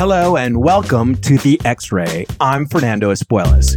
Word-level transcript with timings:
Hello 0.00 0.38
and 0.38 0.62
welcome 0.62 1.14
to 1.16 1.36
the 1.36 1.60
X 1.66 1.92
Ray. 1.92 2.24
I'm 2.40 2.64
Fernando 2.64 3.12
Espuelas. 3.12 3.76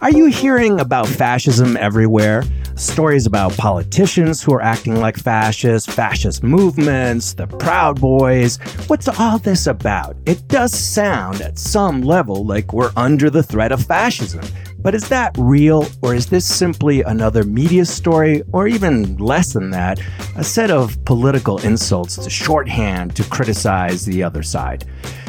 Are 0.00 0.10
you 0.10 0.28
hearing 0.28 0.80
about 0.80 1.06
fascism 1.06 1.76
everywhere? 1.76 2.44
Stories 2.76 3.26
about 3.26 3.54
politicians 3.58 4.42
who 4.42 4.54
are 4.54 4.62
acting 4.62 4.96
like 4.96 5.18
fascists, 5.18 5.92
fascist 5.92 6.42
movements, 6.42 7.34
the 7.34 7.46
Proud 7.46 8.00
Boys. 8.00 8.56
What's 8.86 9.06
all 9.06 9.38
this 9.38 9.66
about? 9.66 10.16
It 10.24 10.48
does 10.48 10.72
sound 10.72 11.42
at 11.42 11.58
some 11.58 12.00
level 12.00 12.46
like 12.46 12.72
we're 12.72 12.92
under 12.96 13.28
the 13.28 13.42
threat 13.42 13.70
of 13.70 13.84
fascism. 13.84 14.40
But 14.80 14.94
is 14.94 15.08
that 15.08 15.34
real, 15.36 15.86
or 16.02 16.14
is 16.14 16.26
this 16.26 16.46
simply 16.46 17.02
another 17.02 17.42
media 17.42 17.84
story, 17.84 18.42
or 18.52 18.68
even 18.68 19.16
less 19.16 19.52
than 19.52 19.70
that, 19.70 20.00
a 20.36 20.44
set 20.44 20.70
of 20.70 21.04
political 21.04 21.58
insults 21.58 22.16
to 22.16 22.30
shorthand 22.30 23.16
to 23.16 23.24
criticize 23.24 24.04
the 24.04 24.22
other 24.22 24.44
side? 24.44 24.84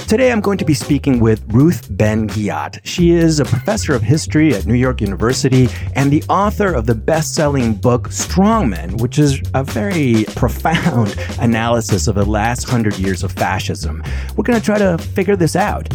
Today 0.08 0.32
I'm 0.32 0.40
going 0.40 0.60
to 0.60 0.66
be 0.66 0.74
speaking 0.74 1.20
with 1.20 1.44
Ruth 1.48 1.88
Ben-Ghiat. 1.92 2.80
She 2.84 3.12
is 3.12 3.40
a 3.40 3.46
professor 3.46 3.96
of 3.96 4.04
history 4.04 4.54
at 4.54 4.68
New 4.68 4.76
York 4.76 5.02
University 5.02 5.68
and 5.96 6.12
the 6.12 6.24
author 6.30 6.74
of 6.74 6.86
the 6.86 6.96
best 6.96 7.34
selling 7.34 7.74
book 7.74 8.10
Strongmen, 8.10 9.02
which 9.02 9.18
is 9.18 9.42
a 9.56 9.64
very 9.64 10.26
profound 10.36 11.16
analysis 11.40 12.08
of 12.08 12.16
the 12.16 12.26
last 12.26 12.70
hundred 12.70 12.98
years 13.00 13.24
of 13.24 13.32
fascism. 13.32 14.04
We're 14.36 14.44
going 14.44 14.60
to 14.60 14.66
try 14.66 14.78
to 14.78 14.98
figure 14.98 15.36
this 15.36 15.56
out. 15.56 15.90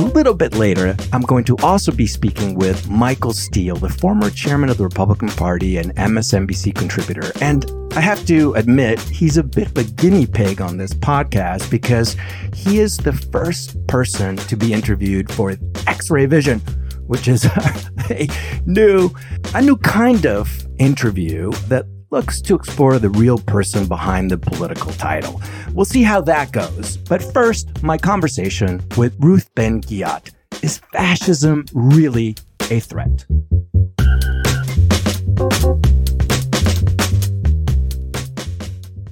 A 0.00 0.10
little 0.14 0.32
bit 0.32 0.54
later, 0.54 0.96
I'm 1.12 1.20
going 1.20 1.44
to 1.44 1.58
also 1.58 1.92
be 1.92 2.06
speaking 2.06 2.54
with 2.54 2.88
Michael 2.88 3.34
Steele, 3.34 3.76
the 3.76 3.90
former 3.90 4.30
chairman 4.30 4.70
of 4.70 4.78
the 4.78 4.84
Republican 4.84 5.28
Party 5.28 5.76
and 5.76 5.94
MSNBC 5.96 6.74
contributor. 6.74 7.30
And 7.42 7.70
I 7.94 8.00
have 8.00 8.24
to 8.24 8.54
admit, 8.54 8.98
he's 8.98 9.36
a 9.36 9.42
bit 9.42 9.66
of 9.66 9.76
a 9.76 9.84
guinea 9.84 10.24
pig 10.24 10.62
on 10.62 10.78
this 10.78 10.94
podcast 10.94 11.70
because 11.70 12.16
he 12.54 12.78
is 12.78 12.96
the 12.96 13.12
first 13.12 13.76
person 13.88 14.36
to 14.36 14.56
be 14.56 14.72
interviewed 14.72 15.30
for 15.30 15.54
X 15.86 16.10
Ray 16.10 16.24
Vision, 16.24 16.60
which 17.06 17.28
is 17.28 17.44
a 18.10 18.26
new, 18.64 19.10
a 19.54 19.60
new 19.60 19.76
kind 19.76 20.24
of 20.24 20.66
interview 20.78 21.50
that 21.68 21.84
looks 22.10 22.40
to 22.42 22.54
explore 22.54 22.98
the 22.98 23.10
real 23.10 23.38
person 23.38 23.86
behind 23.86 24.30
the 24.30 24.38
political 24.38 24.92
title. 24.92 25.40
We'll 25.72 25.84
see 25.84 26.02
how 26.02 26.20
that 26.22 26.52
goes. 26.52 26.96
But 26.96 27.22
first, 27.22 27.82
my 27.82 27.98
conversation 27.98 28.82
with 28.96 29.16
Ruth 29.20 29.48
Ben-Ghiat. 29.54 30.30
Is 30.62 30.78
fascism 30.92 31.64
really 31.72 32.36
a 32.70 32.80
threat? 32.80 33.24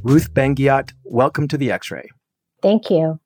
Ruth 0.02 0.34
Ben-Ghiat, 0.34 0.92
welcome 1.04 1.48
to 1.48 1.56
the 1.56 1.70
X 1.70 1.90
Ray. 1.90 2.08
Thank 2.62 2.90
you. 2.90 3.20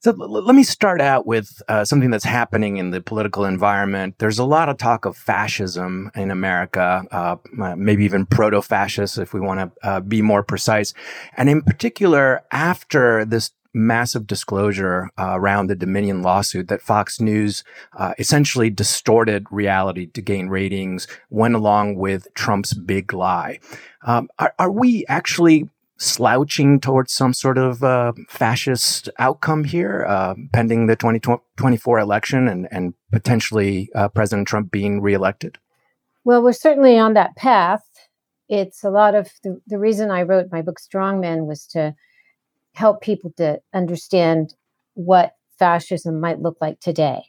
So 0.00 0.12
l- 0.12 0.30
let 0.30 0.54
me 0.54 0.62
start 0.62 1.00
out 1.00 1.26
with 1.26 1.60
uh, 1.68 1.84
something 1.84 2.10
that's 2.10 2.24
happening 2.24 2.76
in 2.76 2.90
the 2.90 3.00
political 3.00 3.44
environment. 3.44 4.14
There's 4.18 4.38
a 4.38 4.44
lot 4.44 4.68
of 4.68 4.78
talk 4.78 5.04
of 5.04 5.16
fascism 5.16 6.10
in 6.14 6.30
America, 6.30 7.04
uh, 7.10 7.36
maybe 7.76 8.04
even 8.04 8.26
proto 8.26 8.62
fascist, 8.62 9.18
if 9.18 9.34
we 9.34 9.40
want 9.40 9.60
to 9.60 9.88
uh, 9.88 10.00
be 10.00 10.22
more 10.22 10.42
precise. 10.42 10.94
And 11.36 11.48
in 11.48 11.62
particular, 11.62 12.42
after 12.52 13.24
this 13.24 13.50
massive 13.74 14.26
disclosure 14.26 15.10
uh, 15.18 15.32
around 15.34 15.66
the 15.66 15.76
Dominion 15.76 16.22
lawsuit 16.22 16.68
that 16.68 16.80
Fox 16.80 17.20
News 17.20 17.64
uh, 17.96 18.14
essentially 18.18 18.70
distorted 18.70 19.46
reality 19.50 20.06
to 20.06 20.22
gain 20.22 20.48
ratings, 20.48 21.06
went 21.30 21.54
along 21.54 21.96
with 21.96 22.32
Trump's 22.34 22.72
big 22.72 23.12
lie. 23.12 23.60
Um, 24.02 24.28
are, 24.38 24.54
are 24.58 24.70
we 24.70 25.04
actually 25.06 25.68
slouching 25.98 26.80
towards 26.80 27.12
some 27.12 27.34
sort 27.34 27.58
of 27.58 27.82
uh, 27.82 28.12
fascist 28.28 29.08
outcome 29.18 29.64
here, 29.64 30.06
uh, 30.08 30.34
pending 30.52 30.86
the 30.86 30.96
2024 30.96 31.98
election 31.98 32.48
and, 32.48 32.68
and 32.70 32.94
potentially 33.12 33.90
uh, 33.94 34.08
President 34.08 34.48
Trump 34.48 34.70
being 34.70 35.00
reelected? 35.00 35.58
Well, 36.24 36.42
we're 36.42 36.52
certainly 36.52 36.98
on 36.98 37.14
that 37.14 37.36
path. 37.36 37.84
It's 38.48 38.84
a 38.84 38.90
lot 38.90 39.14
of 39.14 39.28
the, 39.42 39.60
the 39.66 39.78
reason 39.78 40.10
I 40.10 40.22
wrote 40.22 40.46
my 40.50 40.62
book 40.62 40.78
Strongmen 40.80 41.46
was 41.46 41.66
to 41.68 41.94
help 42.74 43.00
people 43.00 43.32
to 43.36 43.60
understand 43.74 44.54
what 44.94 45.32
fascism 45.58 46.20
might 46.20 46.40
look 46.40 46.56
like 46.60 46.80
today. 46.80 47.22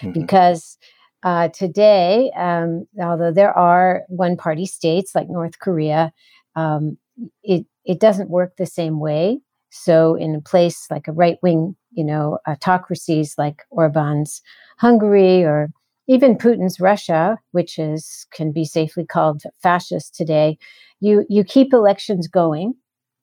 Mm-hmm. 0.00 0.12
because 0.12 0.78
uh, 1.22 1.48
today, 1.48 2.30
um, 2.36 2.86
although 3.00 3.32
there 3.32 3.56
are 3.56 4.02
one 4.08 4.36
party 4.36 4.66
states 4.66 5.14
like 5.14 5.28
North 5.28 5.58
Korea, 5.58 6.12
um, 6.54 6.98
it 7.42 7.66
it 7.88 8.00
doesn't 8.00 8.30
work 8.30 8.56
the 8.58 8.66
same 8.66 9.00
way. 9.00 9.40
So, 9.70 10.14
in 10.16 10.36
a 10.36 10.42
place 10.42 10.86
like 10.90 11.08
a 11.08 11.12
right 11.12 11.38
wing, 11.42 11.76
you 11.92 12.04
know, 12.04 12.38
autocracies 12.48 13.36
like 13.38 13.64
Orban's 13.70 14.42
Hungary 14.78 15.44
or 15.44 15.70
even 16.08 16.38
Putin's 16.38 16.80
Russia, 16.80 17.38
which 17.52 17.78
is 17.78 18.26
can 18.32 18.52
be 18.52 18.64
safely 18.66 19.06
called 19.06 19.42
fascist 19.62 20.14
today, 20.14 20.58
you 21.00 21.26
you 21.30 21.44
keep 21.44 21.72
elections 21.74 22.28
going. 22.28 22.74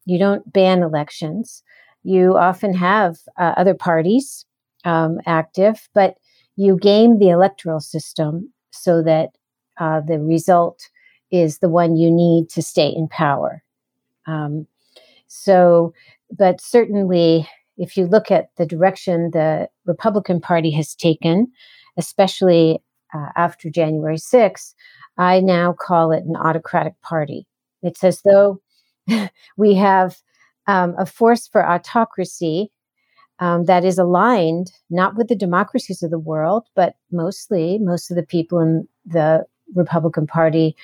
You 0.05 0.19
don't 0.19 0.51
ban 0.53 0.83
elections. 0.83 1.63
You 2.03 2.37
often 2.37 2.73
have 2.75 3.17
uh, 3.39 3.53
other 3.57 3.73
parties 3.73 4.45
um, 4.85 5.19
active, 5.25 5.89
but 5.95 6.15
you 6.55 6.77
game 6.77 7.17
the 7.19 7.29
electoral 7.29 7.79
system 7.79 8.53
so 8.71 9.01
that 9.03 9.29
uh, 9.79 10.01
the 10.01 10.19
result 10.19 10.79
is 11.31 11.59
the 11.59 11.69
one 11.69 11.95
you 11.97 12.11
need 12.11 12.49
to 12.51 12.61
stay 12.61 12.87
in 12.87 13.07
power. 13.07 13.63
Um, 14.27 14.67
so, 15.27 15.93
but 16.35 16.61
certainly, 16.61 17.47
if 17.77 17.97
you 17.97 18.05
look 18.05 18.31
at 18.31 18.49
the 18.57 18.65
direction 18.65 19.31
the 19.31 19.67
Republican 19.85 20.39
Party 20.39 20.71
has 20.71 20.95
taken, 20.95 21.51
especially 21.97 22.81
uh, 23.13 23.29
after 23.35 23.69
January 23.69 24.17
6th, 24.17 24.73
I 25.17 25.39
now 25.39 25.73
call 25.73 26.11
it 26.11 26.23
an 26.23 26.35
autocratic 26.35 26.99
party. 27.01 27.47
It's 27.81 28.03
as 28.03 28.21
though 28.23 28.61
we 29.57 29.75
have 29.75 30.17
um, 30.67 30.95
a 30.97 31.05
force 31.05 31.47
for 31.47 31.67
autocracy 31.67 32.71
um, 33.39 33.65
that 33.65 33.83
is 33.83 33.97
aligned 33.97 34.71
not 34.89 35.15
with 35.15 35.27
the 35.27 35.35
democracies 35.35 36.01
of 36.01 36.11
the 36.11 36.19
world, 36.19 36.67
but 36.75 36.95
mostly 37.11 37.77
most 37.79 38.09
of 38.09 38.17
the 38.17 38.23
people 38.23 38.59
in 38.59 38.87
the 39.05 39.45
Republican 39.73 40.27
Party 40.27 40.75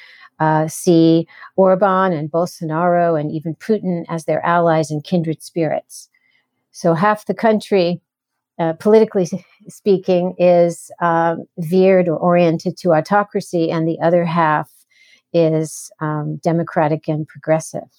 uh, 0.42 0.68
see 0.68 1.28
Orban 1.56 2.12
and 2.12 2.32
Bolsonaro 2.32 3.18
and 3.18 3.32
even 3.32 3.54
Putin 3.56 4.06
as 4.10 4.26
their 4.26 4.44
allies 4.44 4.90
and 4.90 5.04
kindred 5.04 5.44
spirits. 5.44 6.10
So 6.72 6.96
half 6.96 7.28
the 7.28 7.36
country, 7.36 8.02
uh, 8.60 8.74
politically 8.74 9.30
speaking, 9.70 10.34
is 10.40 10.90
um, 11.00 11.46
veered 11.60 12.10
or 12.10 12.18
oriented 12.18 12.76
to 12.78 12.94
autocracy, 12.94 13.70
and 13.70 13.88
the 13.88 14.00
other 14.02 14.26
half 14.26 14.70
is 15.32 15.92
um, 16.02 16.38
democratic 16.44 17.08
and 17.08 17.28
progressive. 17.28 17.92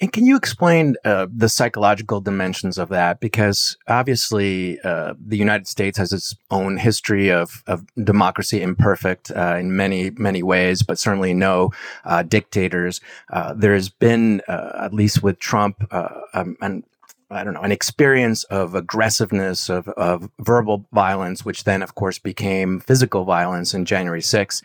And 0.00 0.12
can 0.12 0.26
you 0.26 0.36
explain 0.36 0.94
uh, 1.04 1.26
the 1.34 1.48
psychological 1.48 2.20
dimensions 2.20 2.78
of 2.78 2.88
that? 2.90 3.18
Because 3.18 3.76
obviously, 3.88 4.78
uh, 4.82 5.14
the 5.18 5.36
United 5.36 5.66
States 5.66 5.98
has 5.98 6.12
its 6.12 6.36
own 6.52 6.76
history 6.76 7.32
of, 7.32 7.64
of 7.66 7.84
democracy 7.96 8.62
imperfect 8.62 9.32
uh, 9.34 9.56
in 9.58 9.74
many, 9.74 10.10
many 10.10 10.40
ways, 10.42 10.84
but 10.84 11.00
certainly 11.00 11.34
no 11.34 11.72
uh, 12.04 12.22
dictators. 12.22 13.00
Uh, 13.32 13.54
there 13.54 13.74
has 13.74 13.88
been, 13.88 14.40
uh, 14.46 14.82
at 14.84 14.94
least 14.94 15.22
with 15.24 15.40
Trump, 15.40 15.82
um, 15.92 16.56
an 16.60 16.84
I 17.30 17.44
don't 17.44 17.52
know, 17.52 17.60
an 17.60 17.72
experience 17.72 18.44
of 18.44 18.74
aggressiveness, 18.74 19.68
of, 19.68 19.86
of 19.88 20.30
verbal 20.38 20.86
violence, 20.94 21.44
which 21.44 21.64
then, 21.64 21.82
of 21.82 21.94
course, 21.94 22.18
became 22.18 22.80
physical 22.80 23.24
violence 23.24 23.74
in 23.74 23.84
January 23.84 24.22
6th. 24.22 24.62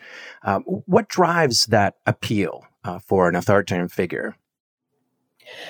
what 0.64 1.08
drives 1.08 1.66
that 1.66 1.96
appeal 2.06 2.64
for 3.02 3.28
an 3.28 3.36
authoritarian 3.36 3.88
figure? 3.88 4.34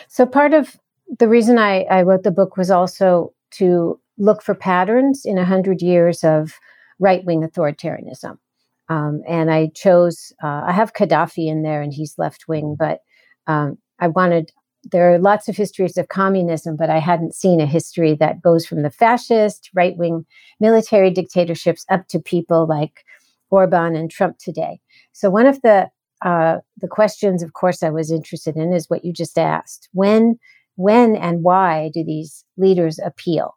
So 0.08 0.26
part 0.26 0.54
of 0.54 0.76
the 1.18 1.28
reason 1.28 1.58
I, 1.58 1.82
I 1.84 2.02
wrote 2.02 2.22
the 2.22 2.30
book 2.30 2.56
was 2.56 2.70
also 2.70 3.32
to 3.52 4.00
look 4.18 4.42
for 4.42 4.54
patterns 4.54 5.22
in 5.24 5.38
a 5.38 5.44
hundred 5.44 5.82
years 5.82 6.24
of 6.24 6.54
right 6.98 7.24
wing 7.24 7.42
authoritarianism. 7.42 8.38
Um, 8.88 9.22
and 9.26 9.50
I 9.50 9.70
chose, 9.74 10.32
uh, 10.42 10.62
I 10.66 10.72
have 10.72 10.92
Gaddafi 10.92 11.48
in 11.48 11.62
there 11.62 11.82
and 11.82 11.92
he's 11.92 12.14
left 12.18 12.48
wing, 12.48 12.76
but 12.78 13.00
um, 13.46 13.78
I 13.98 14.08
wanted, 14.08 14.52
there 14.92 15.12
are 15.12 15.18
lots 15.18 15.48
of 15.48 15.56
histories 15.56 15.96
of 15.96 16.08
communism, 16.08 16.76
but 16.76 16.90
I 16.90 16.98
hadn't 16.98 17.34
seen 17.34 17.60
a 17.60 17.66
history 17.66 18.14
that 18.16 18.42
goes 18.42 18.66
from 18.66 18.82
the 18.82 18.90
fascist, 18.90 19.70
right 19.74 19.96
wing 19.96 20.26
military 20.60 21.10
dictatorships 21.10 21.86
up 21.90 22.06
to 22.08 22.18
people 22.18 22.66
like 22.66 23.04
Orban 23.50 23.96
and 23.96 24.10
Trump 24.10 24.38
today. 24.38 24.80
So 25.12 25.30
one 25.30 25.46
of 25.46 25.62
the 25.62 25.88
uh, 26.24 26.58
the 26.80 26.88
questions, 26.88 27.42
of 27.42 27.52
course, 27.52 27.82
I 27.82 27.90
was 27.90 28.10
interested 28.10 28.56
in 28.56 28.72
is 28.72 28.90
what 28.90 29.04
you 29.04 29.12
just 29.12 29.38
asked. 29.38 29.88
When, 29.92 30.38
when, 30.76 31.14
and 31.16 31.42
why 31.42 31.90
do 31.94 32.02
these 32.02 32.44
leaders 32.56 32.98
appeal? 32.98 33.54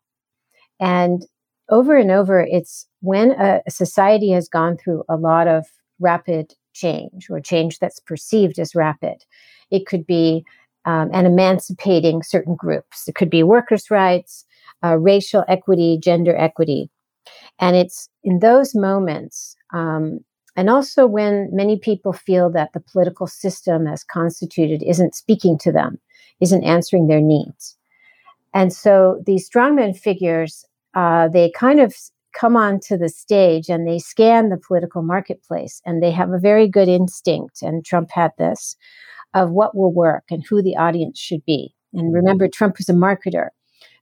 And 0.79 1.25
over 1.69 1.97
and 1.97 2.11
over, 2.11 2.41
it's 2.41 2.85
when 3.01 3.31
a, 3.31 3.61
society 3.69 4.29
has 4.31 4.47
gone 4.49 4.77
through 4.77 5.03
a 5.09 5.15
lot 5.15 5.47
of 5.47 5.65
rapid 5.99 6.53
change 6.73 7.29
or 7.29 7.39
change 7.41 7.79
that's 7.79 7.99
perceived 7.99 8.59
as 8.59 8.75
rapid. 8.75 9.25
It 9.71 9.87
could 9.87 10.05
be 10.05 10.45
um, 10.85 11.11
emancipating 11.11 12.21
certain 12.21 12.55
groups. 12.55 13.07
It 13.07 13.15
could 13.15 13.29
be 13.29 13.43
workers' 13.43 13.89
rights. 13.89 14.45
uh, 14.83 14.97
racial 14.97 15.43
equity, 15.47 15.97
gender 16.01 16.35
equity. 16.35 16.89
And 17.59 17.75
it's 17.75 18.09
in 18.23 18.39
those 18.39 18.75
moments, 18.75 19.55
um, 19.73 20.19
and 20.57 20.69
also 20.69 21.05
when 21.07 21.49
many 21.53 21.77
people 21.77 22.11
feel 22.11 22.49
that 22.49 22.73
the 22.73 22.79
political 22.79 23.27
system 23.27 23.87
as 23.87 24.03
constituted 24.03 24.83
isn't 24.83 25.15
speaking 25.15 25.57
to 25.59 25.71
them, 25.71 25.99
isn't 26.41 26.63
answering 26.63 27.07
their 27.07 27.21
needs. 27.21 27.77
And 28.53 28.73
so 28.73 29.21
these 29.25 29.47
strongman 29.47 29.95
figures, 29.95 30.65
uh, 30.95 31.27
they 31.27 31.51
kind 31.51 31.79
of 31.79 31.95
come 32.33 32.57
onto 32.57 32.97
the 32.97 33.09
stage 33.09 33.69
and 33.69 33.87
they 33.87 33.99
scan 33.99 34.49
the 34.49 34.57
political 34.57 35.03
marketplace 35.03 35.81
and 35.85 36.01
they 36.01 36.11
have 36.11 36.31
a 36.31 36.39
very 36.39 36.67
good 36.67 36.87
instinct, 36.87 37.61
and 37.61 37.85
Trump 37.85 38.09
had 38.11 38.31
this, 38.37 38.75
of 39.33 39.51
what 39.51 39.75
will 39.75 39.93
work 39.93 40.23
and 40.31 40.43
who 40.43 40.61
the 40.61 40.75
audience 40.75 41.19
should 41.19 41.45
be. 41.45 41.73
And 41.93 42.13
remember, 42.13 42.47
Trump 42.47 42.77
was 42.77 42.89
a 42.89 42.93
marketer, 42.93 43.49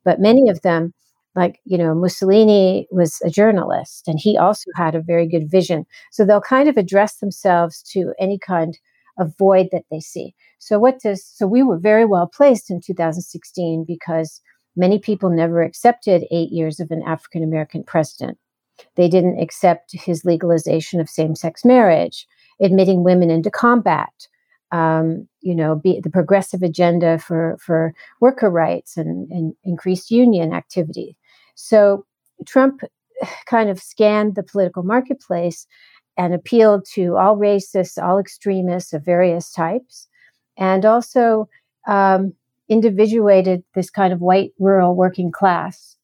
but 0.03 0.19
many 0.19 0.49
of 0.49 0.61
them, 0.61 0.93
like, 1.35 1.59
you 1.65 1.77
know, 1.77 1.93
Mussolini 1.93 2.87
was 2.91 3.21
a 3.23 3.29
journalist 3.29 4.07
and 4.07 4.19
he 4.19 4.37
also 4.37 4.69
had 4.75 4.95
a 4.95 5.01
very 5.01 5.27
good 5.27 5.49
vision. 5.49 5.85
So 6.11 6.25
they'll 6.25 6.41
kind 6.41 6.69
of 6.69 6.77
address 6.77 7.17
themselves 7.17 7.83
to 7.91 8.13
any 8.19 8.39
kind 8.39 8.77
of 9.17 9.37
void 9.37 9.69
that 9.71 9.83
they 9.91 9.99
see. 9.99 10.33
So, 10.59 10.79
what 10.79 10.99
does, 10.99 11.25
so 11.25 11.47
we 11.47 11.63
were 11.63 11.77
very 11.77 12.05
well 12.05 12.27
placed 12.27 12.69
in 12.69 12.81
2016 12.81 13.85
because 13.87 14.41
many 14.75 14.99
people 14.99 15.29
never 15.29 15.61
accepted 15.61 16.25
eight 16.31 16.51
years 16.51 16.79
of 16.79 16.91
an 16.91 17.03
African 17.05 17.43
American 17.43 17.83
president. 17.83 18.37
They 18.95 19.07
didn't 19.07 19.39
accept 19.39 19.91
his 19.93 20.25
legalization 20.25 20.99
of 20.99 21.09
same 21.09 21.35
sex 21.35 21.63
marriage, 21.63 22.27
admitting 22.61 23.03
women 23.03 23.29
into 23.29 23.49
combat, 23.49 24.27
um, 24.71 25.27
you 25.41 25.55
know, 25.55 25.75
be, 25.75 26.01
the 26.01 26.09
progressive 26.09 26.61
agenda 26.61 27.17
for, 27.17 27.57
for 27.61 27.93
worker 28.19 28.49
rights 28.49 28.97
and, 28.97 29.31
and 29.31 29.53
increased 29.63 30.11
union 30.11 30.53
activity. 30.53 31.15
So 31.55 32.05
Trump 32.45 32.81
kind 33.47 33.69
of 33.69 33.81
scanned 33.81 34.35
the 34.35 34.43
political 34.43 34.83
marketplace 34.83 35.65
and 36.17 36.33
appealed 36.33 36.85
to 36.93 37.17
all 37.17 37.35
racists, 37.35 38.01
all 38.01 38.19
extremists 38.19 38.93
of 38.93 39.03
various 39.03 39.51
types, 39.51 40.07
and 40.57 40.85
also 40.85 41.49
um, 41.87 42.33
individuated 42.69 43.63
this 43.73 43.89
kind 43.89 44.13
of 44.13 44.21
white 44.21 44.51
rural 44.59 44.95
working 44.95 45.31
class, 45.31 45.97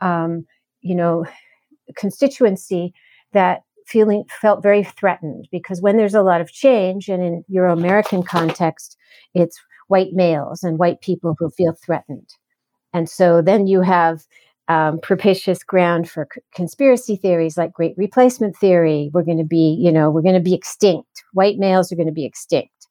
um, 0.00 0.46
you 0.82 0.94
know, 0.94 1.24
constituency 1.96 2.92
that 3.32 3.62
feeling 3.86 4.24
felt 4.40 4.62
very 4.62 4.82
threatened 4.82 5.46
because 5.52 5.80
when 5.80 5.96
there's 5.96 6.14
a 6.14 6.22
lot 6.22 6.40
of 6.40 6.52
change, 6.52 7.08
and 7.08 7.22
in 7.22 7.44
Euro 7.48 7.72
American 7.72 8.22
context, 8.22 8.96
it's 9.34 9.60
white 9.88 10.12
males 10.12 10.62
and 10.62 10.78
white 10.78 11.00
people 11.00 11.34
who 11.38 11.50
feel 11.50 11.74
threatened, 11.84 12.28
and 12.92 13.08
so 13.08 13.42
then 13.42 13.66
you 13.66 13.82
have 13.82 14.26
um, 14.68 14.98
propitious 15.00 15.62
ground 15.62 16.10
for 16.10 16.26
c- 16.34 16.40
conspiracy 16.54 17.16
theories 17.16 17.56
like 17.56 17.72
great 17.72 17.94
replacement 17.96 18.56
theory. 18.56 19.10
We're 19.12 19.22
going 19.22 19.38
to 19.38 19.44
be, 19.44 19.76
you 19.80 19.92
know, 19.92 20.10
we're 20.10 20.22
going 20.22 20.34
to 20.34 20.40
be 20.40 20.54
extinct. 20.54 21.22
White 21.32 21.58
males 21.58 21.92
are 21.92 21.96
going 21.96 22.08
to 22.08 22.12
be 22.12 22.24
extinct. 22.24 22.88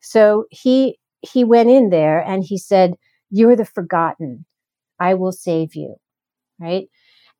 So 0.00 0.44
he 0.50 0.98
he 1.20 1.44
went 1.44 1.70
in 1.70 1.90
there 1.90 2.20
and 2.20 2.44
he 2.44 2.58
said, 2.58 2.94
"You're 3.30 3.56
the 3.56 3.64
forgotten. 3.64 4.44
I 5.00 5.14
will 5.14 5.32
save 5.32 5.74
you." 5.74 5.96
Right, 6.60 6.88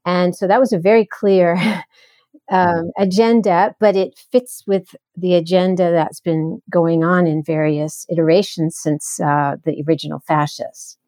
and 0.04 0.36
so 0.36 0.46
that 0.48 0.60
was 0.60 0.72
a 0.72 0.78
very 0.78 1.06
clear 1.06 1.56
um, 2.50 2.90
agenda, 2.98 3.74
but 3.80 3.96
it 3.96 4.18
fits 4.32 4.64
with 4.66 4.94
the 5.16 5.34
agenda 5.34 5.90
that's 5.92 6.20
been 6.20 6.62
going 6.70 7.04
on 7.04 7.26
in 7.26 7.42
various 7.42 8.06
iterations 8.10 8.76
since 8.78 9.20
uh, 9.20 9.56
the 9.64 9.82
original 9.88 10.20
fascists. 10.20 10.98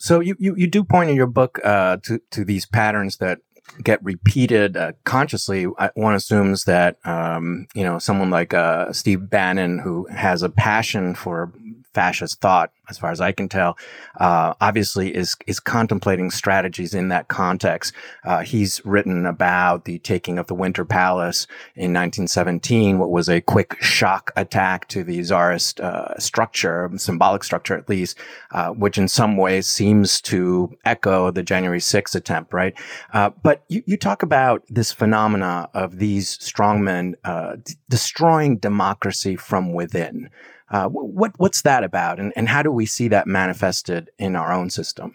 So 0.00 0.20
you, 0.20 0.34
you, 0.38 0.54
you 0.56 0.66
do 0.66 0.82
point 0.82 1.10
in 1.10 1.16
your 1.16 1.26
book 1.26 1.60
uh, 1.62 1.98
to 2.04 2.20
to 2.30 2.44
these 2.44 2.64
patterns 2.64 3.18
that 3.18 3.40
get 3.84 4.02
repeated 4.02 4.76
uh, 4.76 4.92
consciously. 5.04 5.64
One 5.94 6.14
assumes 6.14 6.64
that 6.64 6.96
um, 7.04 7.66
you 7.74 7.84
know 7.84 7.98
someone 7.98 8.30
like 8.30 8.54
uh, 8.54 8.94
Steve 8.94 9.28
Bannon, 9.28 9.78
who 9.78 10.06
has 10.06 10.42
a 10.42 10.48
passion 10.48 11.14
for 11.14 11.52
fascist 11.94 12.40
thought, 12.40 12.72
as 12.88 12.98
far 12.98 13.10
as 13.10 13.20
I 13.20 13.32
can 13.32 13.48
tell, 13.48 13.76
uh, 14.18 14.54
obviously 14.60 15.14
is 15.14 15.36
is 15.46 15.60
contemplating 15.60 16.30
strategies 16.30 16.94
in 16.94 17.08
that 17.08 17.28
context. 17.28 17.92
Uh, 18.24 18.40
he's 18.40 18.80
written 18.84 19.26
about 19.26 19.84
the 19.84 19.98
taking 20.00 20.38
of 20.38 20.46
the 20.46 20.54
Winter 20.54 20.84
Palace 20.84 21.46
in 21.74 21.92
1917, 21.92 22.98
what 22.98 23.10
was 23.10 23.28
a 23.28 23.40
quick 23.40 23.76
shock 23.80 24.32
attack 24.36 24.88
to 24.88 25.04
the 25.04 25.22
czarist 25.22 25.80
uh, 25.80 26.18
structure, 26.18 26.90
symbolic 26.96 27.44
structure 27.44 27.76
at 27.76 27.88
least, 27.88 28.18
uh, 28.52 28.70
which 28.70 28.98
in 28.98 29.08
some 29.08 29.36
ways 29.36 29.66
seems 29.66 30.20
to 30.20 30.70
echo 30.84 31.30
the 31.30 31.42
January 31.42 31.80
6th 31.80 32.14
attempt, 32.14 32.52
right? 32.52 32.74
Uh, 33.12 33.30
but 33.42 33.64
you, 33.68 33.82
you 33.86 33.96
talk 33.96 34.22
about 34.22 34.62
this 34.68 34.92
phenomena 34.92 35.68
of 35.74 35.98
these 35.98 36.38
strongmen 36.38 37.14
uh, 37.24 37.56
d- 37.56 37.74
destroying 37.88 38.56
democracy 38.56 39.36
from 39.36 39.72
within. 39.72 40.30
Uh, 40.70 40.88
what 40.88 41.32
what's 41.38 41.62
that 41.62 41.82
about, 41.82 42.20
and, 42.20 42.32
and 42.36 42.48
how 42.48 42.62
do 42.62 42.70
we 42.70 42.86
see 42.86 43.08
that 43.08 43.26
manifested 43.26 44.08
in 44.18 44.36
our 44.36 44.52
own 44.52 44.70
system? 44.70 45.12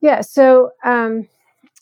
Yeah, 0.00 0.22
so 0.22 0.70
um, 0.82 1.28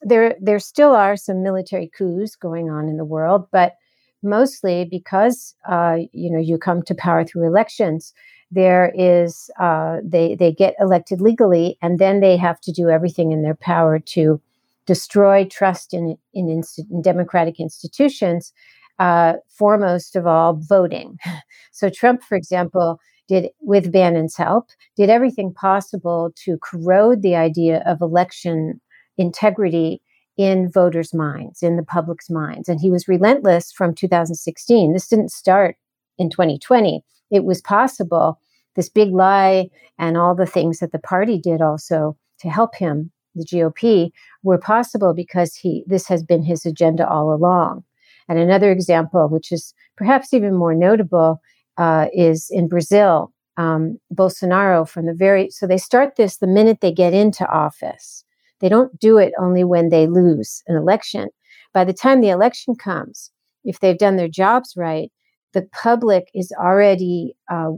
there 0.03 0.35
there 0.41 0.59
still 0.59 0.91
are 0.91 1.17
some 1.17 1.43
military 1.43 1.89
coups 1.97 2.35
going 2.35 2.69
on 2.69 2.89
in 2.89 2.97
the 2.97 3.05
world, 3.05 3.47
but 3.53 3.77
mostly 4.25 4.87
because 4.91 5.55
uh, 5.69 5.99
you 6.13 6.31
know 6.31 6.41
you 6.41 6.59
come 6.59 6.83
to 6.83 6.95
power 6.95 7.25
through 7.25 7.47
elections. 7.47 8.13
There 8.51 8.93
is 8.97 9.49
uh, 9.61 9.99
they 10.03 10.35
they 10.35 10.53
get 10.53 10.75
elected 10.81 11.21
legally, 11.21 11.79
and 11.81 12.01
then 12.01 12.19
they 12.19 12.37
have 12.37 12.61
to 12.63 12.73
do 12.73 12.89
everything 12.89 13.31
in 13.31 13.43
their 13.43 13.55
power 13.55 14.01
to 14.01 14.41
destroy 14.87 15.45
trust 15.45 15.95
in 15.95 16.19
in, 16.35 16.49
in 16.91 17.03
democratic 17.03 17.61
institutions 17.61 18.53
uh, 18.99 19.35
foremost 19.49 20.17
of 20.17 20.27
all, 20.27 20.55
voting. 20.55 21.19
So 21.71 21.89
Trump, 21.89 22.25
for 22.25 22.35
example, 22.35 22.99
did, 23.29 23.51
with 23.61 23.93
Bannon's 23.93 24.37
help, 24.37 24.71
did 24.97 25.11
everything 25.11 25.55
possible 25.55 26.33
to 26.45 26.59
corrode 26.59 27.23
the 27.23 27.37
idea 27.37 27.85
of 27.87 28.01
election 28.01 28.81
integrity 29.17 30.03
in 30.37 30.71
voters' 30.71 31.13
minds, 31.13 31.63
in 31.63 31.77
the 31.77 31.85
public's 31.85 32.31
minds. 32.31 32.69
And 32.69 32.81
he 32.81 32.91
was 32.91 33.09
relentless 33.09 33.73
from 33.73 33.95
2016. 33.95 34.93
This 34.93 35.09
didn't 35.09 35.31
start 35.31 35.77
in 36.17 36.31
2020. 36.31 37.05
It 37.31 37.45
was 37.45 37.61
possible, 37.61 38.41
this 38.77 38.89
big 38.89 39.11
lie 39.11 39.69
and 39.99 40.17
all 40.17 40.35
the 40.35 40.47
things 40.47 40.79
that 40.79 40.93
the 40.93 40.99
party 40.99 41.39
did 41.39 41.61
also 41.61 42.17
to 42.41 42.49
help 42.49 42.77
him, 42.77 43.11
the 43.35 43.45
GOP, 43.45 44.11
were 44.43 44.59
possible 44.59 45.13
because 45.13 45.55
he 45.57 45.85
this 45.87 46.07
has 46.07 46.23
been 46.23 46.43
his 46.43 46.65
agenda 46.65 47.07
all 47.09 47.35
along. 47.35 47.85
And 48.29 48.39
another 48.39 48.71
example, 48.71 49.29
which 49.29 49.51
is 49.53 49.75
perhaps 49.97 50.33
even 50.33 50.55
more 50.55 50.75
notable, 50.75 51.41
uh, 51.77 52.07
is 52.13 52.49
in 52.51 52.69
Brazil. 52.69 53.33
Um, 53.57 53.99
Bolsonaro, 54.15 54.89
from 54.89 55.07
the 55.07 55.15
very 55.15 55.51
so 55.51 55.67
they 55.67 55.79
start 55.79 56.15
this 56.17 56.37
the 56.37 56.47
minute 56.47 56.79
they 56.81 56.93
get 56.93 57.13
into 57.13 57.45
office. 57.51 58.25
They 58.61 58.69
don't 58.69 58.97
do 58.99 59.19
it 59.19 59.33
only 59.39 59.65
when 59.65 59.89
they 59.89 60.07
lose 60.07 60.63
an 60.69 60.77
election. 60.77 61.29
By 61.73 61.85
the 61.85 61.93
time 61.93 62.21
the 62.21 62.31
election 62.31 62.75
comes, 62.77 63.31
if 63.65 63.81
they've 63.81 63.99
done 63.99 64.17
their 64.17 64.29
jobs 64.29 64.75
right, 64.77 65.11
the 65.55 65.67
public 65.73 66.29
is 66.35 66.53
already 66.59 67.35
uh, 67.51 67.71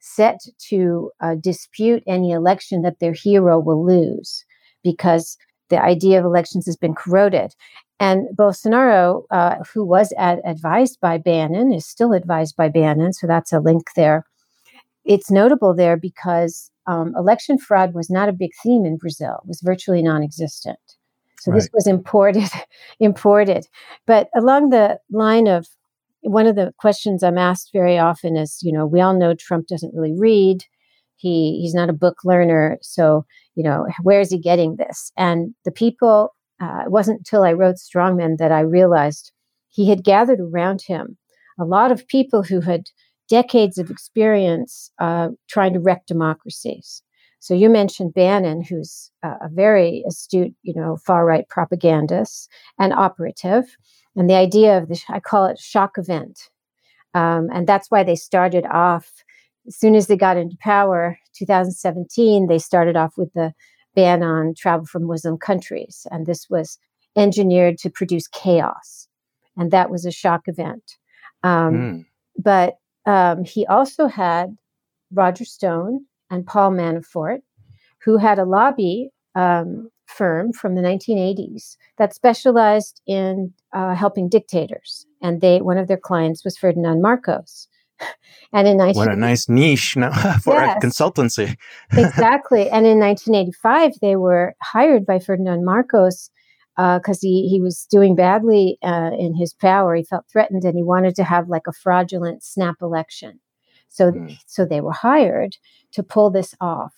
set 0.00 0.40
to 0.68 1.10
uh, 1.20 1.34
dispute 1.40 2.02
any 2.06 2.30
election 2.30 2.82
that 2.82 2.98
their 3.00 3.12
hero 3.12 3.58
will 3.58 3.84
lose 3.84 4.44
because 4.82 5.36
the 5.70 5.82
idea 5.82 6.18
of 6.18 6.24
elections 6.24 6.66
has 6.66 6.76
been 6.76 6.94
corroded. 6.94 7.54
And 8.00 8.26
Bolsonaro, 8.36 9.22
uh, 9.30 9.56
who 9.72 9.84
was 9.84 10.12
ad- 10.18 10.40
advised 10.44 10.98
by 11.00 11.18
Bannon, 11.18 11.72
is 11.72 11.86
still 11.86 12.12
advised 12.12 12.56
by 12.56 12.68
Bannon, 12.68 13.12
so 13.12 13.26
that's 13.26 13.52
a 13.52 13.60
link 13.60 13.88
there. 13.94 14.24
It's 15.04 15.30
notable 15.30 15.74
there 15.74 15.96
because 15.96 16.70
um, 16.86 17.12
election 17.16 17.58
fraud 17.58 17.94
was 17.94 18.10
not 18.10 18.28
a 18.28 18.32
big 18.32 18.50
theme 18.62 18.84
in 18.84 18.96
Brazil; 18.96 19.40
it 19.44 19.48
was 19.48 19.60
virtually 19.62 20.02
non-existent. 20.02 20.78
So 21.38 21.52
right. 21.52 21.58
this 21.58 21.68
was 21.72 21.86
imported, 21.86 22.50
imported. 23.00 23.66
But 24.06 24.28
along 24.34 24.70
the 24.70 24.98
line 25.10 25.46
of 25.46 25.68
one 26.22 26.46
of 26.46 26.56
the 26.56 26.72
questions 26.78 27.22
I'm 27.22 27.38
asked 27.38 27.70
very 27.72 27.98
often 27.98 28.36
is, 28.36 28.58
you 28.62 28.72
know, 28.72 28.86
we 28.86 29.00
all 29.00 29.16
know 29.16 29.34
Trump 29.34 29.66
doesn't 29.68 29.94
really 29.94 30.14
read. 30.18 30.64
He 31.16 31.60
he's 31.60 31.74
not 31.74 31.90
a 31.90 31.94
book 31.94 32.18
learner, 32.24 32.78
so 32.82 33.24
you 33.54 33.62
know, 33.62 33.86
where 34.02 34.20
is 34.20 34.30
he 34.30 34.38
getting 34.38 34.76
this? 34.76 35.12
And 35.16 35.54
the 35.64 35.70
people 35.70 36.34
uh, 36.60 36.82
it 36.84 36.90
wasn't 36.90 37.18
until 37.18 37.42
I 37.42 37.52
wrote 37.52 37.76
Strongmen 37.76 38.36
that 38.38 38.52
I 38.52 38.60
realized 38.60 39.32
he 39.70 39.88
had 39.88 40.04
gathered 40.04 40.40
around 40.40 40.82
him 40.82 41.18
a 41.58 41.64
lot 41.64 41.92
of 41.92 42.06
people 42.08 42.42
who 42.42 42.60
had 42.60 42.88
decades 43.28 43.78
of 43.78 43.90
experience 43.90 44.90
uh, 45.00 45.28
trying 45.48 45.72
to 45.72 45.80
wreck 45.80 46.06
democracies. 46.06 47.02
So 47.38 47.52
you 47.52 47.68
mentioned 47.68 48.14
Bannon, 48.14 48.62
who's 48.62 49.10
a 49.22 49.48
very 49.50 50.02
astute, 50.08 50.54
you 50.62 50.74
know, 50.74 50.96
far 50.96 51.26
right 51.26 51.46
propagandist 51.48 52.48
and 52.78 52.92
operative, 52.92 53.64
and 54.16 54.30
the 54.30 54.34
idea 54.34 54.78
of 54.78 54.88
the 54.88 54.98
I 55.10 55.20
call 55.20 55.44
it 55.46 55.58
shock 55.58 55.98
event, 55.98 56.48
um, 57.12 57.48
and 57.52 57.66
that's 57.66 57.90
why 57.90 58.02
they 58.02 58.16
started 58.16 58.64
off 58.72 59.12
as 59.66 59.76
soon 59.76 59.94
as 59.94 60.06
they 60.06 60.16
got 60.16 60.38
into 60.38 60.56
power, 60.58 61.18
2017. 61.36 62.46
They 62.46 62.58
started 62.58 62.96
off 62.96 63.12
with 63.18 63.32
the 63.34 63.52
ban 63.94 64.22
on 64.22 64.54
travel 64.56 64.86
from 64.86 65.06
Muslim 65.06 65.38
countries. 65.38 66.06
And 66.10 66.26
this 66.26 66.48
was 66.50 66.78
engineered 67.16 67.78
to 67.78 67.90
produce 67.90 68.26
chaos. 68.28 69.08
And 69.56 69.70
that 69.70 69.90
was 69.90 70.04
a 70.04 70.10
shock 70.10 70.42
event. 70.46 70.96
Um, 71.42 71.74
mm. 71.74 72.04
But 72.36 72.74
um, 73.06 73.44
he 73.44 73.66
also 73.66 74.06
had 74.06 74.56
Roger 75.12 75.44
Stone 75.44 76.06
and 76.30 76.46
Paul 76.46 76.72
Manafort, 76.72 77.40
who 78.04 78.16
had 78.16 78.38
a 78.38 78.44
lobby 78.44 79.10
um, 79.34 79.90
firm 80.06 80.52
from 80.52 80.74
the 80.74 80.82
1980s 80.82 81.76
that 81.98 82.14
specialized 82.14 83.00
in 83.06 83.52
uh, 83.72 83.94
helping 83.94 84.28
dictators. 84.28 85.06
And 85.22 85.40
they 85.40 85.60
one 85.60 85.78
of 85.78 85.88
their 85.88 85.98
clients 85.98 86.44
was 86.44 86.58
Ferdinand 86.58 87.02
Marcos. 87.02 87.68
And 88.52 88.68
in 88.68 88.76
19- 88.76 88.94
what 88.94 89.12
a 89.12 89.16
nice 89.16 89.48
niche 89.48 89.96
now 89.96 90.12
for 90.38 90.54
yes, 90.54 90.78
a 90.80 90.86
consultancy. 90.86 91.56
exactly. 91.92 92.70
And 92.70 92.86
in 92.86 93.00
1985, 93.00 93.94
they 94.00 94.14
were 94.14 94.54
hired 94.62 95.04
by 95.04 95.18
Ferdinand 95.18 95.64
Marcos 95.64 96.30
because 96.76 97.18
uh, 97.18 97.22
he 97.22 97.48
he 97.48 97.60
was 97.60 97.84
doing 97.90 98.14
badly 98.14 98.78
uh, 98.80 99.10
in 99.18 99.34
his 99.34 99.52
power. 99.52 99.96
He 99.96 100.04
felt 100.04 100.26
threatened, 100.30 100.64
and 100.64 100.76
he 100.76 100.84
wanted 100.84 101.16
to 101.16 101.24
have 101.24 101.48
like 101.48 101.66
a 101.66 101.72
fraudulent 101.72 102.44
snap 102.44 102.76
election. 102.80 103.40
So 103.88 104.12
mm. 104.12 104.38
so 104.46 104.64
they 104.64 104.80
were 104.80 104.92
hired 104.92 105.56
to 105.92 106.04
pull 106.04 106.30
this 106.30 106.54
off. 106.60 106.94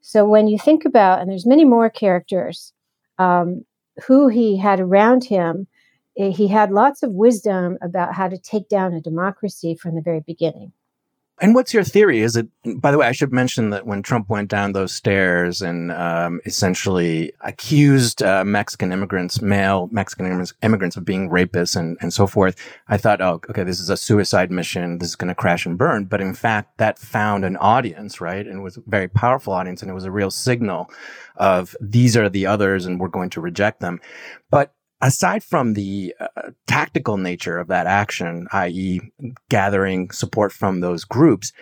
So 0.00 0.26
when 0.26 0.48
you 0.48 0.58
think 0.58 0.84
about, 0.84 1.20
and 1.20 1.30
there's 1.30 1.46
many 1.46 1.64
more 1.64 1.88
characters 1.88 2.72
um, 3.18 3.64
who 4.06 4.28
he 4.28 4.58
had 4.58 4.80
around 4.80 5.24
him, 5.24 5.66
he 6.16 6.48
had 6.48 6.70
lots 6.70 7.02
of 7.02 7.12
wisdom 7.12 7.78
about 7.82 8.14
how 8.14 8.28
to 8.28 8.38
take 8.38 8.68
down 8.68 8.94
a 8.94 9.00
democracy 9.00 9.74
from 9.74 9.94
the 9.94 10.02
very 10.02 10.20
beginning. 10.20 10.72
And 11.40 11.52
what's 11.52 11.74
your 11.74 11.82
theory? 11.82 12.20
Is 12.20 12.36
it, 12.36 12.46
by 12.76 12.92
the 12.92 12.98
way, 12.98 13.08
I 13.08 13.12
should 13.12 13.32
mention 13.32 13.70
that 13.70 13.88
when 13.88 14.02
Trump 14.02 14.28
went 14.28 14.48
down 14.48 14.70
those 14.72 14.92
stairs 14.92 15.62
and 15.62 15.90
um, 15.90 16.40
essentially 16.46 17.32
accused 17.40 18.22
uh, 18.22 18.44
Mexican 18.44 18.92
immigrants, 18.92 19.42
male 19.42 19.88
Mexican 19.90 20.26
immigrants, 20.62 20.96
of 20.96 21.04
being 21.04 21.28
rapists 21.28 21.74
and, 21.74 21.98
and 22.00 22.12
so 22.12 22.28
forth, 22.28 22.54
I 22.86 22.98
thought, 22.98 23.20
oh, 23.20 23.40
okay, 23.50 23.64
this 23.64 23.80
is 23.80 23.90
a 23.90 23.96
suicide 23.96 24.52
mission. 24.52 24.98
This 24.98 25.08
is 25.08 25.16
going 25.16 25.28
to 25.28 25.34
crash 25.34 25.66
and 25.66 25.76
burn. 25.76 26.04
But 26.04 26.20
in 26.20 26.34
fact, 26.34 26.78
that 26.78 27.00
found 27.00 27.44
an 27.44 27.56
audience, 27.56 28.20
right? 28.20 28.46
And 28.46 28.60
it 28.60 28.62
was 28.62 28.76
a 28.76 28.82
very 28.86 29.08
powerful 29.08 29.54
audience. 29.54 29.82
And 29.82 29.90
it 29.90 29.94
was 29.94 30.04
a 30.04 30.12
real 30.12 30.30
signal 30.30 30.88
of 31.34 31.74
these 31.80 32.16
are 32.16 32.28
the 32.28 32.46
others 32.46 32.86
and 32.86 33.00
we're 33.00 33.08
going 33.08 33.30
to 33.30 33.40
reject 33.40 33.80
them. 33.80 34.00
But 34.52 34.72
aside 35.04 35.44
from 35.44 35.74
the 35.74 36.14
uh, 36.18 36.50
tactical 36.66 37.18
nature 37.18 37.58
of 37.58 37.68
that 37.68 37.86
action, 37.86 38.48
i.e., 38.52 39.00
gathering 39.50 40.10
support 40.10 40.50
from 40.50 40.80
those 40.80 41.04
groups, 41.04 41.52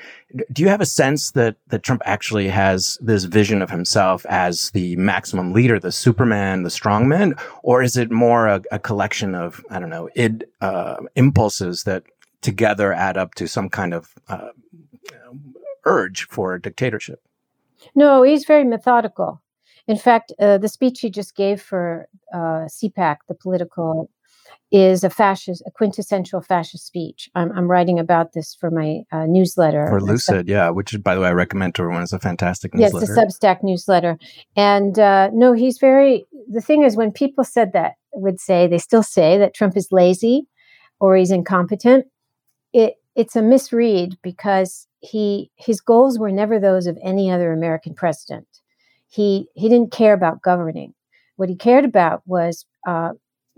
do 0.52 0.62
you 0.62 0.68
have 0.68 0.80
a 0.80 0.86
sense 0.86 1.32
that 1.32 1.56
that 1.66 1.82
Trump 1.82 2.02
actually 2.04 2.48
has 2.48 2.96
this 3.00 3.24
vision 3.24 3.60
of 3.60 3.68
himself 3.68 4.24
as 4.26 4.70
the 4.70 4.94
maximum 4.96 5.52
leader, 5.52 5.78
the 5.80 5.90
Superman, 5.90 6.62
the 6.62 6.70
strongman, 6.70 7.38
or 7.64 7.82
is 7.82 7.96
it 7.96 8.12
more 8.12 8.46
a, 8.46 8.62
a 8.70 8.78
collection 8.78 9.34
of 9.34 9.64
I 9.70 9.80
don't 9.80 9.90
know 9.90 10.08
id 10.14 10.44
uh, 10.60 10.98
impulses 11.16 11.82
that 11.82 12.04
together 12.42 12.92
add 12.92 13.16
up 13.16 13.34
to 13.34 13.48
some 13.48 13.68
kind 13.68 13.92
of 13.92 14.14
uh, 14.28 14.50
urge 15.84 16.28
for 16.28 16.54
a 16.54 16.62
dictatorship? 16.62 17.20
No, 17.96 18.22
he's 18.22 18.44
very 18.44 18.64
methodical. 18.64 19.41
In 19.88 19.96
fact, 19.96 20.32
uh, 20.38 20.58
the 20.58 20.68
speech 20.68 21.00
he 21.00 21.10
just 21.10 21.34
gave 21.34 21.60
for 21.60 22.08
uh, 22.32 22.66
CPAC, 22.68 23.16
the 23.28 23.34
political, 23.34 24.10
is 24.70 25.04
a 25.04 25.10
fascist, 25.10 25.62
a 25.66 25.70
quintessential 25.70 26.40
fascist 26.40 26.86
speech. 26.86 27.28
I'm, 27.34 27.52
I'm 27.52 27.70
writing 27.70 27.98
about 27.98 28.32
this 28.32 28.54
for 28.58 28.70
my 28.70 29.00
uh, 29.12 29.26
newsletter. 29.26 29.86
For 29.88 30.00
Lucid, 30.00 30.48
yeah, 30.48 30.70
which, 30.70 30.96
by 31.02 31.14
the 31.14 31.20
way, 31.20 31.28
I 31.28 31.32
recommend 31.32 31.74
to 31.74 31.82
everyone. 31.82 32.02
It's 32.02 32.12
a 32.12 32.18
fantastic 32.18 32.74
newsletter. 32.74 33.06
Yes, 33.06 33.16
a 33.16 33.46
Substack 33.46 33.62
newsletter. 33.62 34.18
And 34.56 34.98
uh, 34.98 35.30
no, 35.32 35.52
he's 35.52 35.78
very, 35.78 36.26
the 36.50 36.60
thing 36.60 36.82
is, 36.82 36.96
when 36.96 37.12
people 37.12 37.44
said 37.44 37.72
that, 37.72 37.94
would 38.14 38.40
say, 38.40 38.66
they 38.66 38.78
still 38.78 39.02
say 39.02 39.38
that 39.38 39.54
Trump 39.54 39.76
is 39.76 39.88
lazy 39.90 40.46
or 41.00 41.16
he's 41.16 41.30
incompetent, 41.30 42.06
it, 42.72 42.94
it's 43.14 43.36
a 43.36 43.42
misread 43.42 44.16
because 44.22 44.86
he 45.00 45.50
his 45.56 45.80
goals 45.80 46.18
were 46.18 46.30
never 46.30 46.58
those 46.58 46.86
of 46.86 46.96
any 47.02 47.30
other 47.30 47.52
American 47.52 47.94
president 47.94 48.46
he 49.12 49.46
he 49.54 49.68
didn't 49.68 49.92
care 49.92 50.14
about 50.14 50.42
governing. 50.42 50.94
What 51.36 51.50
he 51.50 51.56
cared 51.56 51.84
about 51.84 52.22
was 52.26 52.64
uh, 52.86 53.10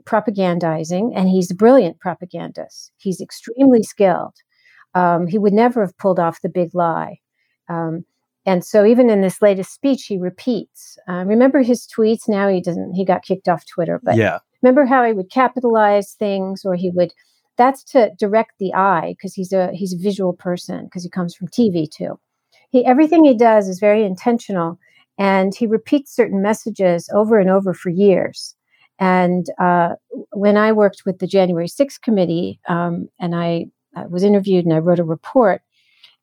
propagandizing, 0.05 1.13
and 1.15 1.29
he's 1.29 1.51
a 1.51 1.55
brilliant 1.55 2.01
propagandist. 2.01 2.91
He's 2.97 3.21
extremely 3.21 3.83
skilled. 3.83 4.35
Um, 4.95 5.27
he 5.29 5.39
would 5.39 5.53
never 5.53 5.81
have 5.83 5.97
pulled 5.97 6.19
off 6.19 6.41
the 6.41 6.49
big 6.49 6.75
lie. 6.75 7.19
Um, 7.69 8.05
and 8.45 8.65
so, 8.65 8.85
even 8.85 9.09
in 9.09 9.21
this 9.21 9.41
latest 9.41 9.73
speech, 9.73 10.07
he 10.07 10.19
repeats. 10.19 10.99
Uh, 11.09 11.25
remember 11.25 11.63
his 11.63 11.87
tweets? 11.87 12.29
Now 12.29 12.49
he 12.49 12.61
doesn't. 12.61 12.95
He 12.95 13.05
got 13.05 13.23
kicked 13.23 13.49
off 13.49 13.65
Twitter, 13.65 14.01
but 14.03 14.17
yeah. 14.17 14.41
remember 14.61 14.85
how 14.87 15.05
he 15.05 15.13
would 15.13 15.31
capitalize 15.31 16.15
things, 16.19 16.65
or 16.65 16.75
he 16.75 16.91
would. 16.91 17.13
That's 17.57 17.85
to 17.93 18.11
direct 18.19 18.55
the 18.59 18.75
eye 18.75 19.15
because 19.17 19.35
he's 19.35 19.53
a 19.53 19.71
he's 19.73 19.95
a 19.95 20.03
visual 20.03 20.33
person 20.33 20.87
because 20.87 21.05
he 21.05 21.11
comes 21.11 21.37
from 21.37 21.47
TV 21.47 21.89
too. 21.89 22.19
He 22.71 22.85
everything 22.85 23.25
he 23.25 23.37
does 23.37 23.69
is 23.69 23.79
very 23.79 24.05
intentional 24.05 24.81
and 25.19 25.55
he 25.55 25.67
repeats 25.67 26.15
certain 26.15 26.43
messages 26.43 27.09
over 27.15 27.39
and 27.39 27.51
over 27.51 27.73
for 27.75 27.91
years. 27.91 28.55
And 28.99 29.47
uh, 29.59 29.95
when 30.33 30.57
I 30.57 30.73
worked 30.73 31.03
with 31.05 31.19
the 31.19 31.27
January 31.27 31.67
6th 31.67 32.01
committee 32.03 32.61
um, 32.69 33.09
and 33.19 33.35
I, 33.35 33.67
I, 33.97 34.07
was 34.07 34.23
interviewed 34.23 34.65
and 34.65 34.75
I 34.75 34.79
wrote 34.79 35.01
a 35.01 35.05
report, 35.05 35.63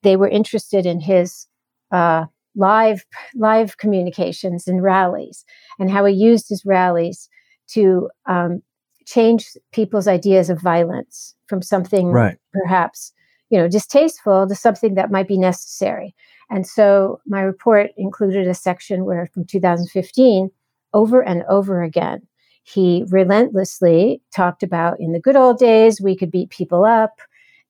they 0.04 0.16
were 0.16 0.30
interested 0.30 0.86
in 0.86 1.02
his 1.02 1.48
uh, 1.92 2.26
live 2.56 3.06
live 3.36 3.78
communications 3.78 4.68
and 4.68 4.84
rallies 4.84 5.46
and 5.80 5.90
how 5.90 6.06
he 6.06 6.14
used 6.14 6.50
his 6.50 6.66
rallies 6.66 7.30
to 7.70 8.10
um, 8.26 8.62
change 9.06 9.48
people's 9.72 10.08
ideas 10.08 10.50
of 10.50 10.62
violence 10.62 11.36
from 11.48 11.62
something 11.62 12.08
right. 12.08 12.38
perhaps 12.54 13.14
you 13.52 13.60
know 13.60 13.68
distasteful 13.68 14.48
to 14.48 14.56
something 14.56 14.96
that 14.96 15.12
might 15.12 15.28
be 15.28 15.38
necessary 15.38 16.16
and 16.52 16.68
so 16.68 17.22
my 17.26 17.42
report 17.42 17.92
included 17.98 18.46
a 18.46 18.54
section 18.54 19.06
where 19.06 19.26
from 19.34 19.46
2015, 19.46 20.52
over 20.94 21.22
and 21.22 21.44
over 21.48 21.82
again, 21.82 22.28
he 22.64 23.06
relentlessly 23.08 24.22
talked 24.36 24.62
about 24.62 25.00
in 25.00 25.14
the 25.14 25.20
good 25.20 25.38
old 25.38 25.58
days, 25.58 26.02
we 26.02 26.16
could 26.16 26.30
beat 26.30 26.50
people 26.50 26.84
up. 26.84 27.22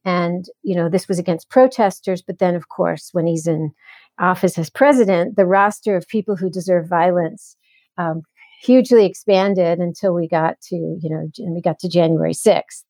And, 0.03 0.45
you 0.63 0.75
know, 0.75 0.89
this 0.89 1.07
was 1.07 1.19
against 1.19 1.51
protesters. 1.51 2.23
But 2.23 2.39
then, 2.39 2.55
of 2.55 2.69
course, 2.69 3.09
when 3.11 3.27
he's 3.27 3.45
in 3.45 3.71
office 4.17 4.57
as 4.57 4.71
president, 4.71 5.35
the 5.35 5.45
roster 5.45 5.95
of 5.95 6.07
people 6.07 6.35
who 6.35 6.50
deserve 6.50 6.89
violence 6.89 7.55
um, 8.00 8.23
hugely 8.63 9.05
expanded 9.05 9.77
until 9.77 10.15
we 10.15 10.27
got 10.27 10.59
to, 10.61 10.75
you 10.75 11.09
know, 11.09 11.29
and 11.38 11.53
we 11.53 11.61
got 11.61 11.77
to 11.79 11.89
January 11.89 12.33
6th, 12.33 12.83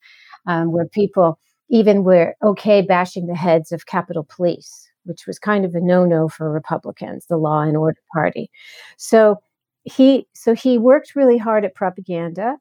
um, 0.47 0.71
where 0.71 0.87
people 0.87 1.37
even 1.71 2.03
were 2.03 2.35
okay 2.43 2.83
bashing 2.83 3.25
the 3.25 3.35
heads 3.35 3.71
of 3.71 3.87
Capitol 3.87 4.27
Police 4.29 4.91
which 5.05 5.25
was 5.27 5.39
kind 5.39 5.65
of 5.65 5.75
a 5.75 5.81
no-no 5.81 6.27
for 6.27 6.51
Republicans, 6.51 7.25
the 7.27 7.37
Law 7.37 7.61
and 7.61 7.77
Order 7.77 7.99
Party. 8.13 8.49
So 8.97 9.37
he 9.83 10.27
so 10.33 10.53
he 10.53 10.77
worked 10.77 11.15
really 11.15 11.37
hard 11.37 11.65
at 11.65 11.75
propaganda, 11.75 12.57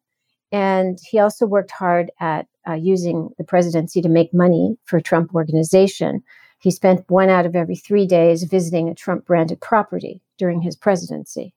and 0.52 0.98
he 1.10 1.18
also 1.18 1.46
worked 1.46 1.70
hard 1.70 2.10
at 2.20 2.46
uh, 2.68 2.74
using 2.74 3.30
the 3.38 3.44
presidency 3.44 4.00
to 4.02 4.08
make 4.08 4.32
money 4.32 4.76
for 4.84 5.00
Trump 5.00 5.34
organization. 5.34 6.22
He 6.60 6.70
spent 6.70 7.08
one 7.08 7.30
out 7.30 7.46
of 7.46 7.56
every 7.56 7.76
three 7.76 8.06
days 8.06 8.42
visiting 8.44 8.88
a 8.88 8.94
Trump 8.94 9.26
branded 9.26 9.60
property 9.60 10.22
during 10.38 10.60
his 10.60 10.76
presidency. 10.76 11.54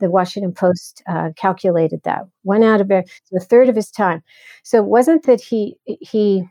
The 0.00 0.10
Washington 0.10 0.52
Post 0.52 1.02
uh, 1.08 1.30
calculated 1.36 2.02
that 2.04 2.24
one 2.42 2.62
out 2.64 2.80
of 2.80 2.88
so 2.88 3.02
a 3.36 3.40
third 3.40 3.68
of 3.68 3.76
his 3.76 3.90
time. 3.90 4.22
So 4.64 4.78
it 4.78 4.86
wasn't 4.86 5.24
that 5.26 5.40
he 5.40 5.76
he 5.84 6.44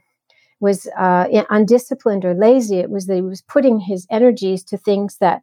was 0.64 0.88
uh, 0.98 1.28
undisciplined 1.50 2.24
or 2.24 2.34
lazy. 2.34 2.78
It 2.78 2.90
was 2.90 3.08
that 3.08 3.16
he 3.16 3.22
was 3.22 3.42
putting 3.42 3.82
his 3.82 4.08
energies 4.10 4.64
to 4.64 4.78
things 4.78 5.18
that 5.18 5.42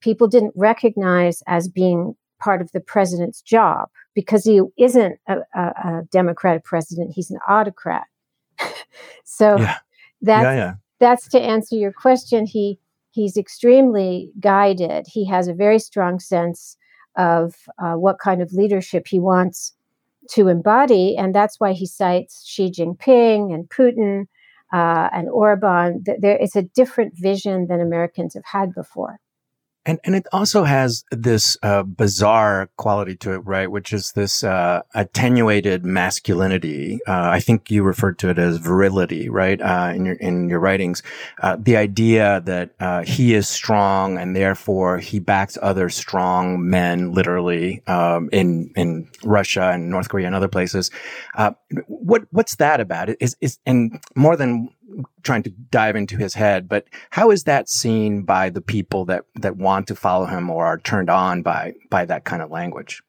people 0.00 0.26
didn't 0.26 0.54
recognize 0.56 1.40
as 1.46 1.68
being 1.68 2.16
part 2.40 2.60
of 2.60 2.72
the 2.72 2.80
president's 2.80 3.40
job 3.40 3.88
because 4.12 4.44
he 4.44 4.60
isn't 4.76 5.20
a, 5.28 5.36
a, 5.54 5.60
a 5.60 6.02
democratic 6.10 6.64
president; 6.64 7.12
he's 7.14 7.30
an 7.30 7.38
autocrat. 7.48 8.08
so 9.24 9.56
yeah. 9.56 9.76
that's 10.20 10.42
yeah, 10.42 10.54
yeah. 10.56 10.74
that's 10.98 11.28
to 11.28 11.40
answer 11.40 11.76
your 11.76 11.92
question. 11.92 12.44
He 12.44 12.80
he's 13.12 13.36
extremely 13.36 14.32
guided. 14.40 15.06
He 15.06 15.24
has 15.26 15.46
a 15.46 15.54
very 15.54 15.78
strong 15.78 16.18
sense 16.18 16.76
of 17.16 17.54
uh, 17.78 17.94
what 17.94 18.18
kind 18.18 18.42
of 18.42 18.52
leadership 18.52 19.06
he 19.06 19.20
wants 19.20 19.74
to 20.30 20.48
embody, 20.48 21.16
and 21.16 21.32
that's 21.32 21.60
why 21.60 21.72
he 21.72 21.86
cites 21.86 22.44
Xi 22.44 22.68
Jinping 22.68 23.54
and 23.54 23.68
Putin 23.68 24.26
uh, 24.76 25.08
and 25.16 25.26
Orban, 25.30 26.04
there 26.18 26.36
is 26.36 26.54
a 26.54 26.62
different 26.62 27.14
vision 27.16 27.66
than 27.68 27.80
Americans 27.80 28.34
have 28.34 28.44
had 28.44 28.74
before. 28.74 29.18
And 29.86 30.00
and 30.04 30.16
it 30.16 30.26
also 30.32 30.64
has 30.64 31.04
this 31.12 31.56
uh, 31.62 31.84
bizarre 31.84 32.68
quality 32.76 33.14
to 33.18 33.34
it, 33.34 33.38
right? 33.38 33.70
Which 33.70 33.92
is 33.92 34.12
this 34.12 34.42
uh, 34.42 34.82
attenuated 34.94 35.84
masculinity. 35.84 36.98
Uh, 37.06 37.30
I 37.30 37.38
think 37.38 37.70
you 37.70 37.84
referred 37.84 38.18
to 38.18 38.28
it 38.28 38.38
as 38.38 38.56
virility, 38.58 39.28
right? 39.28 39.62
Uh, 39.62 39.92
in 39.94 40.04
your 40.04 40.16
in 40.16 40.48
your 40.48 40.58
writings, 40.58 41.04
uh, 41.40 41.56
the 41.58 41.76
idea 41.76 42.42
that 42.46 42.70
uh, 42.80 43.04
he 43.04 43.34
is 43.34 43.48
strong 43.48 44.18
and 44.18 44.34
therefore 44.34 44.98
he 44.98 45.20
backs 45.20 45.56
other 45.62 45.88
strong 45.88 46.68
men, 46.68 47.12
literally 47.12 47.86
um, 47.86 48.28
in 48.32 48.72
in 48.74 49.08
Russia 49.22 49.70
and 49.72 49.88
North 49.88 50.08
Korea 50.08 50.26
and 50.26 50.34
other 50.34 50.48
places. 50.48 50.90
what 51.86 52.24
what's 52.32 52.56
that 52.56 52.80
about? 52.80 53.08
Is 53.20 53.36
is 53.40 53.60
and 53.64 54.02
more 54.16 54.36
than 54.36 54.68
trying 55.22 55.42
to 55.42 55.50
dive 55.50 55.96
into 55.96 56.16
his 56.16 56.34
head, 56.34 56.68
but 56.68 56.86
how 57.10 57.30
is 57.30 57.44
that 57.44 57.68
seen 57.68 58.22
by 58.22 58.50
the 58.50 58.60
people 58.60 59.04
that 59.06 59.24
that 59.34 59.56
want 59.56 59.88
to 59.88 59.96
follow 59.96 60.26
him 60.26 60.50
or 60.50 60.64
are 60.64 60.78
turned 60.78 61.10
on 61.10 61.42
by 61.42 61.74
by 61.90 62.04
that 62.04 62.24
kind 62.24 62.42
of 62.42 62.50
language? 62.50 63.02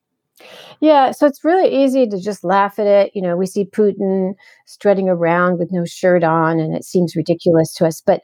Yeah, 0.79 1.11
so 1.11 1.25
it's 1.25 1.43
really 1.43 1.83
easy 1.83 2.07
to 2.07 2.19
just 2.19 2.43
laugh 2.43 2.77
at 2.77 2.85
it. 2.85 3.11
You 3.15 3.21
know, 3.21 3.35
we 3.35 3.47
see 3.47 3.65
Putin 3.65 4.33
strutting 4.65 5.09
around 5.09 5.57
with 5.57 5.71
no 5.71 5.85
shirt 5.85 6.23
on, 6.23 6.59
and 6.59 6.75
it 6.75 6.83
seems 6.83 7.15
ridiculous 7.15 7.73
to 7.75 7.85
us. 7.85 8.01
But 8.01 8.21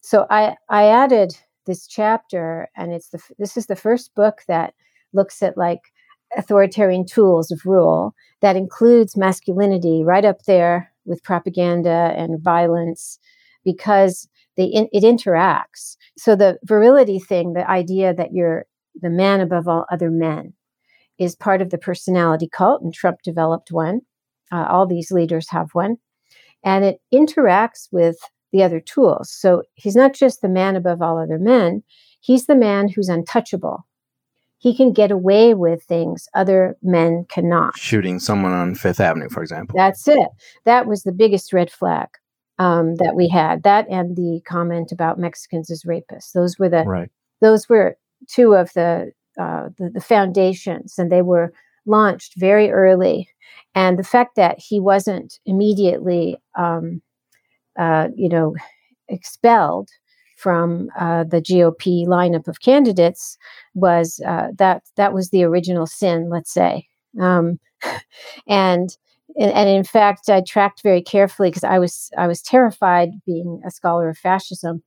so 0.00 0.26
I 0.30 0.56
I 0.68 0.84
added 0.84 1.36
this 1.66 1.86
chapter, 1.86 2.68
and 2.76 2.92
it's 2.92 3.08
the 3.08 3.20
this 3.38 3.56
is 3.56 3.66
the 3.66 3.76
first 3.76 4.14
book 4.14 4.42
that 4.48 4.74
looks 5.12 5.42
at 5.42 5.56
like 5.56 5.92
authoritarian 6.36 7.04
tools 7.04 7.50
of 7.50 7.66
rule 7.66 8.14
that 8.40 8.56
includes 8.56 9.16
masculinity 9.16 10.02
right 10.02 10.24
up 10.24 10.42
there 10.44 10.91
with 11.04 11.22
propaganda 11.22 12.14
and 12.16 12.42
violence 12.42 13.18
because 13.64 14.28
they 14.56 14.64
in, 14.64 14.88
it 14.92 15.02
interacts. 15.02 15.96
So 16.16 16.36
the 16.36 16.58
virility 16.64 17.18
thing, 17.18 17.52
the 17.52 17.68
idea 17.68 18.14
that 18.14 18.32
you're 18.32 18.66
the 19.00 19.10
man 19.10 19.40
above 19.40 19.68
all 19.68 19.86
other 19.90 20.10
men, 20.10 20.52
is 21.18 21.36
part 21.36 21.62
of 21.62 21.70
the 21.70 21.78
personality 21.78 22.48
cult, 22.50 22.82
and 22.82 22.92
Trump 22.92 23.18
developed 23.22 23.70
one. 23.70 24.00
Uh, 24.50 24.66
all 24.68 24.86
these 24.86 25.10
leaders 25.10 25.48
have 25.50 25.70
one, 25.72 25.96
and 26.64 26.84
it 26.84 27.00
interacts 27.12 27.88
with 27.90 28.18
the 28.52 28.62
other 28.62 28.80
tools. 28.80 29.32
So 29.32 29.62
he's 29.74 29.96
not 29.96 30.14
just 30.14 30.42
the 30.42 30.48
man 30.48 30.76
above 30.76 31.00
all 31.00 31.18
other 31.18 31.38
men; 31.38 31.82
he's 32.20 32.46
the 32.46 32.56
man 32.56 32.88
who's 32.88 33.08
untouchable 33.08 33.86
he 34.62 34.76
can 34.76 34.92
get 34.92 35.10
away 35.10 35.54
with 35.54 35.82
things 35.82 36.28
other 36.34 36.76
men 36.82 37.26
cannot. 37.28 37.76
Shooting 37.76 38.20
someone 38.20 38.52
on 38.52 38.76
Fifth 38.76 39.00
Avenue, 39.00 39.28
for 39.28 39.42
example. 39.42 39.76
That's 39.76 40.06
it. 40.06 40.28
That 40.64 40.86
was 40.86 41.02
the 41.02 41.10
biggest 41.10 41.52
red 41.52 41.68
flag 41.68 42.06
um, 42.60 42.94
that 42.94 43.16
we 43.16 43.28
had. 43.28 43.64
That 43.64 43.88
and 43.90 44.16
the 44.16 44.40
comment 44.46 44.92
about 44.92 45.18
Mexicans 45.18 45.68
as 45.68 45.82
rapists. 45.82 46.30
Those 46.32 46.60
were 46.60 46.68
the 46.68 46.84
right. 46.84 47.10
Those 47.40 47.68
were 47.68 47.96
two 48.28 48.54
of 48.54 48.72
the, 48.74 49.10
uh, 49.36 49.70
the 49.78 49.90
the 49.92 50.00
foundations, 50.00 50.94
and 50.96 51.10
they 51.10 51.22
were 51.22 51.52
launched 51.84 52.34
very 52.36 52.70
early. 52.70 53.28
And 53.74 53.98
the 53.98 54.04
fact 54.04 54.36
that 54.36 54.60
he 54.60 54.78
wasn't 54.78 55.40
immediately, 55.44 56.36
um, 56.56 57.02
uh, 57.76 58.10
you 58.14 58.28
know, 58.28 58.54
expelled 59.08 59.88
from 60.42 60.90
uh, 60.98 61.22
the 61.22 61.40
GOP 61.40 62.04
lineup 62.06 62.48
of 62.48 62.60
candidates 62.60 63.38
was 63.74 64.20
uh, 64.26 64.48
that 64.58 64.82
that 64.96 65.14
was 65.14 65.30
the 65.30 65.44
original 65.44 65.86
sin, 65.86 66.28
let's 66.30 66.52
say, 66.52 66.86
um, 67.20 67.60
and 68.48 68.96
and 69.38 69.68
in 69.68 69.84
fact, 69.84 70.28
I 70.28 70.42
tracked 70.46 70.82
very 70.82 71.00
carefully 71.00 71.48
because 71.48 71.64
I 71.64 71.78
was 71.78 72.10
I 72.18 72.26
was 72.26 72.42
terrified 72.42 73.10
being 73.24 73.62
a 73.64 73.70
scholar 73.70 74.08
of 74.08 74.18
fascism 74.18 74.82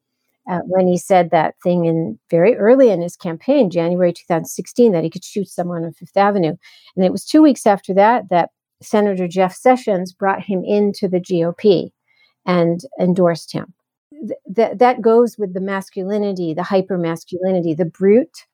uh, 0.50 0.60
when 0.66 0.88
he 0.88 0.98
said 0.98 1.32
that 1.32 1.56
thing 1.64 1.86
in 1.86 2.20
very 2.30 2.56
early 2.58 2.90
in 2.90 3.02
his 3.02 3.16
campaign, 3.16 3.72
January 3.72 4.12
2016, 4.12 4.92
that 4.92 5.04
he 5.04 5.10
could 5.10 5.24
shoot 5.24 5.48
someone 5.48 5.86
on 5.86 5.94
Fifth 5.94 6.18
Avenue, 6.18 6.56
and 6.96 7.06
it 7.06 7.14
was 7.14 7.26
two 7.26 7.42
weeks 7.42 7.66
after 7.66 7.94
that 7.94 8.30
that 8.30 8.50
Senator 8.82 9.28
Jeff 9.28 9.56
Sessions 9.56 10.12
brought 10.12 10.44
him 10.44 10.64
into 10.66 11.08
the 11.08 11.22
GOP 11.22 11.92
and 12.46 12.82
endorsed 13.00 13.54
him 13.54 13.74
that 14.46 14.80
that 14.80 15.02
goes 15.02 15.38
with 15.38 15.54
the 15.54 15.62
masculinity, 15.62 16.54
the 16.54 16.64
hyper 16.64 16.98
masculinity, 16.98 17.74
the 17.74 17.86
brute 17.86 18.46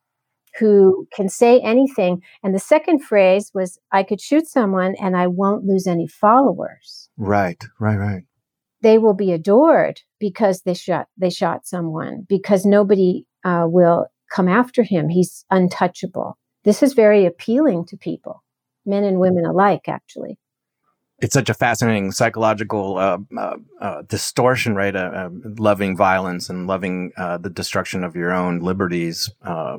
who 0.60 1.08
can 1.14 1.30
say 1.30 1.60
anything. 1.62 2.22
And 2.44 2.54
the 2.54 2.60
second 2.60 3.00
phrase 3.00 3.52
was, 3.54 3.80
I 3.92 4.04
could 4.04 4.20
shoot 4.20 4.48
someone 4.48 4.96
and 5.02 5.16
I 5.16 5.28
won't 5.28 5.66
lose 5.66 5.88
any 5.88 6.08
followers. 6.08 7.10
Right, 7.18 7.64
right, 7.80 7.98
right. 7.98 8.24
They 8.82 8.98
will 8.98 9.14
be 9.14 9.32
adored 9.32 10.02
because 10.20 10.64
they 10.64 10.74
shot 10.74 11.08
they 11.18 11.30
shot 11.30 11.68
someone 11.68 12.26
because 12.28 12.66
nobody 12.66 13.26
uh, 13.44 13.66
will 13.68 14.08
come 14.34 14.48
after 14.48 14.82
him. 14.82 15.08
He's 15.08 15.46
untouchable. 15.52 16.38
This 16.64 16.82
is 16.82 16.94
very 16.94 17.26
appealing 17.26 17.86
to 17.88 17.98
people, 17.98 18.44
men 18.86 19.04
and 19.04 19.20
women 19.20 19.46
alike, 19.46 19.88
actually 19.88 20.40
it's 21.22 21.34
such 21.34 21.50
a 21.50 21.54
fascinating 21.54 22.12
psychological 22.12 22.98
uh, 22.98 23.20
uh, 23.38 23.58
uh, 23.80 24.02
distortion, 24.08 24.76
right? 24.76 24.96
Uh, 24.96 25.12
um, 25.14 25.56
loving 25.58 25.96
violence 25.96 26.50
and 26.50 26.68
loving 26.68 27.12
uh, 27.16 27.38
the 27.38 27.50
destruction 27.50 28.04
of 28.04 28.16
your 28.16 28.34
own 28.34 28.60
liberties. 28.60 29.30
Uh, 29.44 29.78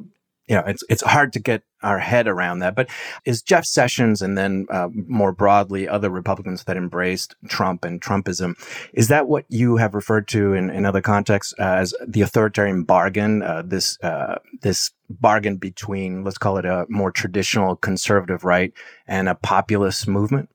you 0.49 0.57
know, 0.57 0.63
it's 0.67 0.85
it's 0.89 1.03
hard 1.03 1.33
to 1.33 1.41
get 1.41 1.63
our 1.83 1.99
head 1.99 2.29
around 2.29 2.61
that. 2.61 2.75
But 2.75 2.91
is 3.25 3.43
Jeff 3.43 3.65
Sessions 3.65 4.23
and 4.23 4.37
then 4.37 4.67
more 4.93 5.33
broadly 5.33 5.89
other 5.89 6.11
Republicans 6.11 6.65
that 6.65 6.77
embraced 6.77 7.35
Trump 7.49 7.85
and 7.85 8.01
Trumpism, 8.01 8.55
is 8.93 9.09
that 9.09 9.29
what 9.29 9.45
you 9.49 9.77
have 9.77 9.95
referred 9.95 10.29
to 10.29 10.53
in, 10.53 10.69
in 10.69 10.85
other 10.85 11.01
contexts 11.01 11.55
as 11.59 11.95
the 12.07 12.23
authoritarian 12.23 12.83
bargain? 12.83 13.39
this 13.65 13.99
this 14.61 14.91
bargain 15.09 15.57
between, 15.57 16.25
let's 16.25 16.39
call 16.39 16.59
it 16.59 16.67
a 16.67 16.87
more 16.89 17.13
traditional 17.13 17.77
conservative 17.77 18.45
right 18.45 18.73
and 19.07 19.29
a 19.29 19.37
populist 19.37 20.09
movement? 20.09 20.51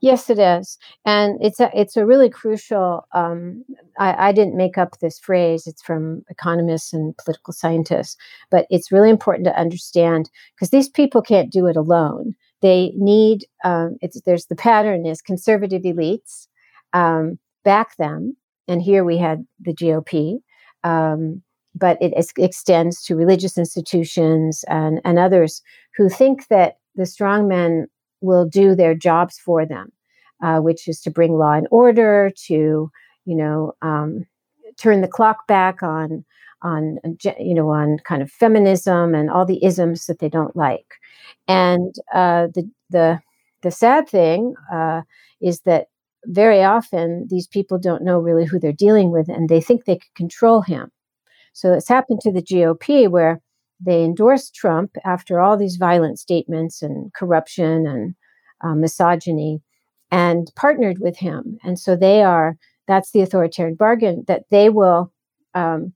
Yes, 0.00 0.30
it 0.30 0.38
is, 0.38 0.78
and 1.04 1.38
it's 1.40 1.60
a 1.60 1.70
it's 1.74 1.96
a 1.96 2.06
really 2.06 2.30
crucial. 2.30 3.06
Um, 3.12 3.64
I, 3.98 4.28
I, 4.28 4.32
didn't 4.32 4.56
make 4.56 4.78
up 4.78 4.98
this 4.98 5.18
phrase; 5.18 5.66
it's 5.66 5.82
from 5.82 6.22
economists 6.30 6.92
and 6.92 7.16
political 7.16 7.52
scientists, 7.52 8.16
but 8.50 8.66
it's 8.70 8.92
really 8.92 9.10
important 9.10 9.44
to 9.46 9.58
understand 9.58 10.30
because 10.54 10.70
these 10.70 10.88
people 10.88 11.22
can't 11.22 11.52
do 11.52 11.66
it 11.66 11.76
alone. 11.76 12.34
They 12.62 12.92
need. 12.96 13.46
Um, 13.64 13.96
it's 14.00 14.20
there's 14.22 14.46
the 14.46 14.56
pattern 14.56 15.06
is 15.06 15.22
conservative 15.22 15.82
elites 15.82 16.48
um, 16.92 17.38
back 17.64 17.96
them, 17.96 18.36
and 18.66 18.82
here 18.82 19.04
we 19.04 19.18
had 19.18 19.46
the 19.60 19.74
GOP. 19.74 20.38
Um, 20.84 21.42
but 21.74 21.98
it, 22.00 22.12
it 22.16 22.26
extends 22.36 23.02
to 23.04 23.16
religious 23.16 23.56
institutions 23.56 24.64
and, 24.68 25.00
and 25.04 25.18
others 25.18 25.62
who 25.96 26.08
think 26.08 26.48
that 26.48 26.78
the 26.94 27.04
strongmen 27.04 27.84
will 28.20 28.46
do 28.46 28.74
their 28.74 28.94
jobs 28.94 29.38
for 29.38 29.66
them, 29.66 29.92
uh, 30.42 30.58
which 30.60 30.88
is 30.88 31.00
to 31.02 31.10
bring 31.10 31.34
law 31.34 31.52
and 31.52 31.68
order, 31.70 32.30
to 32.46 32.90
you 33.24 33.36
know 33.36 33.72
um, 33.82 34.26
turn 34.76 35.00
the 35.00 35.08
clock 35.08 35.46
back 35.46 35.82
on 35.82 36.24
on 36.62 36.98
you 37.38 37.54
know 37.54 37.68
on 37.70 37.98
kind 38.04 38.22
of 38.22 38.30
feminism 38.30 39.14
and 39.14 39.30
all 39.30 39.46
the 39.46 39.64
isms 39.64 40.06
that 40.06 40.18
they 40.18 40.28
don't 40.28 40.56
like. 40.56 40.94
And 41.46 41.94
uh, 42.12 42.48
the 42.54 42.68
the 42.90 43.20
the 43.62 43.70
sad 43.70 44.08
thing 44.08 44.54
uh, 44.72 45.02
is 45.40 45.60
that 45.60 45.88
very 46.26 46.62
often 46.62 47.26
these 47.30 47.46
people 47.46 47.78
don't 47.78 48.04
know 48.04 48.18
really 48.18 48.44
who 48.44 48.58
they're 48.58 48.72
dealing 48.72 49.10
with, 49.10 49.28
and 49.28 49.48
they 49.48 49.60
think 49.60 49.84
they 49.84 49.96
can 49.96 50.10
control 50.16 50.62
him. 50.62 50.90
So 51.52 51.72
it's 51.72 51.88
happened 51.88 52.20
to 52.22 52.32
the 52.32 52.42
GOP 52.42 53.08
where 53.08 53.40
they 53.80 54.04
endorsed 54.04 54.54
Trump 54.54 54.96
after 55.04 55.40
all 55.40 55.56
these 55.56 55.76
violent 55.76 56.18
statements 56.18 56.82
and 56.82 57.12
corruption 57.12 57.86
and 57.86 58.14
uh, 58.62 58.74
misogyny 58.74 59.62
and 60.10 60.50
partnered 60.56 60.98
with 60.98 61.16
him. 61.16 61.58
And 61.62 61.78
so 61.78 61.94
they 61.94 62.22
are, 62.22 62.56
that's 62.86 63.12
the 63.12 63.20
authoritarian 63.20 63.76
bargain 63.76 64.24
that 64.26 64.44
they 64.50 64.68
will, 64.68 65.12
um, 65.54 65.92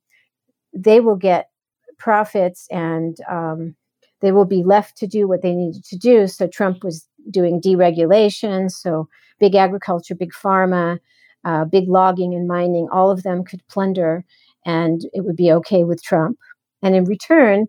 they 0.73 1.01
will 1.01 1.17
get 1.17 1.51
profits 1.99 2.67
and 2.71 3.17
um, 3.29 3.75
they 4.21 4.33
will 4.33 4.45
be 4.45 4.63
left 4.63 4.97
to 4.99 5.07
do 5.07 5.27
what 5.27 5.43
they 5.43 5.55
needed 5.55 5.85
to 5.85 5.97
do. 5.97 6.27
So 6.27 6.47
Trump 6.47 6.85
was 6.85 7.07
doing 7.31 7.61
deregulation. 7.61 8.71
So 8.71 9.09
big 9.41 9.55
agriculture, 9.55 10.15
big 10.15 10.33
pharma, 10.33 10.99
uh, 11.45 11.65
big 11.65 11.89
logging 11.89 12.35
and 12.35 12.47
mining, 12.47 12.89
all 12.93 13.11
of 13.11 13.25
them 13.25 13.45
could 13.45 13.67
plunder 13.69 14.25
and 14.65 15.03
it 15.13 15.25
would 15.25 15.37
be 15.37 15.51
okay 15.53 15.83
with 15.83 16.03
Trump. 16.03 16.39
And 16.83 16.95
in 16.95 17.05
return, 17.05 17.67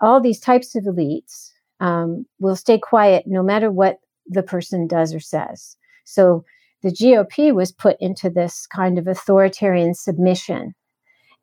all 0.00 0.20
these 0.20 0.40
types 0.40 0.74
of 0.74 0.84
elites 0.84 1.50
um, 1.80 2.26
will 2.38 2.56
stay 2.56 2.78
quiet 2.78 3.24
no 3.26 3.42
matter 3.42 3.70
what 3.70 3.98
the 4.26 4.42
person 4.42 4.86
does 4.86 5.14
or 5.14 5.20
says. 5.20 5.76
So 6.04 6.44
the 6.82 6.90
GOP 6.90 7.54
was 7.54 7.72
put 7.72 7.96
into 8.00 8.28
this 8.28 8.66
kind 8.66 8.98
of 8.98 9.06
authoritarian 9.06 9.94
submission. 9.94 10.74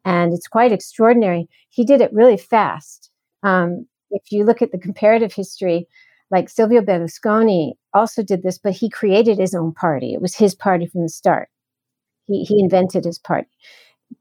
And 0.05 0.33
it's 0.33 0.47
quite 0.47 0.71
extraordinary. 0.71 1.47
He 1.69 1.85
did 1.85 2.01
it 2.01 2.13
really 2.13 2.37
fast. 2.37 3.09
Um, 3.43 3.85
if 4.11 4.31
you 4.31 4.43
look 4.43 4.61
at 4.61 4.71
the 4.71 4.77
comparative 4.77 5.33
history, 5.33 5.87
like 6.31 6.49
Silvio 6.49 6.81
Berlusconi 6.81 7.73
also 7.93 8.23
did 8.23 8.43
this, 8.43 8.57
but 8.57 8.73
he 8.73 8.89
created 8.89 9.39
his 9.39 9.55
own 9.55 9.73
party. 9.73 10.13
It 10.13 10.21
was 10.21 10.35
his 10.35 10.55
party 10.55 10.85
from 10.85 11.03
the 11.03 11.09
start. 11.09 11.49
He, 12.27 12.43
he 12.43 12.59
invented 12.59 13.05
his 13.05 13.17
party. 13.17 13.47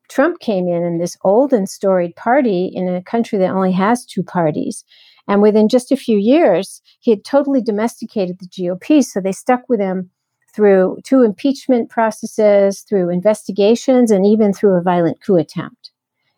Trump 0.09 0.40
came 0.40 0.68
in 0.68 0.83
in 0.85 0.98
this 0.98 1.16
old 1.22 1.53
and 1.53 1.68
storied 1.68 2.16
party 2.16 2.70
in 2.72 2.88
a 2.88 3.03
country 3.03 3.38
that 3.38 3.51
only 3.51 3.72
has 3.72 4.05
two 4.05 4.22
parties. 4.22 4.85
And 5.27 5.42
within 5.42 5.68
just 5.68 5.92
a 5.92 5.96
few 5.96 6.16
years, 6.16 6.81
he 7.01 7.11
had 7.11 7.24
totally 7.24 7.61
domesticated 7.61 8.38
the 8.38 8.46
GOP. 8.46 9.05
So 9.05 9.20
they 9.20 9.33
stuck 9.33 9.68
with 9.68 9.81
him 9.81 10.11
through 10.55 10.98
two 11.05 11.22
impeachment 11.22 11.90
processes, 11.90 12.81
through 12.81 13.11
investigations, 13.11 14.11
and 14.11 14.24
even 14.27 14.53
through 14.53 14.77
a 14.77 14.83
violent 14.83 15.22
coup 15.22 15.37
attempt. 15.37 15.92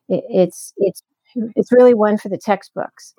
It, 0.08 0.24
it's 0.28 0.72
it's 0.76 1.02
it's 1.54 1.72
really 1.72 1.94
one 1.94 2.18
for 2.18 2.28
the 2.28 2.36
textbooks. 2.38 3.14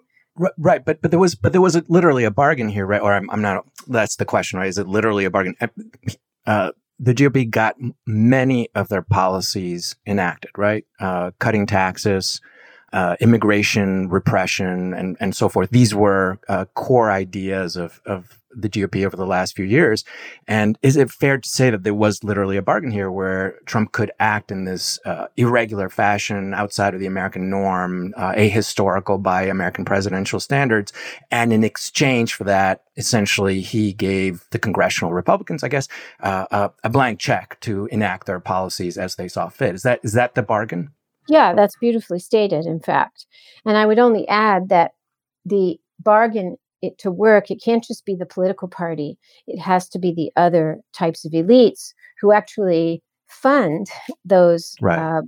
Right, 0.58 0.84
but 0.84 1.02
but 1.02 1.12
there 1.12 1.20
was 1.20 1.36
but 1.36 1.54
there 1.54 1.62
was 1.62 1.76
a, 1.76 1.84
literally 1.88 2.24
a 2.24 2.32
bargain 2.32 2.70
here, 2.70 2.86
right? 2.86 3.02
Or 3.02 3.14
I'm, 3.14 3.30
I'm 3.30 3.42
not. 3.42 3.66
That's 3.88 4.18
the 4.18 4.26
question, 4.26 4.60
right? 4.60 4.68
Is 4.68 4.78
it 4.78 4.88
literally 4.88 5.26
a 5.26 5.30
bargain? 5.30 5.56
Uh, 6.46 6.72
the 7.04 7.16
GOP 7.16 7.50
got 7.50 7.76
many 8.06 8.70
of 8.76 8.88
their 8.90 9.02
policies 9.02 9.96
enacted, 10.06 10.52
right? 10.56 10.86
Uh, 11.00 11.32
cutting 11.40 11.66
taxes, 11.66 12.40
uh, 12.94 13.16
immigration 13.20 14.10
repression, 14.10 14.94
and 14.94 15.18
and 15.20 15.36
so 15.36 15.50
forth. 15.50 15.70
These 15.70 15.96
were 15.96 16.40
uh, 16.48 16.66
core 16.74 17.12
ideas 17.12 17.76
of 17.76 18.02
of 18.06 18.42
the 18.56 18.70
GOP 18.70 19.06
over 19.06 19.16
the 19.16 19.26
last 19.26 19.56
few 19.56 19.66
years. 19.66 20.04
And 20.48 20.78
is 20.82 20.98
it 20.98 21.12
fair 21.12 21.38
to 21.38 21.48
say 21.48 21.70
that 21.70 21.84
there 21.84 21.94
was 21.94 22.24
literally 22.24 22.58
a 22.58 22.62
bargain 22.62 22.92
here 22.92 23.12
where 23.12 23.60
Trump 23.66 23.92
could 23.92 24.12
act 24.20 24.52
in 24.52 24.66
this 24.66 25.00
uh, 25.06 25.28
irregular 25.38 25.90
fashion 25.90 26.54
outside 26.54 26.94
of 26.94 27.00
the 27.00 27.06
American 27.06 27.50
norm, 27.50 28.14
uh, 28.18 28.34
ahistorical 28.34 29.22
by 29.22 29.44
American 29.44 29.86
presidential 29.86 30.40
standards, 30.40 30.92
and 31.30 31.54
in 31.54 31.64
exchange 31.64 32.34
for 32.34 32.44
that, 32.44 32.84
essentially 32.98 33.62
he 33.62 33.94
gave 33.94 34.46
the 34.52 34.60
congressional 34.60 35.14
Republicans, 35.14 35.64
I 35.64 35.70
guess, 35.70 35.88
uh, 36.22 36.46
a, 36.52 36.72
a 36.84 36.90
blank 36.90 37.20
check 37.20 37.60
to 37.62 37.88
enact 37.88 38.28
their 38.28 38.40
policies 38.40 38.98
as 38.98 39.16
they 39.16 39.28
saw 39.28 39.50
fit. 39.50 39.76
Is 39.76 39.84
that 39.84 40.00
is 40.04 40.14
that 40.14 40.36
the 40.36 40.44
bargain? 40.44 40.92
Yeah, 41.28 41.54
that's 41.54 41.78
beautifully 41.78 42.20
stated, 42.20 42.66
in 42.66 42.80
fact. 42.80 43.26
And 43.66 43.78
I 43.78 43.86
would 43.86 44.00
only 44.00 44.28
add 44.28 44.70
that 44.70 44.92
the 45.46 45.80
bargain 46.00 46.58
it 46.82 46.98
to 46.98 47.12
work, 47.12 47.52
it 47.52 47.62
can't 47.64 47.84
just 47.84 48.06
be 48.06 48.16
the 48.16 48.26
political 48.26 48.68
party. 48.68 49.18
It 49.48 49.60
has 49.60 49.88
to 49.90 50.00
be 50.00 50.14
the 50.14 50.32
other 50.36 50.80
types 50.94 51.26
of 51.26 51.32
elites 51.32 51.94
who 52.20 52.32
actually 52.32 53.02
fund 53.28 53.88
those. 54.26 54.76
Right. 54.82 55.00
Uh, 55.00 55.22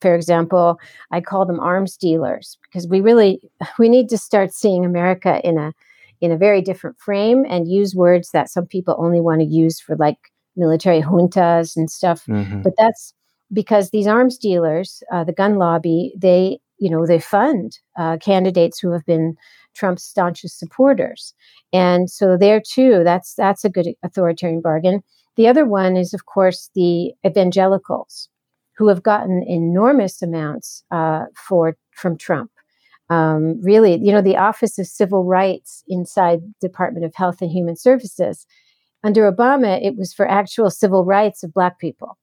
for 0.00 0.14
example, 0.14 0.78
I 1.10 1.22
call 1.22 1.46
them 1.46 1.58
arms 1.58 1.96
dealers 1.96 2.58
because 2.62 2.86
we 2.86 3.00
really 3.00 3.40
we 3.78 3.88
need 3.88 4.08
to 4.10 4.18
start 4.18 4.52
seeing 4.52 4.84
America 4.84 5.40
in 5.42 5.58
a 5.58 5.72
in 6.20 6.30
a 6.30 6.36
very 6.36 6.60
different 6.60 6.98
frame 6.98 7.46
and 7.48 7.66
use 7.66 7.94
words 7.94 8.30
that 8.32 8.50
some 8.50 8.66
people 8.66 8.94
only 8.98 9.20
want 9.20 9.40
to 9.40 9.46
use 9.46 9.80
for 9.80 9.96
like 9.96 10.18
military 10.54 11.00
juntas 11.00 11.76
and 11.76 11.90
stuff. 11.90 12.26
Mm-hmm. 12.26 12.60
But 12.60 12.74
that's 12.76 13.14
because 13.52 13.90
these 13.90 14.06
arms 14.06 14.38
dealers, 14.38 15.02
uh, 15.12 15.24
the 15.24 15.32
gun 15.32 15.56
lobby, 15.56 16.12
they 16.16 16.58
you 16.78 16.90
know 16.90 17.06
they 17.06 17.18
fund 17.20 17.78
uh, 17.98 18.16
candidates 18.18 18.78
who 18.78 18.90
have 18.92 19.04
been 19.04 19.36
Trump's 19.74 20.04
staunchest 20.04 20.58
supporters. 20.58 21.34
And 21.72 22.10
so 22.10 22.36
there 22.36 22.60
too, 22.60 23.02
that's 23.04 23.34
that's 23.34 23.64
a 23.64 23.70
good 23.70 23.88
authoritarian 24.02 24.60
bargain. 24.60 25.02
The 25.36 25.48
other 25.48 25.64
one 25.64 25.96
is, 25.96 26.12
of 26.12 26.26
course, 26.26 26.70
the 26.74 27.12
evangelicals, 27.24 28.28
who 28.76 28.88
have 28.88 29.02
gotten 29.02 29.44
enormous 29.46 30.22
amounts 30.22 30.84
uh, 30.90 31.26
for 31.34 31.76
from 31.92 32.16
Trump. 32.16 32.50
Um, 33.08 33.60
really, 33.62 33.98
you 34.00 34.12
know, 34.12 34.22
the 34.22 34.36
Office 34.36 34.78
of 34.78 34.86
Civil 34.86 35.24
Rights 35.24 35.82
inside 35.88 36.40
Department 36.60 37.04
of 37.04 37.14
Health 37.14 37.42
and 37.42 37.50
Human 37.50 37.76
Services. 37.76 38.46
Under 39.02 39.30
Obama, 39.30 39.84
it 39.84 39.96
was 39.96 40.12
for 40.12 40.28
actual 40.28 40.70
civil 40.70 41.04
rights 41.04 41.42
of 41.42 41.52
Black 41.52 41.78
people. 41.78 42.18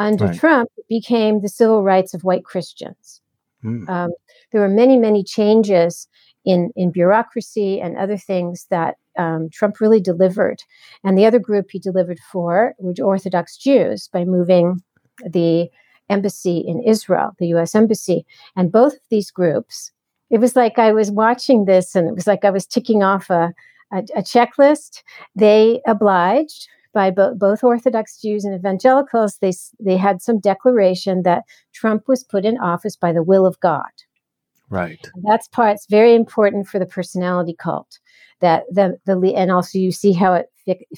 Under 0.00 0.26
right. 0.26 0.38
Trump, 0.38 0.70
it 0.78 0.86
became 0.88 1.42
the 1.42 1.48
civil 1.48 1.82
rights 1.82 2.14
of 2.14 2.24
white 2.24 2.44
Christians. 2.44 3.20
Mm. 3.62 3.88
Um, 3.88 4.10
there 4.50 4.62
were 4.62 4.68
many, 4.68 4.96
many 4.96 5.22
changes 5.22 6.08
in, 6.46 6.70
in 6.74 6.90
bureaucracy 6.90 7.80
and 7.82 7.98
other 7.98 8.16
things 8.16 8.66
that 8.70 8.96
um, 9.18 9.50
Trump 9.52 9.78
really 9.78 10.00
delivered. 10.00 10.62
And 11.04 11.18
the 11.18 11.26
other 11.26 11.38
group 11.38 11.66
he 11.70 11.78
delivered 11.78 12.18
for 12.32 12.74
were 12.78 12.94
Orthodox 13.02 13.58
Jews 13.58 14.08
by 14.08 14.24
moving 14.24 14.80
the 15.22 15.68
embassy 16.08 16.64
in 16.66 16.82
Israel, 16.82 17.32
the 17.38 17.48
US 17.48 17.74
embassy. 17.74 18.24
And 18.56 18.72
both 18.72 18.94
of 18.94 19.00
these 19.10 19.30
groups, 19.30 19.92
it 20.30 20.38
was 20.38 20.56
like 20.56 20.78
I 20.78 20.92
was 20.92 21.10
watching 21.10 21.66
this 21.66 21.94
and 21.94 22.08
it 22.08 22.14
was 22.14 22.26
like 22.26 22.44
I 22.44 22.50
was 22.50 22.66
ticking 22.66 23.02
off 23.02 23.28
a, 23.28 23.52
a, 23.92 23.98
a 24.16 24.22
checklist. 24.22 25.02
They 25.36 25.82
obliged 25.86 26.68
by 26.92 27.10
bo- 27.10 27.34
both 27.34 27.62
Orthodox 27.64 28.20
Jews 28.20 28.44
and 28.44 28.54
evangelicals. 28.54 29.38
They, 29.40 29.52
they 29.78 29.96
had 29.96 30.20
some 30.22 30.38
declaration 30.38 31.22
that 31.22 31.44
Trump 31.74 32.08
was 32.08 32.24
put 32.24 32.44
in 32.44 32.58
office 32.58 32.96
by 32.96 33.12
the 33.12 33.22
will 33.22 33.46
of 33.46 33.58
God. 33.60 33.90
Right. 34.68 35.10
And 35.14 35.24
that's 35.26 35.48
part. 35.48 35.74
It's 35.74 35.86
very 35.90 36.14
important 36.14 36.68
for 36.68 36.78
the 36.78 36.86
personality 36.86 37.56
cult. 37.58 37.98
That 38.40 38.62
the 38.70 38.96
the 39.04 39.34
and 39.36 39.50
also 39.50 39.78
you 39.78 39.92
see 39.92 40.12
how 40.12 40.32
it 40.32 40.46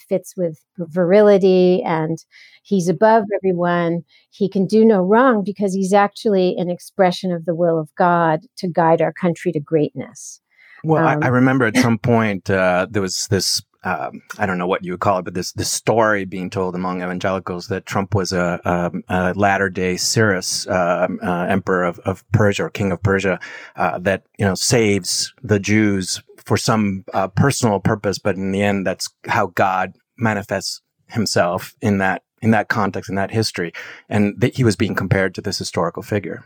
fits 0.08 0.36
with 0.36 0.62
virility 0.78 1.82
and 1.82 2.18
he's 2.62 2.88
above 2.88 3.24
everyone. 3.34 4.04
He 4.30 4.48
can 4.48 4.66
do 4.66 4.84
no 4.84 5.02
wrong 5.02 5.42
because 5.44 5.74
he's 5.74 5.92
actually 5.92 6.54
an 6.56 6.70
expression 6.70 7.32
of 7.32 7.44
the 7.44 7.54
will 7.54 7.80
of 7.80 7.92
God 7.96 8.40
to 8.58 8.68
guide 8.68 9.00
our 9.00 9.12
country 9.12 9.50
to 9.52 9.60
greatness. 9.60 10.40
Well, 10.84 11.06
um, 11.06 11.22
I, 11.22 11.26
I, 11.26 11.28
um, 11.28 11.34
remember 11.34 11.64
at 11.64 11.76
some 11.76 11.98
point 11.98 12.50
uh, 12.50 12.86
there 12.90 13.02
was 13.02 13.26
this 13.28 13.62
um, 13.84 14.22
I 14.38 14.46
don't 14.46 14.58
know 14.58 14.66
what 14.66 14.84
you 14.84 14.92
would 14.92 15.00
call 15.00 15.18
it, 15.18 15.24
but 15.24 15.34
this 15.34 15.52
this 15.52 15.70
story 15.70 16.24
being 16.24 16.50
told 16.50 16.74
among 16.74 17.02
evangelicals 17.02 17.66
that 17.68 17.86
Trump 17.86 18.14
was 18.14 18.32
a, 18.32 18.60
a, 18.64 18.92
a 19.08 19.34
latter 19.34 19.68
day 19.68 19.96
Cyrus, 19.96 20.66
uh, 20.68 21.08
uh, 21.22 21.46
emperor 21.48 21.84
of, 21.84 21.98
of 22.00 22.24
Persia 22.32 22.64
or 22.64 22.70
king 22.70 22.92
of 22.92 23.02
Persia, 23.02 23.40
uh, 23.76 23.98
that 23.98 24.24
you 24.38 24.44
know 24.44 24.54
saves 24.54 25.34
the 25.42 25.58
Jews 25.58 26.22
for 26.44 26.56
some 26.56 27.04
uh, 27.12 27.28
personal 27.28 27.80
purpose, 27.80 28.18
but 28.18 28.36
in 28.36 28.52
the 28.52 28.62
end, 28.62 28.86
that's 28.86 29.08
how 29.26 29.46
God 29.48 29.94
manifests 30.16 30.80
Himself 31.08 31.74
in 31.80 31.98
that 31.98 32.22
in 32.40 32.52
that 32.52 32.68
context 32.68 33.08
in 33.08 33.16
that 33.16 33.30
history, 33.30 33.72
and 34.08 34.40
that 34.40 34.56
he 34.56 34.64
was 34.64 34.76
being 34.76 34.94
compared 34.94 35.34
to 35.34 35.40
this 35.40 35.58
historical 35.58 36.02
figure. 36.02 36.44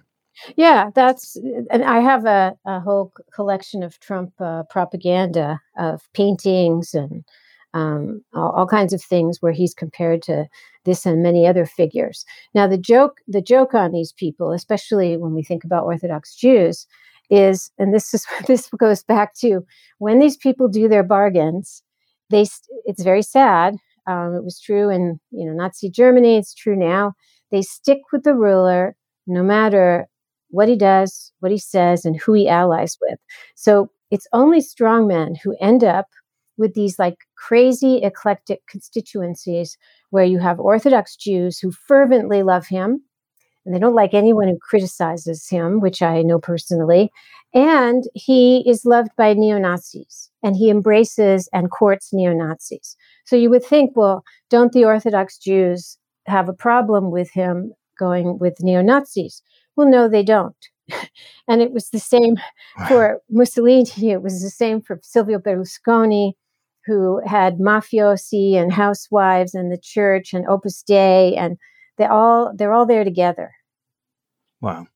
Yeah, 0.56 0.90
that's, 0.94 1.36
and 1.70 1.82
I 1.84 2.00
have 2.00 2.26
a, 2.26 2.54
a 2.66 2.80
whole 2.80 3.12
collection 3.32 3.82
of 3.82 3.98
Trump 4.00 4.32
uh, 4.40 4.64
propaganda 4.64 5.60
of 5.78 6.02
paintings 6.12 6.94
and 6.94 7.24
um, 7.74 8.22
all, 8.34 8.52
all, 8.52 8.66
kinds 8.66 8.92
of 8.92 9.02
things 9.02 9.38
where 9.40 9.52
he's 9.52 9.74
compared 9.74 10.22
to 10.22 10.46
this 10.84 11.04
and 11.04 11.22
many 11.22 11.46
other 11.46 11.66
figures. 11.66 12.24
Now, 12.54 12.66
the 12.66 12.78
joke, 12.78 13.18
the 13.28 13.42
joke 13.42 13.74
on 13.74 13.92
these 13.92 14.12
people, 14.12 14.52
especially 14.52 15.16
when 15.18 15.34
we 15.34 15.42
think 15.42 15.62
about 15.62 15.84
Orthodox 15.84 16.34
Jews, 16.34 16.86
is, 17.28 17.70
and 17.78 17.92
this 17.92 18.14
is 18.14 18.24
this 18.46 18.70
goes 18.78 19.02
back 19.02 19.34
to 19.40 19.64
when 19.98 20.18
these 20.18 20.36
people 20.36 20.68
do 20.68 20.88
their 20.88 21.02
bargains, 21.02 21.82
they 22.30 22.46
it's 22.84 23.02
very 23.02 23.22
sad. 23.22 23.76
Um, 24.06 24.34
it 24.34 24.44
was 24.44 24.60
true 24.60 24.88
in 24.88 25.20
you 25.30 25.46
know 25.46 25.52
Nazi 25.52 25.90
Germany. 25.90 26.36
It's 26.38 26.54
true 26.54 26.76
now. 26.76 27.14
They 27.50 27.62
stick 27.62 27.98
with 28.12 28.22
the 28.22 28.34
ruler 28.34 28.96
no 29.26 29.42
matter 29.42 30.06
what 30.50 30.68
he 30.68 30.76
does, 30.76 31.32
what 31.40 31.52
he 31.52 31.58
says, 31.58 32.04
and 32.04 32.20
who 32.20 32.32
he 32.32 32.48
allies 32.48 32.96
with. 33.00 33.18
So 33.54 33.90
it's 34.10 34.28
only 34.32 34.60
strong 34.60 35.06
men 35.06 35.34
who 35.42 35.56
end 35.60 35.84
up 35.84 36.06
with 36.58 36.74
these 36.74 36.98
like 36.98 37.16
crazy 37.36 38.02
eclectic 38.02 38.60
constituencies 38.68 39.76
where 40.10 40.24
you 40.24 40.38
have 40.38 40.58
Orthodox 40.58 41.16
Jews 41.16 41.58
who 41.58 41.70
fervently 41.70 42.42
love 42.42 42.66
him 42.66 43.02
and 43.66 43.74
they 43.74 43.80
don't 43.80 43.94
like 43.94 44.14
anyone 44.14 44.46
who 44.46 44.58
criticizes 44.58 45.48
him, 45.48 45.80
which 45.80 46.00
I 46.00 46.22
know 46.22 46.38
personally. 46.38 47.10
And 47.52 48.04
he 48.14 48.62
is 48.68 48.84
loved 48.84 49.10
by 49.18 49.34
neo 49.34 49.58
Nazis 49.58 50.30
and 50.42 50.56
he 50.56 50.70
embraces 50.70 51.48
and 51.52 51.70
courts 51.70 52.10
neo 52.12 52.32
Nazis. 52.32 52.96
So 53.24 53.34
you 53.34 53.50
would 53.50 53.64
think, 53.64 53.96
well, 53.96 54.22
don't 54.50 54.72
the 54.72 54.84
Orthodox 54.84 55.36
Jews 55.36 55.98
have 56.26 56.48
a 56.48 56.54
problem 56.54 57.10
with 57.10 57.30
him 57.32 57.72
going 57.98 58.38
with 58.38 58.54
neo 58.60 58.82
Nazis? 58.82 59.42
Well, 59.76 59.88
no, 59.88 60.08
they 60.08 60.22
don't. 60.22 60.56
and 61.48 61.60
it 61.60 61.72
was 61.72 61.90
the 61.90 61.98
same 61.98 62.36
for 62.88 63.20
Mussolini. 63.30 64.10
It 64.10 64.22
was 64.22 64.42
the 64.42 64.50
same 64.50 64.80
for 64.80 64.98
Silvio 65.02 65.38
Berlusconi, 65.38 66.32
who 66.86 67.20
had 67.26 67.58
mafiosi 67.58 68.54
and 68.54 68.72
housewives 68.72 69.54
and 69.54 69.70
the 69.70 69.78
church 69.78 70.32
and 70.32 70.46
Opus 70.46 70.82
Dei, 70.82 71.34
and 71.36 71.58
they 71.98 72.06
all 72.06 72.52
they're 72.54 72.72
all 72.72 72.86
there 72.86 73.04
together. 73.04 73.52
Wow. 74.60 74.86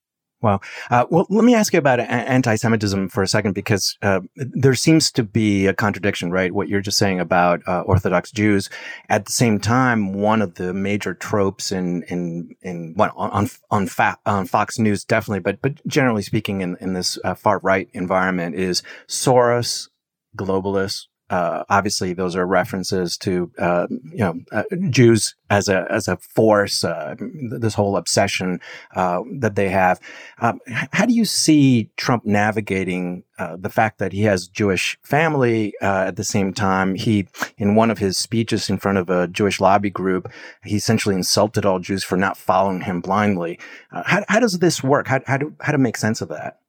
Well, 0.41 0.61
uh, 0.89 1.05
well, 1.09 1.27
let 1.29 1.45
me 1.45 1.53
ask 1.53 1.71
you 1.71 1.79
about 1.79 1.99
anti-Semitism 1.99 3.09
for 3.09 3.21
a 3.21 3.27
second, 3.27 3.53
because 3.53 3.97
uh, 4.01 4.21
there 4.35 4.73
seems 4.73 5.11
to 5.11 5.23
be 5.23 5.67
a 5.67 5.73
contradiction, 5.73 6.31
right? 6.31 6.51
What 6.51 6.67
you're 6.67 6.81
just 6.81 6.97
saying 6.97 7.19
about 7.19 7.61
uh, 7.67 7.81
Orthodox 7.81 8.31
Jews. 8.31 8.69
At 9.07 9.25
the 9.25 9.31
same 9.31 9.59
time, 9.59 10.13
one 10.13 10.41
of 10.41 10.55
the 10.55 10.73
major 10.73 11.13
tropes 11.13 11.71
in 11.71 12.03
in 12.03 12.55
in 12.61 12.95
on 12.97 13.49
on, 13.69 13.87
fa- 13.87 14.17
on 14.25 14.47
Fox 14.47 14.79
News, 14.79 15.03
definitely, 15.03 15.41
but 15.41 15.61
but 15.61 15.85
generally 15.85 16.23
speaking, 16.23 16.61
in 16.61 16.75
in 16.81 16.93
this 16.93 17.19
uh, 17.23 17.35
far 17.35 17.59
right 17.59 17.87
environment, 17.93 18.55
is 18.55 18.81
Soros, 19.07 19.89
globalists, 20.35 21.05
uh, 21.31 21.63
obviously 21.69 22.11
those 22.11 22.35
are 22.35 22.45
references 22.45 23.17
to 23.17 23.49
uh, 23.57 23.87
you 23.89 24.17
know 24.17 24.39
uh, 24.51 24.63
Jews 24.89 25.35
as 25.49 25.69
a 25.69 25.87
as 25.89 26.09
a 26.09 26.17
force. 26.17 26.83
Uh, 26.83 27.15
this 27.49 27.73
whole 27.73 27.95
obsession 27.95 28.59
uh, 28.95 29.21
that 29.39 29.55
they 29.55 29.69
have. 29.69 29.99
Um, 30.39 30.59
how 30.91 31.05
do 31.05 31.13
you 31.13 31.23
see 31.23 31.89
Trump 31.95 32.25
navigating 32.25 33.23
uh, 33.39 33.55
the 33.57 33.69
fact 33.69 33.97
that 33.99 34.11
he 34.11 34.23
has 34.23 34.49
Jewish 34.49 34.99
family 35.03 35.73
at 35.81 36.17
the 36.17 36.25
same 36.25 36.53
time? 36.53 36.95
He 36.95 37.27
in 37.57 37.75
one 37.75 37.89
of 37.89 37.97
his 37.97 38.17
speeches 38.17 38.69
in 38.69 38.77
front 38.77 38.97
of 38.97 39.09
a 39.09 39.29
Jewish 39.29 39.61
lobby 39.61 39.89
group, 39.89 40.29
he 40.65 40.75
essentially 40.75 41.15
insulted 41.15 41.65
all 41.65 41.79
Jews 41.79 42.03
for 42.03 42.17
not 42.17 42.35
following 42.35 42.81
him 42.81 42.99
blindly. 42.99 43.57
how, 43.91 44.25
how 44.27 44.41
does 44.41 44.59
this 44.59 44.83
work? 44.83 45.07
How 45.07 45.21
how 45.25 45.37
do 45.37 45.55
how 45.61 45.71
to 45.71 45.77
make 45.77 45.95
sense 45.95 46.19
of 46.19 46.27
that? 46.27 46.60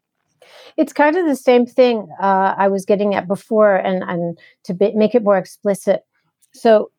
It's 0.77 0.93
kind 0.93 1.17
of 1.17 1.27
the 1.27 1.37
same 1.37 1.67
thing 1.67 2.09
uh, 2.21 2.55
I 2.57 2.69
was 2.69 2.85
getting 2.85 3.15
at 3.15 3.29
before, 3.29 3.77
and 3.77 4.03
and 4.03 4.39
to 4.65 4.75
be, 4.75 4.93
make 4.95 5.15
it 5.15 5.25
more 5.25 5.39
explicit. 5.39 6.03
So 6.53 6.91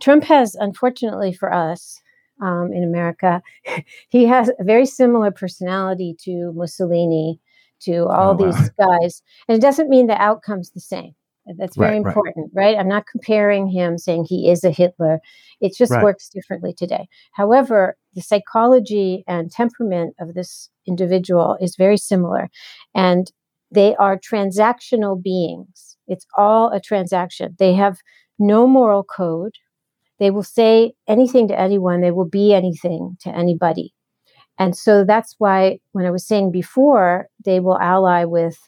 Trump 0.00 0.24
has, 0.24 0.54
unfortunately 0.54 1.32
for 1.32 1.52
us 1.52 2.00
um, 2.42 2.72
in 2.72 2.84
America, 2.84 3.42
he 4.08 4.24
has 4.26 4.50
a 4.58 4.64
very 4.64 4.86
similar 4.86 5.30
personality 5.30 6.16
to 6.24 6.52
Mussolini, 6.54 7.40
to 7.80 8.06
all 8.06 8.30
oh, 8.30 8.44
wow. 8.44 8.52
these 8.52 8.70
guys, 8.70 9.22
and 9.48 9.56
it 9.56 9.60
doesn't 9.60 9.88
mean 9.88 10.06
the 10.06 10.20
outcome's 10.20 10.70
the 10.70 10.80
same. 10.80 11.14
That's 11.56 11.76
very 11.76 12.00
right, 12.00 12.06
important, 12.06 12.50
right. 12.54 12.74
right. 12.74 12.78
I'm 12.78 12.88
not 12.88 13.06
comparing 13.06 13.68
him 13.68 13.98
saying 13.98 14.26
he 14.28 14.50
is 14.50 14.64
a 14.64 14.70
Hitler. 14.70 15.20
It 15.60 15.74
just 15.76 15.92
right. 15.92 16.02
works 16.02 16.28
differently 16.28 16.72
today. 16.72 17.08
However, 17.32 17.96
the 18.14 18.20
psychology 18.20 19.24
and 19.26 19.50
temperament 19.50 20.14
of 20.20 20.34
this 20.34 20.70
individual 20.86 21.56
is 21.60 21.76
very 21.76 21.96
similar. 21.96 22.48
And 22.94 23.30
they 23.70 23.94
are 23.96 24.18
transactional 24.18 25.22
beings. 25.22 25.96
It's 26.06 26.26
all 26.36 26.70
a 26.72 26.80
transaction. 26.80 27.54
They 27.58 27.74
have 27.74 27.98
no 28.38 28.66
moral 28.66 29.04
code. 29.04 29.54
They 30.18 30.30
will 30.30 30.42
say 30.42 30.94
anything 31.06 31.48
to 31.48 31.58
anyone, 31.58 32.00
they 32.00 32.10
will 32.10 32.28
be 32.28 32.52
anything 32.52 33.16
to 33.20 33.30
anybody. 33.30 33.94
And 34.58 34.76
so 34.76 35.04
that's 35.04 35.36
why, 35.38 35.78
when 35.92 36.04
I 36.04 36.10
was 36.10 36.26
saying 36.26 36.50
before, 36.50 37.28
they 37.44 37.60
will 37.60 37.78
ally 37.78 38.24
with 38.24 38.58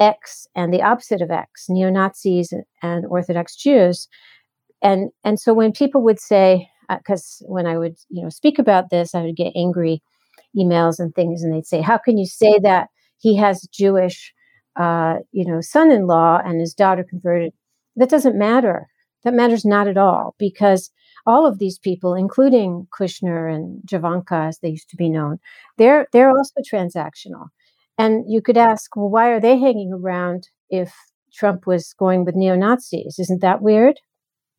X 0.00 0.46
and 0.56 0.72
the 0.72 0.82
opposite 0.82 1.22
of 1.22 1.30
X, 1.30 1.66
neo 1.68 1.90
Nazis 1.90 2.52
and 2.82 3.04
Orthodox 3.06 3.54
Jews. 3.54 4.08
And, 4.82 5.10
and 5.24 5.38
so 5.38 5.52
when 5.52 5.72
people 5.72 6.02
would 6.02 6.18
say, 6.18 6.68
because 6.98 7.42
uh, 7.44 7.52
when 7.52 7.66
I 7.66 7.78
would 7.78 7.96
you 8.08 8.22
know 8.22 8.28
speak 8.28 8.58
about 8.58 8.90
this, 8.90 9.14
I 9.14 9.22
would 9.22 9.36
get 9.36 9.52
angry 9.54 10.02
emails 10.56 10.98
and 10.98 11.14
things, 11.14 11.42
and 11.42 11.52
they'd 11.52 11.66
say, 11.66 11.80
"How 11.80 11.98
can 11.98 12.18
you 12.18 12.26
say 12.26 12.58
that 12.60 12.88
he 13.18 13.36
has 13.36 13.68
Jewish, 13.72 14.32
uh, 14.76 15.16
you 15.32 15.44
know, 15.44 15.60
son-in-law 15.60 16.42
and 16.44 16.60
his 16.60 16.74
daughter 16.74 17.04
converted?" 17.08 17.52
That 17.96 18.10
doesn't 18.10 18.38
matter. 18.38 18.88
That 19.24 19.34
matters 19.34 19.64
not 19.64 19.88
at 19.88 19.98
all 19.98 20.34
because 20.38 20.90
all 21.26 21.46
of 21.46 21.58
these 21.58 21.78
people, 21.78 22.14
including 22.14 22.88
Kushner 22.98 23.54
and 23.54 23.82
Javanka, 23.86 24.48
as 24.48 24.58
they 24.58 24.70
used 24.70 24.88
to 24.90 24.96
be 24.96 25.10
known, 25.10 25.38
they're 25.78 26.06
they're 26.12 26.30
also 26.30 26.60
transactional. 26.72 27.48
And 28.00 28.24
you 28.26 28.40
could 28.40 28.56
ask, 28.56 28.96
well, 28.96 29.10
why 29.10 29.28
are 29.28 29.40
they 29.40 29.58
hanging 29.58 29.92
around 29.92 30.48
if 30.70 30.94
Trump 31.34 31.66
was 31.66 31.92
going 31.98 32.24
with 32.24 32.34
neo 32.34 32.56
Nazis? 32.56 33.18
Isn't 33.18 33.42
that 33.42 33.60
weird? 33.60 34.00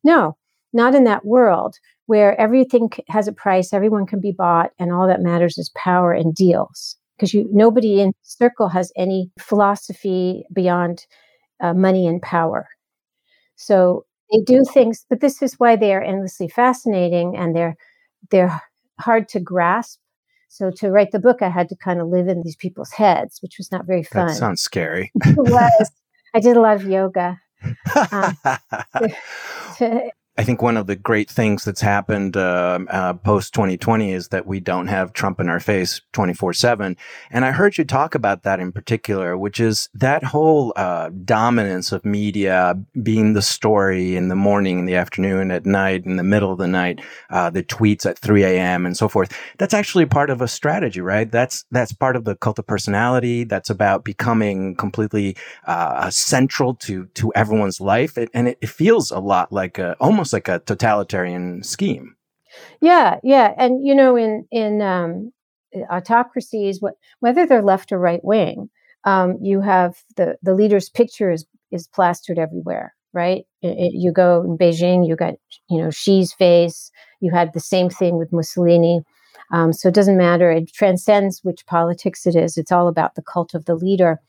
No, 0.04 0.36
not 0.72 0.94
in 0.94 1.02
that 1.04 1.24
world 1.24 1.74
where 2.06 2.40
everything 2.40 2.88
has 3.08 3.26
a 3.26 3.32
price, 3.32 3.72
everyone 3.72 4.06
can 4.06 4.20
be 4.20 4.30
bought, 4.30 4.70
and 4.78 4.92
all 4.92 5.08
that 5.08 5.22
matters 5.22 5.58
is 5.58 5.72
power 5.74 6.12
and 6.12 6.32
deals. 6.32 6.96
Because 7.16 7.34
nobody 7.50 8.00
in 8.00 8.12
circle 8.22 8.68
has 8.68 8.92
any 8.96 9.32
philosophy 9.40 10.44
beyond 10.52 11.04
uh, 11.60 11.74
money 11.74 12.06
and 12.06 12.22
power. 12.22 12.68
So 13.56 14.04
they 14.30 14.40
do 14.42 14.62
things, 14.72 15.04
but 15.10 15.20
this 15.20 15.42
is 15.42 15.58
why 15.58 15.74
they 15.74 15.92
are 15.94 16.02
endlessly 16.02 16.48
fascinating 16.48 17.36
and 17.36 17.56
they're 17.56 17.74
they're 18.30 18.62
hard 19.00 19.28
to 19.30 19.40
grasp 19.40 19.98
so 20.52 20.70
to 20.70 20.90
write 20.90 21.12
the 21.12 21.18
book, 21.18 21.40
I 21.40 21.48
had 21.48 21.70
to 21.70 21.76
kind 21.76 21.98
of 21.98 22.08
live 22.08 22.28
in 22.28 22.42
these 22.42 22.56
people's 22.56 22.92
heads, 22.92 23.40
which 23.40 23.54
was 23.56 23.72
not 23.72 23.86
very 23.86 24.02
fun. 24.02 24.26
That 24.26 24.34
sounds 24.34 24.60
scary. 24.60 25.10
it 25.24 25.38
was. 25.38 25.90
I 26.34 26.40
did 26.40 26.58
a 26.58 26.60
lot 26.60 26.76
of 26.76 26.84
yoga. 26.84 27.40
Um, 28.12 28.36
to, 28.98 29.16
to, 29.78 30.10
I 30.38 30.44
think 30.44 30.62
one 30.62 30.78
of 30.78 30.86
the 30.86 30.96
great 30.96 31.28
things 31.28 31.62
that's 31.62 31.82
happened 31.82 32.38
uh, 32.38 32.78
uh, 32.88 33.12
post 33.12 33.52
2020 33.52 34.12
is 34.12 34.28
that 34.28 34.46
we 34.46 34.60
don't 34.60 34.86
have 34.86 35.12
Trump 35.12 35.38
in 35.40 35.50
our 35.50 35.60
face 35.60 36.00
24 36.12 36.54
7. 36.54 36.96
And 37.30 37.44
I 37.44 37.50
heard 37.50 37.76
you 37.76 37.84
talk 37.84 38.14
about 38.14 38.42
that 38.44 38.58
in 38.58 38.72
particular, 38.72 39.36
which 39.36 39.60
is 39.60 39.90
that 39.92 40.24
whole 40.24 40.72
uh, 40.74 41.10
dominance 41.26 41.92
of 41.92 42.06
media 42.06 42.78
being 43.02 43.34
the 43.34 43.42
story 43.42 44.16
in 44.16 44.28
the 44.28 44.34
morning, 44.34 44.78
in 44.78 44.86
the 44.86 44.94
afternoon, 44.94 45.50
at 45.50 45.66
night, 45.66 46.06
in 46.06 46.16
the 46.16 46.22
middle 46.22 46.50
of 46.50 46.58
the 46.58 46.66
night, 46.66 47.02
uh, 47.28 47.50
the 47.50 47.62
tweets 47.62 48.06
at 48.06 48.18
3 48.18 48.42
a.m. 48.42 48.86
and 48.86 48.96
so 48.96 49.08
forth. 49.08 49.38
That's 49.58 49.74
actually 49.74 50.06
part 50.06 50.30
of 50.30 50.40
a 50.40 50.48
strategy, 50.48 51.02
right? 51.02 51.30
That's 51.30 51.66
that's 51.70 51.92
part 51.92 52.16
of 52.16 52.24
the 52.24 52.36
cult 52.36 52.58
of 52.58 52.66
personality. 52.66 53.44
That's 53.44 53.68
about 53.68 54.02
becoming 54.02 54.76
completely 54.76 55.36
uh, 55.66 56.08
central 56.08 56.74
to 56.76 57.04
to 57.04 57.30
everyone's 57.34 57.82
life, 57.82 58.16
it, 58.16 58.30
and 58.32 58.48
it, 58.48 58.58
it 58.62 58.70
feels 58.70 59.10
a 59.10 59.18
lot 59.18 59.52
like 59.52 59.78
a, 59.78 59.94
almost 60.00 60.21
almost 60.22 60.32
like 60.32 60.46
a 60.46 60.60
totalitarian 60.60 61.64
scheme. 61.64 62.14
Yeah, 62.80 63.18
yeah, 63.24 63.54
and 63.58 63.84
you 63.84 63.92
know, 63.92 64.16
in 64.16 64.46
in 64.52 64.80
um, 64.80 65.32
autocracies, 65.90 66.80
what, 66.80 66.94
whether 67.18 67.44
they're 67.44 67.62
left 67.62 67.90
or 67.90 67.98
right 67.98 68.22
wing, 68.22 68.70
um, 69.04 69.36
you 69.42 69.60
have 69.62 69.96
the 70.16 70.36
the 70.42 70.54
leader's 70.54 70.88
picture 70.88 71.32
is 71.32 71.44
is 71.72 71.88
plastered 71.88 72.38
everywhere, 72.38 72.94
right? 73.12 73.44
It, 73.62 73.78
it, 73.78 73.92
you 73.94 74.12
go 74.12 74.42
in 74.42 74.56
Beijing, 74.56 75.08
you 75.08 75.16
got 75.16 75.34
you 75.68 75.82
know 75.82 75.90
Xi's 75.90 76.32
face. 76.32 76.92
You 77.20 77.32
had 77.32 77.52
the 77.52 77.60
same 77.60 77.90
thing 77.90 78.16
with 78.16 78.32
Mussolini. 78.32 79.00
Um, 79.50 79.72
so 79.72 79.88
it 79.88 79.94
doesn't 79.94 80.16
matter. 80.16 80.52
It 80.52 80.72
transcends 80.72 81.40
which 81.42 81.66
politics 81.66 82.26
it 82.26 82.36
is. 82.36 82.56
It's 82.56 82.72
all 82.72 82.86
about 82.86 83.16
the 83.16 83.22
cult 83.22 83.54
of 83.54 83.64
the 83.64 83.74
leader. 83.74 84.20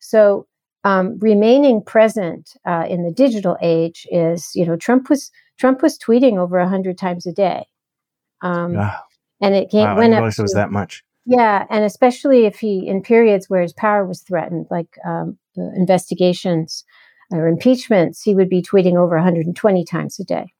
So 0.00 0.46
um, 0.88 1.18
remaining 1.18 1.82
present 1.82 2.56
uh, 2.66 2.86
in 2.88 3.04
the 3.04 3.12
digital 3.12 3.58
age 3.60 4.06
is, 4.10 4.52
you 4.54 4.64
know, 4.64 4.76
Trump 4.76 5.10
was 5.10 5.30
Trump 5.58 5.82
was 5.82 5.98
tweeting 5.98 6.38
over 6.38 6.58
a 6.58 6.68
hundred 6.68 6.96
times 6.96 7.26
a 7.26 7.32
day, 7.32 7.66
um, 8.40 8.74
and 9.42 9.54
it 9.54 9.70
came 9.70 9.82
wow, 9.82 9.98
went 9.98 10.14
up. 10.14 10.20
To, 10.20 10.40
it 10.40 10.42
was 10.42 10.54
that 10.54 10.70
much. 10.70 11.04
Yeah, 11.26 11.66
and 11.68 11.84
especially 11.84 12.46
if 12.46 12.58
he 12.60 12.86
in 12.86 13.02
periods 13.02 13.50
where 13.50 13.60
his 13.60 13.74
power 13.74 14.06
was 14.06 14.22
threatened, 14.22 14.66
like 14.70 14.96
um, 15.04 15.36
investigations 15.56 16.84
or 17.30 17.46
impeachments, 17.46 18.22
he 18.22 18.34
would 18.34 18.48
be 18.48 18.62
tweeting 18.62 18.96
over 18.96 19.16
120 19.16 19.84
times 19.84 20.18
a 20.18 20.24
day 20.24 20.54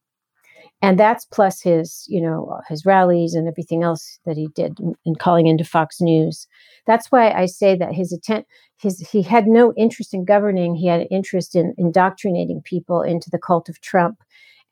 and 0.80 0.98
that's 0.98 1.24
plus 1.24 1.60
his 1.60 2.06
you 2.08 2.20
know 2.20 2.60
his 2.68 2.86
rallies 2.86 3.34
and 3.34 3.48
everything 3.48 3.82
else 3.82 4.18
that 4.24 4.36
he 4.36 4.48
did 4.54 4.78
and 5.04 5.18
calling 5.18 5.46
into 5.46 5.64
fox 5.64 6.00
news. 6.00 6.46
That's 6.86 7.10
why 7.10 7.30
i 7.30 7.46
say 7.46 7.76
that 7.76 7.94
his 7.94 8.12
intent 8.12 8.46
his 8.78 9.00
he 9.10 9.22
had 9.22 9.46
no 9.46 9.72
interest 9.76 10.14
in 10.14 10.24
governing. 10.24 10.74
He 10.74 10.86
had 10.86 11.00
an 11.00 11.08
interest 11.08 11.54
in 11.54 11.74
indoctrinating 11.78 12.62
people 12.62 13.02
into 13.02 13.30
the 13.30 13.38
cult 13.38 13.68
of 13.68 13.80
trump 13.80 14.22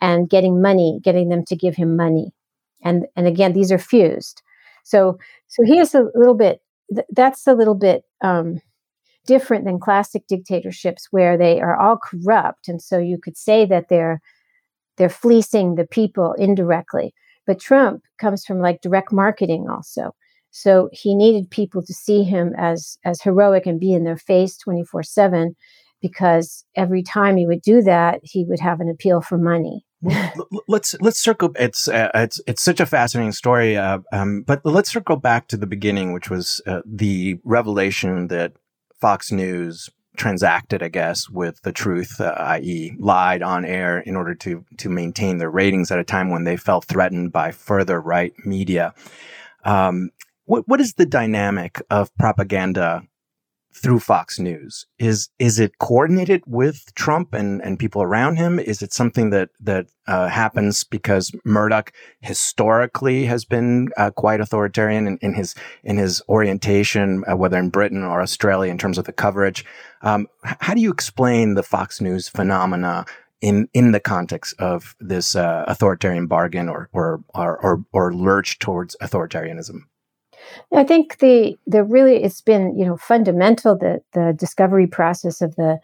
and 0.01 0.29
getting 0.31 0.63
money 0.63 1.01
getting 1.03 1.29
them 1.29 1.45
to 1.47 1.57
give 1.57 1.77
him 1.77 1.97
money. 1.97 2.33
And 2.83 3.07
and 3.17 3.27
again 3.27 3.53
these 3.53 3.73
are 3.73 3.79
fused. 3.79 4.43
So 4.85 5.19
so 5.49 5.65
he 5.65 5.79
is 5.79 5.95
a 5.95 6.07
little 6.15 6.37
bit 6.37 6.61
that's 7.11 7.47
a 7.47 7.55
little 7.55 7.75
bit 7.75 8.05
um, 8.23 8.61
different 9.27 9.65
than 9.65 9.81
classic 9.81 10.27
dictatorships 10.29 11.09
where 11.11 11.37
they 11.37 11.61
are 11.61 11.77
all 11.77 11.99
corrupt. 11.99 12.69
And 12.69 12.81
so 12.81 12.99
you 12.99 13.19
could 13.19 13.37
say 13.37 13.67
that 13.67 13.89
they're 13.89 14.21
they're 14.97 15.09
fleecing 15.09 15.75
the 15.75 15.87
people 15.87 16.33
indirectly. 16.35 17.15
But 17.47 17.61
Trump 17.61 18.03
comes 18.19 18.45
from 18.45 18.61
like 18.61 18.81
direct 18.81 19.13
marketing 19.13 19.67
also. 19.69 20.15
So 20.51 20.89
he 20.93 21.15
needed 21.15 21.51
people 21.51 21.83
to 21.85 21.93
see 21.93 22.25
him 22.25 22.55
as 22.57 22.99
as 23.05 23.23
heroic 23.23 23.67
and 23.67 23.79
be 23.79 23.93
in 23.93 24.05
their 24.05 24.17
face 24.17 24.57
24/7 24.57 25.55
because 26.01 26.65
every 26.75 27.03
time 27.03 27.37
he 27.37 27.47
would 27.47 27.63
do 27.63 27.83
that, 27.83 28.21
he 28.23 28.45
would 28.45 28.61
have 28.61 28.81
an 28.81 28.89
appeal 28.89 29.21
for 29.21 29.39
money. 29.39 29.85
let's 30.69 30.95
let's 31.01 31.19
circle. 31.19 31.53
It's 31.59 31.89
uh, 31.89 32.11
it's 32.15 32.41
it's 32.47 32.63
such 32.63 32.81
a 32.81 32.87
fascinating 32.87 33.33
story. 33.33 33.77
Uh, 33.77 33.99
um, 34.13 34.43
but 34.43 34.61
let's 34.65 34.93
circle 34.93 35.17
back 35.17 35.49
to 35.49 35.57
the 35.57 35.67
beginning, 35.67 36.13
which 36.13 36.31
was 36.31 36.61
uh, 36.67 36.83
the 36.85 37.39
revelation 37.45 38.29
that 38.29 38.53
Fox 39.01 39.33
News 39.33 39.91
transacted, 40.17 40.83
I 40.83 40.89
guess, 40.89 41.29
with 41.29 41.63
the 41.63 41.73
truth, 41.73 42.21
uh, 42.21 42.35
i.e., 42.39 42.95
lied 42.99 43.43
on 43.43 43.65
air 43.65 43.99
in 43.99 44.17
order 44.17 44.35
to 44.37 44.65
to 44.79 44.89
maintain 44.89 45.39
their 45.39 45.51
ratings 45.51 45.91
at 45.91 45.99
a 45.99 46.05
time 46.05 46.31
when 46.31 46.45
they 46.45 46.57
felt 46.57 46.85
threatened 46.85 47.33
by 47.33 47.53
further 47.53 48.01
right 48.01 48.33
media. 48.45 48.95
Um, 49.65 50.11
what 50.45 50.67
what 50.67 50.81
is 50.81 50.95
the 50.95 51.07
dynamic 51.07 51.81
of 51.91 52.15
propaganda 52.17 53.03
through 53.77 54.01
Fox 54.01 54.39
News? 54.39 54.87
Is 54.99 55.29
is 55.39 55.59
it 55.61 55.79
coordinated 55.79 56.43
with 56.47 56.95
Trump 56.95 57.35
and, 57.35 57.63
and 57.63 57.79
people 57.79 58.03
around 58.03 58.37
him? 58.37 58.59
Is 58.59 58.83
it 58.83 58.93
something 58.93 59.31
that 59.31 59.51
that 59.61 59.87
uh, 60.07 60.29
happens 60.29 60.85
because 60.85 61.33
Murdoch 61.45 61.93
historically 62.21 63.27
has 63.27 63.45
been 63.45 63.89
uh, 63.97 64.11
quite 64.11 64.41
authoritarian 64.41 65.07
in, 65.07 65.19
in, 65.21 65.35
his 65.35 65.55
in 65.85 65.99
his 65.99 66.23
orientation, 66.29 67.23
uh, 67.31 67.37
whether 67.37 67.59
in 67.59 67.71
Britain 67.71 68.03
or 68.03 68.23
Australia, 68.23 68.71
in 68.71 68.79
terms 68.79 68.99
of 68.99 69.05
the 69.05 69.13
coverage? 69.13 69.65
Um, 70.03 70.27
how 70.43 70.75
do 70.75 70.81
you 70.81 70.91
explain 70.91 71.55
the 71.55 71.63
Fox 71.63 72.01
News 72.01 72.29
phenomena 72.29 73.05
in 73.41 73.69
in 73.75 73.93
the 73.93 74.01
context 74.01 74.55
of 74.59 74.97
this 75.01 75.37
uh, 75.37 75.65
authoritarian 75.69 76.27
bargain 76.27 76.69
or, 76.69 76.89
or 76.93 77.23
or 77.35 77.59
or 77.59 77.85
or 77.93 78.15
lurch 78.15 78.59
towards 78.59 78.97
authoritarianism? 79.03 79.83
I 80.75 80.85
think 80.85 81.19
the 81.19 81.57
the 81.67 81.85
really 81.85 82.23
it's 82.23 82.41
been 82.41 82.77
you 82.77 82.85
know 82.85 82.97
fundamental 82.97 83.77
that 83.79 84.03
the 84.13 84.35
discovery 84.39 84.87
process 84.87 85.41
of 85.41 85.57
the 85.57 85.79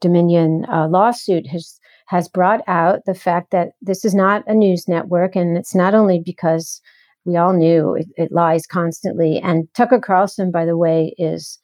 Dominion 0.00 0.66
uh, 0.70 0.88
lawsuit 0.88 1.46
has 1.48 1.80
has 2.06 2.28
brought 2.28 2.60
out 2.68 3.04
the 3.04 3.14
fact 3.14 3.50
that 3.50 3.70
this 3.82 4.04
is 4.04 4.14
not 4.14 4.44
a 4.46 4.54
news 4.54 4.86
network, 4.88 5.34
and 5.36 5.56
it's 5.56 5.74
not 5.74 5.94
only 5.94 6.20
because 6.24 6.80
we 7.24 7.36
all 7.36 7.52
knew 7.52 7.94
it, 7.94 8.06
it 8.16 8.32
lies 8.32 8.66
constantly. 8.66 9.38
And 9.42 9.68
Tucker 9.74 10.00
Carlson, 10.00 10.50
by 10.50 10.64
the 10.64 10.76
way, 10.76 11.14
is 11.18 11.58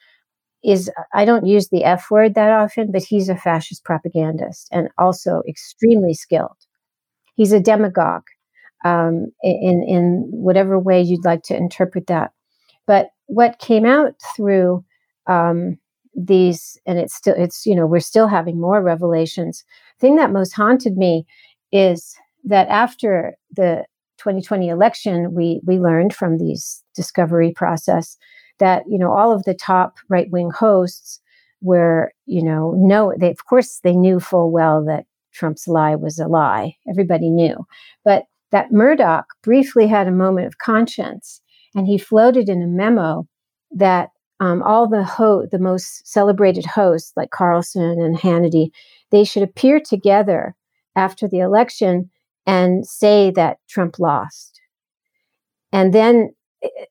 is 0.65 0.91
I 1.13 1.25
don't 1.25 1.47
use 1.47 1.69
the 1.69 1.85
F 1.85 2.11
word 2.11 2.35
that 2.35 2.51
often, 2.51 2.93
but 2.93 3.03
he's 3.03 3.29
a 3.29 3.37
fascist 3.37 3.85
propagandist 3.85 4.69
and 4.73 4.89
also 4.99 5.43
extremely 5.49 6.15
skilled. 6.15 6.57
He's 7.35 7.53
a 7.53 7.61
demagogue 7.61 8.27
um, 8.85 9.27
in 9.43 9.85
in 9.87 10.29
whatever 10.31 10.79
way 10.79 11.01
you'd 11.03 11.25
like 11.25 11.43
to 11.45 11.57
interpret 11.57 12.07
that. 12.09 12.33
But 12.87 13.11
what 13.27 13.59
came 13.59 13.85
out 13.85 14.15
through 14.37 14.85
um, 15.27 15.79
these, 16.15 16.79
and 16.87 16.99
it's 16.99 17.15
still 17.15 17.35
it's 17.37 17.65
you 17.67 17.75
know 17.75 17.87
we're 17.87 18.01
still 18.01 18.29
having 18.29 18.61
more 18.61 18.83
revelations. 18.83 19.65
thing 19.99 20.17
that 20.17 20.33
most 20.33 20.53
haunted 20.53 20.97
me 20.97 21.25
is 21.71 22.17
that 22.45 22.69
after 22.69 23.35
the 23.51 23.85
2020 24.19 24.69
election, 24.69 25.35
we 25.35 25.61
we 25.65 25.79
learned 25.79 26.15
from 26.15 26.39
these 26.39 26.83
discovery 26.95 27.53
process 27.53 28.17
that 28.59 28.85
you 28.89 28.99
know 28.99 29.13
all 29.13 29.33
of 29.33 29.45
the 29.45 29.55
top 29.55 29.97
right 30.09 30.31
wing 30.31 30.51
hosts 30.51 31.21
were 31.63 32.13
you 32.27 32.43
know 32.43 32.75
no 32.77 33.13
they 33.19 33.31
of 33.31 33.47
course 33.47 33.81
they 33.83 33.95
knew 33.95 34.21
full 34.21 34.51
well 34.51 34.85
that 34.85 35.05
Trump's 35.33 35.67
lie 35.67 35.95
was 35.95 36.19
a 36.19 36.29
lie. 36.29 36.77
Everybody 36.89 37.31
knew, 37.31 37.67
but 38.05 38.25
that 38.51 38.71
Murdoch 38.71 39.27
briefly 39.43 39.87
had 39.87 40.07
a 40.07 40.13
moment 40.13 40.47
of 40.47 40.59
conscience, 40.59 41.41
and 41.75 41.87
he 41.87 41.99
floated 41.99 42.49
in 42.49 42.63
a 42.63 42.67
memo 42.67 43.27
that 43.71 44.11
um, 44.41 44.63
all 44.63 44.89
the 44.89 45.05
ho- 45.05 45.47
the 45.51 45.59
most 45.59 46.07
celebrated 46.07 46.67
hosts 46.67 47.13
like 47.17 47.31
Carlson 47.31 48.01
and 48.01 48.19
Hannity, 48.19 48.71
they 49.11 49.25
should 49.25 49.43
appear 49.43 49.81
together 49.81 50.57
after 50.97 51.29
the 51.29 51.39
election 51.39 52.11
and 52.45 52.87
say 52.87 53.31
that 53.37 53.59
Trump 53.69 53.99
lost. 53.99 54.61
And 55.73 55.95
then, 55.95 56.35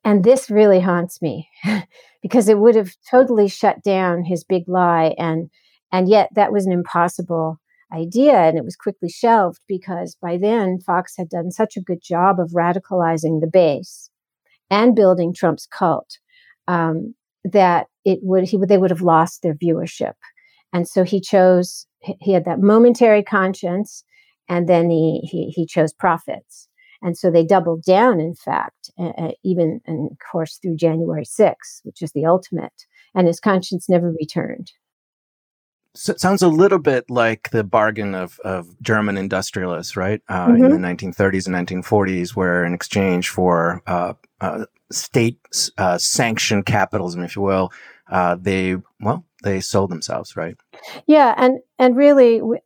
and 0.04 0.24
this 0.24 0.50
really 0.50 0.80
haunts 0.80 1.22
me 1.22 1.50
because 2.22 2.48
it 2.48 2.58
would 2.58 2.76
have 2.76 2.94
totally 3.10 3.48
shut 3.48 3.84
down 3.84 4.24
his 4.24 4.44
big 4.44 4.64
lie. 4.68 5.14
And, 5.18 5.50
and 5.92 6.08
yet 6.08 6.30
that 6.36 6.52
was 6.52 6.66
an 6.66 6.72
impossible 6.72 7.60
idea. 7.94 8.34
And 8.34 8.58
it 8.58 8.64
was 8.64 8.78
quickly 8.78 9.10
shelved 9.10 9.60
because 9.68 10.16
by 10.22 10.38
then 10.38 10.80
Fox 10.80 11.16
had 11.18 11.30
done 11.30 11.52
such 11.52 11.76
a 11.76 11.82
good 11.82 12.02
job 12.02 12.40
of 12.40 12.52
radicalizing 12.52 13.42
the 13.42 13.50
base 13.52 14.10
and 14.72 14.96
building 14.96 15.34
Trump's 15.34 15.68
cult 15.68 16.18
um, 16.68 17.14
that 17.44 17.88
it 18.06 18.20
would, 18.24 18.46
he 18.46 18.58
would, 18.58 18.70
they 18.70 18.78
would 18.78 18.90
have 18.90 19.02
lost 19.02 19.44
their 19.44 19.54
viewership. 19.54 20.14
And 20.74 20.88
so 20.88 21.04
he 21.04 21.22
chose, 21.22 21.86
he 22.00 22.32
had 22.32 22.46
that 22.46 22.62
momentary 22.62 23.22
conscience 23.22 24.04
and 24.50 24.68
then 24.68 24.90
he, 24.90 25.20
he, 25.24 25.50
he 25.50 25.66
chose 25.68 25.94
profits. 25.94 26.68
And 27.04 27.18
so 27.18 27.32
they 27.32 27.44
doubled 27.44 27.84
down, 27.84 28.20
in 28.20 28.36
fact, 28.36 28.92
uh, 29.00 29.32
even, 29.44 29.82
and 29.86 30.12
of 30.12 30.18
course, 30.32 30.60
through 30.62 30.76
January 30.76 31.26
6th, 31.26 31.82
which 31.84 32.02
is 32.02 32.12
the 32.14 32.26
ultimate. 32.26 32.86
And 33.14 33.28
his 33.28 33.40
conscience 33.40 33.90
never 33.90 34.12
returned. 34.12 34.72
So 35.94 36.14
it 36.14 36.22
sounds 36.22 36.42
a 36.42 36.48
little 36.48 36.80
bit 36.80 37.10
like 37.10 37.50
the 37.50 37.64
bargain 37.64 38.16
of, 38.16 38.40
of 38.46 38.80
German 38.82 39.18
industrialists, 39.18 39.98
right? 39.98 40.22
Uh, 40.30 40.48
mm-hmm. 40.48 40.64
In 40.64 40.72
the 40.72 40.88
1930s 40.88 41.48
and 41.48 41.84
1940s, 41.84 42.36
where 42.36 42.64
in 42.64 42.74
exchange 42.74 43.30
for 43.30 43.82
uh, 43.88 44.14
uh, 44.40 44.66
state 44.92 45.40
uh, 45.78 45.98
sanctioned 45.98 46.66
capitalism, 46.66 47.24
if 47.24 47.36
you 47.36 47.42
will, 47.42 47.72
uh, 48.10 48.38
they, 48.40 48.78
well, 49.02 49.26
they 49.44 49.60
sold 49.60 49.92
themselves, 49.92 50.36
right? 50.38 50.56
Yeah. 51.08 51.34
And, 51.38 51.60
and 51.78 51.98
really, 51.98 52.42
we, 52.42 52.60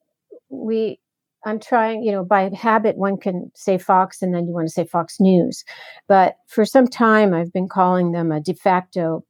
we 0.50 1.00
I'm 1.46 1.60
trying, 1.60 2.04
you 2.04 2.12
know, 2.12 2.24
by 2.24 2.50
habit, 2.50 2.98
one 2.98 3.18
can 3.18 3.52
say 3.54 3.78
Fox 3.78 4.22
and 4.22 4.34
then 4.34 4.48
you 4.48 4.54
want 4.54 4.68
to 4.68 4.74
say 4.74 4.84
Fox 4.84 5.20
News. 5.20 5.64
But 6.08 6.38
for 6.48 6.66
some 6.66 6.88
time, 6.88 7.34
I've 7.34 7.54
been 7.54 7.70
calling 7.70 8.12
them 8.12 8.32
a 8.32 8.42
de 8.42 8.56
facto 8.56 9.24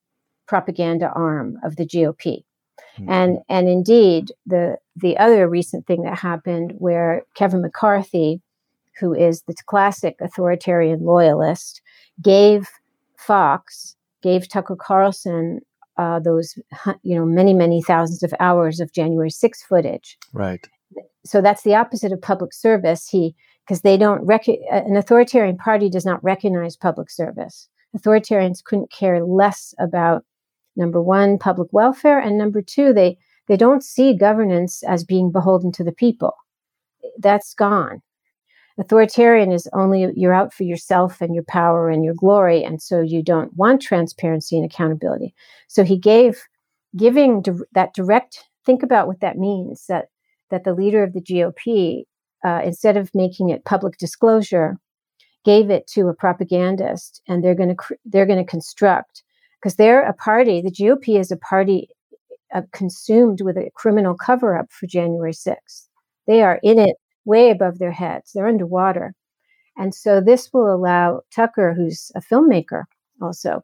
propaganda 0.47 1.09
arm 1.09 1.57
of 1.63 1.75
the 1.75 1.85
GOP. 1.85 2.44
Mm-hmm. 2.97 3.09
And 3.09 3.37
and 3.49 3.67
indeed, 3.67 4.31
the 4.45 4.77
the 4.95 5.17
other 5.17 5.47
recent 5.47 5.85
thing 5.87 6.03
that 6.03 6.17
happened 6.17 6.73
where 6.77 7.23
Kevin 7.35 7.61
McCarthy, 7.61 8.41
who 8.99 9.13
is 9.13 9.43
the 9.43 9.55
classic 9.65 10.15
authoritarian 10.21 11.01
loyalist, 11.01 11.81
gave 12.21 12.67
Fox, 13.17 13.95
gave 14.21 14.47
Tucker 14.47 14.75
Carlson 14.75 15.59
uh, 15.97 16.19
those 16.19 16.55
you 17.03 17.15
know 17.15 17.25
many 17.25 17.53
many 17.53 17.81
thousands 17.81 18.23
of 18.23 18.33
hours 18.39 18.79
of 18.79 18.93
January 18.93 19.29
6 19.29 19.63
footage. 19.63 20.17
Right 20.33 20.65
so 21.25 21.41
that's 21.41 21.63
the 21.63 21.75
opposite 21.75 22.11
of 22.11 22.21
public 22.21 22.53
service. 22.53 23.09
He 23.09 23.35
because 23.65 23.81
they 23.81 23.97
don't 23.97 24.23
rec- 24.25 24.47
an 24.47 24.95
authoritarian 24.95 25.57
party 25.57 25.89
does 25.89 26.05
not 26.05 26.23
recognize 26.23 26.77
public 26.77 27.09
service. 27.09 27.67
Authoritarians 27.97 28.63
couldn't 28.63 28.91
care 28.91 29.23
less 29.25 29.73
about 29.79 30.23
number 30.75 31.01
one 31.01 31.37
public 31.37 31.69
welfare 31.71 32.19
and 32.19 32.37
number 32.37 32.61
two 32.61 32.93
they 32.93 33.17
they 33.47 33.57
don't 33.57 33.83
see 33.83 34.15
governance 34.15 34.83
as 34.83 35.03
being 35.03 35.31
beholden 35.31 35.71
to 35.73 35.83
the 35.83 35.91
people. 35.91 36.33
That's 37.19 37.53
gone. 37.53 38.01
Authoritarian 38.77 39.51
is 39.51 39.69
only 39.73 40.11
you're 40.15 40.33
out 40.33 40.53
for 40.53 40.63
yourself 40.63 41.21
and 41.21 41.33
your 41.33 41.45
power 41.45 41.89
and 41.89 42.03
your 42.03 42.13
glory, 42.13 42.63
and 42.63 42.81
so 42.81 43.01
you 43.01 43.23
don't 43.23 43.55
want 43.55 43.81
transparency 43.81 44.57
and 44.57 44.65
accountability. 44.65 45.33
So 45.67 45.83
he 45.83 45.97
gave 45.97 46.43
giving 46.97 47.43
that 47.73 47.93
direct. 47.93 48.43
Think 48.65 48.83
about 48.83 49.07
what 49.07 49.21
that 49.21 49.37
means. 49.37 49.85
That 49.87 50.07
that 50.49 50.65
the 50.65 50.73
leader 50.73 51.03
of 51.03 51.13
the 51.13 51.21
GOP, 51.21 52.03
uh, 52.43 52.61
instead 52.65 52.97
of 52.97 53.15
making 53.15 53.49
it 53.49 53.63
public 53.63 53.97
disclosure, 53.97 54.77
gave 55.45 55.69
it 55.69 55.87
to 55.87 56.09
a 56.09 56.13
propagandist, 56.13 57.21
and 57.29 57.43
they're 57.43 57.55
going 57.55 57.69
to 57.69 57.75
cr- 57.75 57.93
they're 58.03 58.25
going 58.25 58.43
to 58.43 58.51
construct 58.51 59.23
because 59.65 59.77
they're 59.77 60.07
a 60.07 60.13
party. 60.13 60.61
The 60.61 60.69
GOP 60.69 61.19
is 61.19 61.31
a 61.31 61.37
party 61.37 61.89
uh, 62.53 62.61
consumed 62.71 63.41
with 63.41 63.57
a 63.57 63.71
criminal 63.73 64.15
cover 64.15 64.55
up 64.55 64.71
for 64.71 64.85
January 64.85 65.33
6th. 65.33 65.87
They 66.27 66.43
are 66.43 66.59
in 66.61 66.77
it 66.77 66.97
way 67.25 67.49
above 67.49 67.79
their 67.79 67.91
heads. 67.91 68.31
They're 68.31 68.47
underwater, 68.47 69.15
and 69.75 69.95
so 69.95 70.21
this 70.21 70.51
will 70.53 70.71
allow 70.71 71.21
Tucker, 71.35 71.73
who's 71.73 72.11
a 72.15 72.21
filmmaker, 72.21 72.83
also 73.23 73.63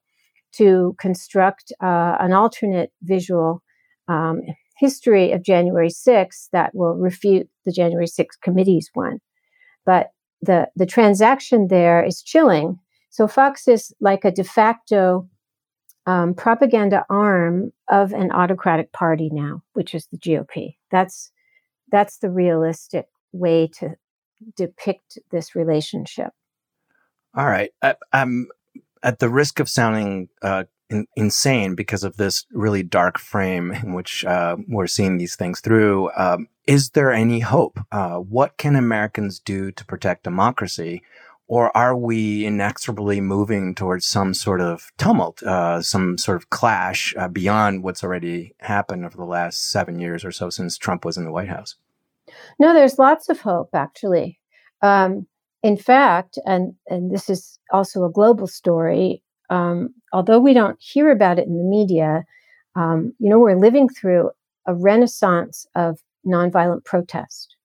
to 0.53 0.95
construct 0.99 1.71
uh, 1.83 2.15
an 2.19 2.33
alternate 2.33 2.91
visual 3.03 3.61
um, 4.07 4.41
history 4.79 5.31
of 5.31 5.43
January 5.43 5.89
6th 5.89 6.49
that 6.51 6.73
will 6.73 6.95
refute 6.95 7.47
the 7.63 7.71
January 7.71 8.07
6th 8.07 8.41
committee's 8.41 8.89
one. 8.95 9.19
But 9.85 10.07
the, 10.41 10.67
the 10.75 10.87
transaction 10.87 11.67
there 11.67 12.03
is 12.03 12.23
chilling. 12.23 12.79
So 13.11 13.27
Fox 13.27 13.67
is 13.67 13.93
like 14.01 14.25
a 14.25 14.31
de 14.31 14.43
facto 14.43 15.29
um, 16.05 16.33
propaganda 16.33 17.05
arm 17.09 17.71
of 17.89 18.11
an 18.13 18.31
autocratic 18.31 18.91
party 18.91 19.29
now, 19.31 19.63
which 19.73 19.93
is 19.93 20.07
the 20.07 20.17
GOP. 20.17 20.75
That's 20.89 21.31
that's 21.91 22.17
the 22.17 22.29
realistic 22.29 23.07
way 23.31 23.67
to 23.67 23.95
depict 24.55 25.19
this 25.31 25.55
relationship. 25.55 26.31
All 27.35 27.45
right, 27.45 27.71
I, 27.81 27.95
am 28.13 28.47
at 29.03 29.19
the 29.19 29.29
risk 29.29 29.59
of 29.59 29.69
sounding 29.69 30.29
uh, 30.41 30.65
in, 30.89 31.07
insane 31.15 31.75
because 31.75 32.03
of 32.03 32.17
this 32.17 32.45
really 32.51 32.83
dark 32.83 33.17
frame 33.17 33.71
in 33.71 33.93
which 33.93 34.25
uh, 34.25 34.57
we're 34.67 34.87
seeing 34.87 35.17
these 35.17 35.35
things 35.35 35.59
through. 35.61 36.11
Um, 36.17 36.47
is 36.67 36.91
there 36.91 37.11
any 37.11 37.39
hope? 37.39 37.79
Uh, 37.91 38.17
what 38.17 38.57
can 38.57 38.75
Americans 38.75 39.39
do 39.39 39.71
to 39.71 39.85
protect 39.85 40.23
democracy? 40.23 41.01
Or 41.51 41.75
are 41.75 41.97
we 41.97 42.45
inexorably 42.45 43.19
moving 43.19 43.75
towards 43.75 44.05
some 44.05 44.33
sort 44.33 44.61
of 44.61 44.89
tumult, 44.97 45.43
uh, 45.43 45.81
some 45.81 46.17
sort 46.17 46.37
of 46.37 46.49
clash 46.49 47.13
uh, 47.17 47.27
beyond 47.27 47.83
what's 47.83 48.05
already 48.05 48.55
happened 48.61 49.03
over 49.03 49.17
the 49.17 49.25
last 49.25 49.69
seven 49.69 49.99
years 49.99 50.23
or 50.23 50.31
so 50.31 50.49
since 50.49 50.77
Trump 50.77 51.03
was 51.03 51.17
in 51.17 51.25
the 51.25 51.31
White 51.31 51.49
House? 51.49 51.75
No, 52.57 52.73
there's 52.73 52.97
lots 52.97 53.27
of 53.27 53.41
hope, 53.41 53.71
actually. 53.73 54.39
Um, 54.81 55.27
in 55.61 55.75
fact, 55.75 56.39
and, 56.45 56.73
and 56.87 57.13
this 57.13 57.29
is 57.29 57.59
also 57.73 58.05
a 58.05 58.09
global 58.09 58.47
story, 58.47 59.21
um, 59.49 59.93
although 60.13 60.39
we 60.39 60.53
don't 60.53 60.79
hear 60.79 61.11
about 61.11 61.37
it 61.37 61.47
in 61.47 61.57
the 61.57 61.65
media, 61.65 62.23
um, 62.77 63.13
you 63.19 63.29
know, 63.29 63.39
we're 63.39 63.59
living 63.59 63.89
through 63.89 64.31
a 64.67 64.73
renaissance 64.73 65.65
of 65.75 65.99
nonviolent 66.25 66.85
protest. 66.85 67.57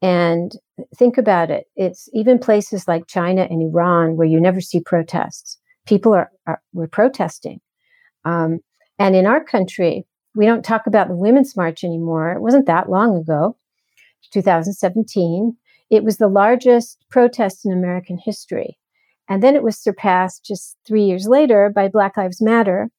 And 0.00 0.56
think 0.96 1.18
about 1.18 1.50
it. 1.50 1.66
It's 1.76 2.08
even 2.12 2.38
places 2.38 2.88
like 2.88 3.06
China 3.06 3.46
and 3.50 3.62
Iran 3.62 4.16
where 4.16 4.26
you 4.26 4.40
never 4.40 4.60
see 4.60 4.80
protests. 4.80 5.58
People 5.86 6.14
are, 6.14 6.30
are 6.46 6.60
we're 6.72 6.88
protesting. 6.88 7.60
Um, 8.24 8.60
and 8.98 9.14
in 9.14 9.26
our 9.26 9.42
country, 9.42 10.06
we 10.34 10.46
don't 10.46 10.64
talk 10.64 10.86
about 10.86 11.08
the 11.08 11.16
Women's 11.16 11.56
March 11.56 11.84
anymore. 11.84 12.32
It 12.32 12.40
wasn't 12.40 12.66
that 12.66 12.88
long 12.88 13.16
ago. 13.16 13.56
2017. 14.32 15.56
It 15.90 16.02
was 16.02 16.16
the 16.16 16.28
largest 16.28 17.04
protest 17.10 17.64
in 17.64 17.72
American 17.72 18.18
history. 18.18 18.78
And 19.28 19.42
then 19.42 19.54
it 19.54 19.62
was 19.62 19.78
surpassed 19.78 20.44
just 20.44 20.76
three 20.86 21.04
years 21.04 21.26
later 21.28 21.70
by 21.74 21.88
Black 21.88 22.16
Lives 22.16 22.42
Matter, 22.42 22.90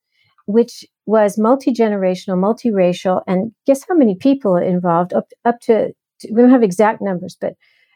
which 0.46 0.86
was 1.06 1.38
multi 1.38 1.72
generational, 1.72 2.38
multiracial, 2.38 3.22
and 3.28 3.52
guess 3.66 3.86
how 3.88 3.96
many 3.96 4.16
people 4.16 4.56
involved? 4.56 5.14
Up 5.14 5.28
up 5.44 5.60
to, 5.62 5.90
to 5.90 5.96
we 6.32 6.42
don't 6.42 6.52
have 6.52 6.64
exact 6.64 7.02
numbers, 7.02 7.38
but 7.40 7.54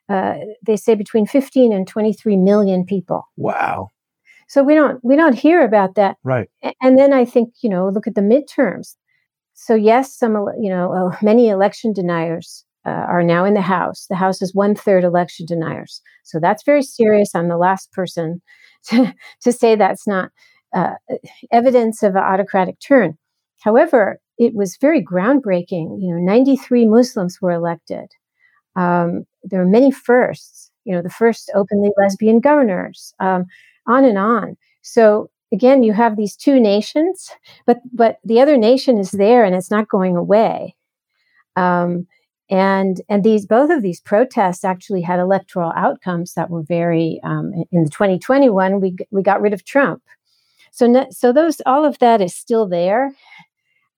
uh, 0.09 0.35
they 0.65 0.75
say 0.75 0.95
between 0.95 1.25
15 1.25 1.71
and 1.71 1.87
23 1.87 2.35
million 2.37 2.85
people. 2.85 3.23
Wow. 3.37 3.89
So 4.47 4.63
we 4.63 4.73
don't 4.73 5.03
we 5.03 5.15
don't 5.15 5.37
hear 5.37 5.63
about 5.63 5.95
that. 5.95 6.17
Right. 6.23 6.49
And 6.81 6.97
then 6.97 7.13
I 7.13 7.23
think 7.23 7.53
you 7.61 7.69
know 7.69 7.87
look 7.89 8.07
at 8.07 8.15
the 8.15 8.21
midterms. 8.21 8.95
So 9.53 9.75
yes, 9.75 10.15
some 10.15 10.33
you 10.59 10.69
know 10.69 11.11
many 11.21 11.49
election 11.49 11.93
deniers 11.93 12.65
uh, 12.85 12.89
are 12.89 13.23
now 13.23 13.45
in 13.45 13.53
the 13.53 13.61
House. 13.61 14.07
The 14.09 14.15
House 14.15 14.41
is 14.41 14.55
one 14.55 14.73
third 14.73 15.03
election 15.03 15.45
deniers. 15.45 16.01
So 16.23 16.39
that's 16.39 16.63
very 16.63 16.81
serious. 16.81 17.35
I'm 17.35 17.47
the 17.47 17.57
last 17.57 17.91
person 17.91 18.41
to 18.85 19.13
to 19.41 19.51
say 19.51 19.75
that's 19.75 20.07
not 20.07 20.31
uh, 20.73 20.95
evidence 21.51 22.01
of 22.01 22.15
an 22.15 22.23
autocratic 22.23 22.79
turn. 22.79 23.17
However, 23.59 24.19
it 24.39 24.55
was 24.55 24.77
very 24.77 25.03
groundbreaking. 25.03 26.01
You 26.01 26.15
know, 26.15 26.21
93 26.21 26.87
Muslims 26.87 27.39
were 27.41 27.51
elected. 27.51 28.11
Um, 28.75 29.25
there 29.43 29.61
are 29.61 29.65
many 29.65 29.91
firsts. 29.91 30.71
You 30.85 30.95
know, 30.95 31.01
the 31.01 31.09
first 31.09 31.51
openly 31.53 31.91
lesbian 31.97 32.39
governors, 32.39 33.13
um, 33.19 33.45
on 33.85 34.05
and 34.05 34.17
on. 34.17 34.57
So 34.81 35.29
again, 35.51 35.83
you 35.83 35.93
have 35.93 36.15
these 36.15 36.35
two 36.35 36.59
nations, 36.59 37.29
but 37.67 37.81
but 37.93 38.17
the 38.23 38.39
other 38.39 38.57
nation 38.57 38.97
is 38.97 39.11
there 39.11 39.43
and 39.43 39.53
it's 39.53 39.69
not 39.69 39.89
going 39.89 40.15
away. 40.15 40.75
Um, 41.55 42.07
and 42.49 43.01
and 43.09 43.23
these 43.23 43.45
both 43.45 43.69
of 43.69 43.81
these 43.81 44.01
protests 44.01 44.63
actually 44.63 45.01
had 45.01 45.19
electoral 45.19 45.73
outcomes 45.75 46.33
that 46.33 46.49
were 46.49 46.63
very 46.63 47.19
um, 47.23 47.53
in 47.71 47.83
the 47.83 47.89
2021 47.89 48.81
we 48.81 48.95
we 49.11 49.21
got 49.21 49.41
rid 49.41 49.53
of 49.53 49.65
Trump. 49.65 50.01
So 50.71 51.07
so 51.11 51.33
those 51.33 51.61
all 51.65 51.85
of 51.85 51.99
that 51.99 52.21
is 52.21 52.33
still 52.33 52.67
there. 52.67 53.11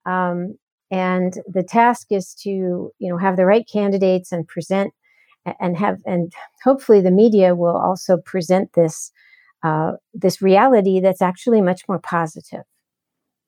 Um, 0.05 0.57
and 0.89 1.33
the 1.47 1.63
task 1.63 2.07
is 2.09 2.33
to 2.43 2.49
you 2.49 3.09
know 3.09 3.17
have 3.17 3.37
the 3.37 3.45
right 3.45 3.67
candidates 3.71 4.31
and 4.31 4.47
present 4.47 4.93
and 5.59 5.77
have 5.77 5.99
and 6.05 6.33
hopefully 6.63 7.01
the 7.01 7.11
media 7.11 7.55
will 7.55 7.77
also 7.77 8.17
present 8.17 8.73
this 8.73 9.11
uh, 9.63 9.93
this 10.13 10.41
reality 10.41 10.99
that's 10.99 11.21
actually 11.21 11.61
much 11.61 11.81
more 11.87 11.99
positive 11.99 12.63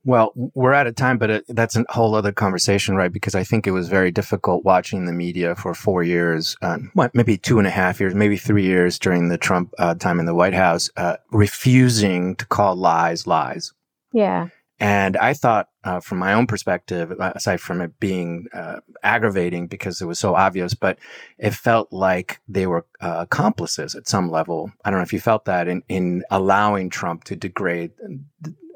well, 0.06 0.34
we're 0.36 0.74
out 0.74 0.88
of 0.88 0.95
time, 0.95 1.18
but 1.18 1.30
it, 1.30 1.45
that's 1.47 1.78
a 1.78 1.86
whole 1.89 2.14
other 2.14 2.34
conversation, 2.34 2.95
right? 2.95 3.12
Because 3.12 3.36
I 3.36 3.43
think 3.45 3.66
it 3.66 3.72
was 3.72 3.88
very 3.88 4.12
difficult 4.12 4.66
watching 4.66 5.06
the 5.06 5.14
media 5.14 5.56
for 5.56 5.74
four 5.74 6.04
years, 6.04 6.58
uh, 6.62 6.78
what, 6.93 7.16
maybe 7.16 7.38
two 7.38 7.58
and 7.58 7.68
a 7.68 7.72
half 7.72 8.01
years, 8.01 8.14
maybe 8.14 8.36
three 8.36 8.66
years 8.66 8.99
during 8.99 9.30
the 9.30 9.38
Trump 9.38 9.74
uh, 9.80 9.95
time 9.95 10.20
in 10.20 10.26
the 10.26 10.36
White 10.36 10.54
House, 10.54 10.89
uh, 10.97 11.16
refusing 11.32 12.36
to 12.36 12.45
call 12.45 12.76
lies 12.76 13.26
lies. 13.26 13.72
Yeah. 14.12 14.49
And 14.78 15.16
I 15.16 15.34
thought, 15.34 15.70
uh, 15.84 15.99
from 15.99 16.19
my 16.19 16.34
own 16.34 16.47
perspective, 16.47 17.11
uh, 17.19 17.34
aside 17.36 17.59
from 17.59 17.81
it 17.81 17.99
being 17.99 18.47
uh, 18.53 18.79
aggravating 19.03 19.67
because 19.67 20.01
it 20.01 20.05
was 20.05 20.19
so 20.19 20.36
obvious, 20.36 20.73
but 20.73 20.97
it 21.38 21.53
felt 21.53 21.91
like 21.91 22.39
they 22.47 22.67
were 22.67 22.86
uh, 23.01 23.17
accomplices 23.19 23.95
at 23.95 24.07
some 24.07 24.29
level. 24.29 24.71
I 24.86 24.89
don't 24.89 24.99
know 24.99 25.03
if 25.03 25.13
you 25.13 25.19
felt 25.19 25.45
that 25.45 25.67
in, 25.67 25.84
in 25.89 26.23
allowing 26.29 26.89
Trump 26.89 27.25
to 27.25 27.36
degrade 27.36 27.91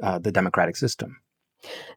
uh, 0.01 0.20
the 0.20 0.32
democratic 0.32 0.76
system. 0.76 1.18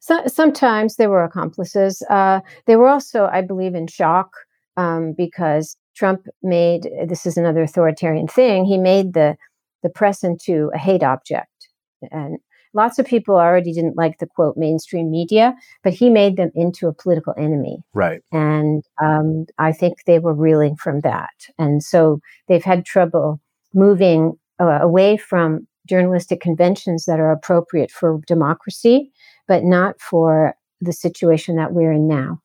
So, 0.01 0.27
sometimes 0.27 0.97
they 0.97 1.07
were 1.07 1.23
accomplices. 1.23 2.03
Uh, 2.09 2.41
they 2.67 2.77
were 2.77 2.89
also, 2.89 3.29
I 3.31 3.43
believe, 3.43 3.75
in 3.75 3.87
shock 3.87 4.31
um, 4.77 5.15
because 5.17 5.77
Trump 5.97 6.27
made 6.43 6.89
this 7.07 7.27
is 7.27 7.37
another 7.37 7.63
authoritarian 7.63 8.27
thing. 8.27 8.65
He 8.65 8.79
made 8.79 9.13
the 9.13 9.37
the 9.83 9.91
press 9.91 10.23
into 10.23 10.71
a 10.75 10.79
hate 10.79 11.03
object, 11.03 11.69
and 12.11 12.39
lots 12.73 12.99
of 12.99 13.07
people 13.07 13.37
already 13.37 13.73
didn't 13.73 13.97
like 13.97 14.19
the 14.19 14.27
quote 14.27 14.57
mainstream 14.57 15.11
media, 15.11 15.55
but 15.83 15.93
he 15.93 16.11
made 16.11 16.37
them 16.37 16.51
into 16.55 16.89
a 16.89 16.95
political 16.95 17.35
enemy. 17.37 17.79
Right. 17.95 18.23
And 18.33 18.85
um, 19.03 19.47
I 19.59 19.73
think 19.73 20.05
they 20.07 20.19
were 20.19 20.35
reeling 20.35 20.77
from 20.77 21.01
that. 21.01 21.31
And 21.59 21.83
so 21.83 22.21
they've 22.49 22.65
had 22.65 22.85
trouble 22.85 23.41
moving 23.75 24.39
uh, 24.61 24.79
away 24.81 25.17
from 25.17 25.67
journalistic 25.89 26.41
conventions 26.41 27.07
that 27.07 27.19
are 27.19 27.33
appropriate 27.33 27.91
for 27.91 28.21
democracy, 28.27 29.11
but 29.49 29.65
not 29.65 30.01
for 30.01 30.55
the 30.81 30.93
situation 30.93 31.57
that 31.57 31.73
we're 31.73 31.93
in 31.93 32.07
now. 32.07 32.41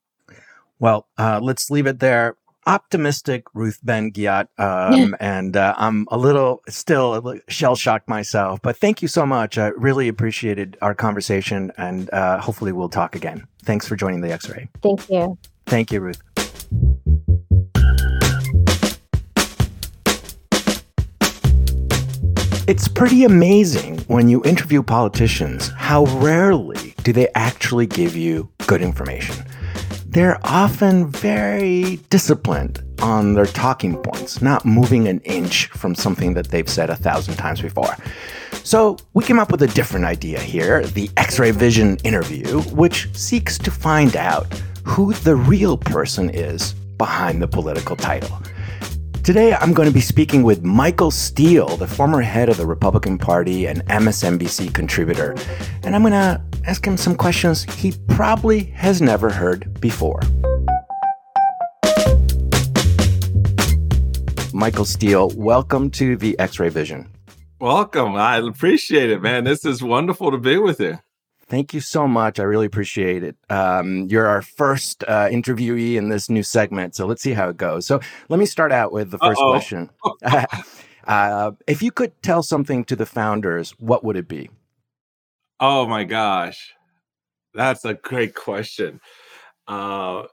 Well, 0.78 1.06
uh, 1.16 1.40
let's 1.42 1.70
leave 1.70 1.86
it 1.86 2.00
there 2.00 2.36
optimistic 2.66 3.44
Ruth 3.54 3.78
Ben-Ghiat, 3.82 4.48
um, 4.58 5.16
and 5.20 5.56
uh, 5.56 5.74
I'm 5.76 6.06
a 6.10 6.18
little 6.18 6.62
still 6.68 7.34
shell 7.48 7.76
shocked 7.76 8.08
myself. 8.08 8.60
But 8.62 8.76
thank 8.76 9.02
you 9.02 9.08
so 9.08 9.24
much. 9.24 9.58
I 9.58 9.68
really 9.68 10.08
appreciated 10.08 10.76
our 10.82 10.94
conversation, 10.94 11.72
and 11.76 12.12
uh, 12.12 12.40
hopefully 12.40 12.72
we'll 12.72 12.88
talk 12.88 13.14
again. 13.14 13.46
Thanks 13.64 13.86
for 13.86 13.96
joining 13.96 14.20
the 14.20 14.32
X-Ray. 14.32 14.68
Thank 14.82 15.08
you. 15.08 15.38
Thank 15.66 15.92
you, 15.92 16.00
Ruth. 16.00 16.22
It's 22.68 22.88
pretty 22.88 23.22
amazing 23.22 23.98
when 24.08 24.28
you 24.28 24.42
interview 24.42 24.82
politicians 24.82 25.68
how 25.76 26.04
rarely 26.18 26.96
do 27.04 27.12
they 27.12 27.28
actually 27.36 27.86
give 27.86 28.16
you 28.16 28.50
good 28.66 28.82
information 28.82 29.36
they're 30.16 30.40
often 30.44 31.06
very 31.08 31.96
disciplined 32.08 32.82
on 33.02 33.34
their 33.34 33.44
talking 33.44 33.96
points, 33.98 34.40
not 34.40 34.64
moving 34.64 35.06
an 35.08 35.20
inch 35.20 35.66
from 35.66 35.94
something 35.94 36.32
that 36.32 36.48
they've 36.48 36.70
said 36.70 36.88
a 36.88 36.96
thousand 36.96 37.34
times 37.34 37.60
before. 37.60 37.94
So, 38.64 38.96
we 39.12 39.24
came 39.24 39.38
up 39.38 39.52
with 39.52 39.60
a 39.60 39.66
different 39.66 40.06
idea 40.06 40.40
here 40.40 40.86
the 40.86 41.10
X 41.18 41.38
ray 41.38 41.50
vision 41.50 41.98
interview, 41.98 42.62
which 42.72 43.14
seeks 43.14 43.58
to 43.58 43.70
find 43.70 44.16
out 44.16 44.46
who 44.84 45.12
the 45.12 45.36
real 45.36 45.76
person 45.76 46.30
is 46.30 46.72
behind 46.96 47.42
the 47.42 47.48
political 47.48 47.94
title. 47.94 48.40
Today, 49.26 49.54
I'm 49.54 49.72
going 49.72 49.88
to 49.88 49.92
be 49.92 50.00
speaking 50.00 50.44
with 50.44 50.62
Michael 50.62 51.10
Steele, 51.10 51.76
the 51.78 51.86
former 51.88 52.20
head 52.20 52.48
of 52.48 52.58
the 52.58 52.64
Republican 52.64 53.18
Party 53.18 53.66
and 53.66 53.84
MSNBC 53.86 54.72
contributor. 54.72 55.34
And 55.82 55.96
I'm 55.96 56.02
going 56.02 56.12
to 56.12 56.40
ask 56.64 56.86
him 56.86 56.96
some 56.96 57.16
questions 57.16 57.64
he 57.74 57.92
probably 58.06 58.66
has 58.66 59.02
never 59.02 59.28
heard 59.28 59.80
before. 59.80 60.20
Michael 64.52 64.84
Steele, 64.84 65.30
welcome 65.30 65.90
to 65.90 66.16
the 66.16 66.38
X 66.38 66.60
ray 66.60 66.68
Vision. 66.68 67.10
Welcome. 67.60 68.14
I 68.14 68.36
appreciate 68.36 69.10
it, 69.10 69.22
man. 69.22 69.42
This 69.42 69.64
is 69.64 69.82
wonderful 69.82 70.30
to 70.30 70.38
be 70.38 70.56
with 70.56 70.78
you. 70.78 71.00
Thank 71.48 71.72
you 71.72 71.80
so 71.80 72.08
much. 72.08 72.40
I 72.40 72.42
really 72.42 72.66
appreciate 72.66 73.22
it. 73.22 73.36
Um, 73.50 74.06
you're 74.08 74.26
our 74.26 74.42
first 74.42 75.04
uh, 75.06 75.28
interviewee 75.28 75.94
in 75.94 76.08
this 76.08 76.28
new 76.28 76.42
segment, 76.42 76.96
so 76.96 77.06
let's 77.06 77.22
see 77.22 77.34
how 77.34 77.48
it 77.48 77.56
goes. 77.56 77.86
So 77.86 78.00
let 78.28 78.40
me 78.40 78.46
start 78.46 78.72
out 78.72 78.90
with 78.90 79.12
the 79.12 79.18
1st 79.18 79.50
question. 79.50 79.90
uh, 81.06 81.52
if 81.68 81.82
you 81.82 81.92
could 81.92 82.20
tell 82.22 82.42
something 82.42 82.84
to 82.86 82.96
the 82.96 83.06
founders, 83.06 83.70
what 83.78 84.02
would 84.02 84.16
it 84.16 84.26
be? 84.26 84.50
Oh 85.60 85.86
my 85.86 86.02
gosh, 86.02 86.74
that's 87.54 87.84
a 87.84 87.94
great 87.94 88.34
question. 88.34 89.00
Uh, 89.68 90.24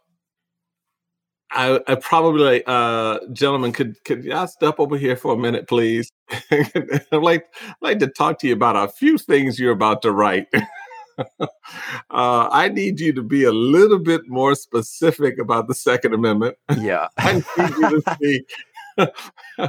I, 1.51 1.79
I 1.87 1.95
probably, 1.95 2.63
uh, 2.65 3.19
gentlemen, 3.31 3.71
could 3.71 4.03
could 4.03 4.23
y'all 4.23 4.47
step 4.47 4.79
over 4.79 4.97
here 4.97 5.15
for 5.15 5.35
a 5.35 5.37
minute, 5.37 5.67
please? 5.67 6.11
I'd 6.51 7.03
like 7.11 7.45
like 7.81 7.99
to 7.99 8.07
talk 8.07 8.39
to 8.39 8.47
you 8.47 8.53
about 8.53 8.75
a 8.75 8.91
few 8.91 9.19
things 9.19 9.59
you're 9.59 9.71
about 9.71 10.01
to 10.01 10.11
write. 10.11 10.47
uh, 11.19 11.47
I 12.09 12.69
need 12.69 12.99
you 12.99 13.13
to 13.13 13.23
be 13.23 13.43
a 13.43 13.51
little 13.51 13.99
bit 13.99 14.21
more 14.27 14.55
specific 14.55 15.39
about 15.39 15.67
the 15.67 15.75
Second 15.75 16.13
Amendment. 16.13 16.57
Yeah. 16.77 17.07
I 17.17 17.33
need 17.33 17.43
you 17.57 18.01
to 18.01 18.17
see, 18.21 18.45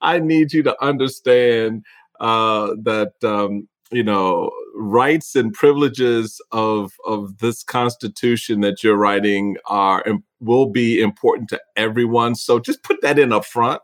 I 0.00 0.18
need 0.18 0.52
you 0.52 0.62
to 0.62 0.84
understand 0.84 1.84
uh, 2.20 2.74
that 2.82 3.12
um, 3.22 3.68
you 3.90 4.02
know 4.02 4.50
rights 4.78 5.34
and 5.34 5.52
privileges 5.52 6.40
of 6.52 6.92
of 7.04 7.38
this 7.38 7.64
constitution 7.64 8.60
that 8.60 8.84
you're 8.84 8.96
writing 8.96 9.56
are 9.66 10.04
will 10.40 10.66
be 10.66 11.00
important 11.00 11.48
to 11.48 11.60
everyone 11.74 12.36
so 12.36 12.60
just 12.60 12.84
put 12.84 13.00
that 13.02 13.18
in 13.18 13.32
up 13.32 13.44
front. 13.44 13.82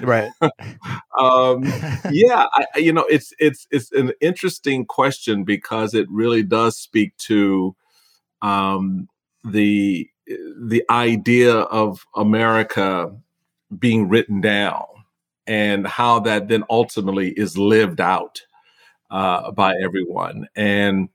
Right. 0.00 0.30
Um 1.18 1.64
yeah 2.10 2.46
I, 2.54 2.78
you 2.78 2.92
know 2.92 3.04
it's 3.04 3.34
it's 3.38 3.66
it's 3.70 3.92
an 3.92 4.12
interesting 4.22 4.86
question 4.86 5.44
because 5.44 5.92
it 5.92 6.06
really 6.10 6.42
does 6.42 6.76
speak 6.78 7.14
to 7.18 7.76
um 8.40 9.08
the 9.44 10.08
the 10.58 10.82
idea 10.88 11.54
of 11.54 12.06
america 12.16 13.14
being 13.78 14.08
written 14.08 14.40
down 14.40 14.86
and 15.46 15.86
how 15.86 16.18
that 16.20 16.48
then 16.48 16.64
ultimately 16.70 17.30
is 17.32 17.58
lived 17.58 18.00
out 18.00 18.40
uh, 19.12 19.52
by 19.52 19.74
everyone. 19.84 20.48
And 20.56 21.08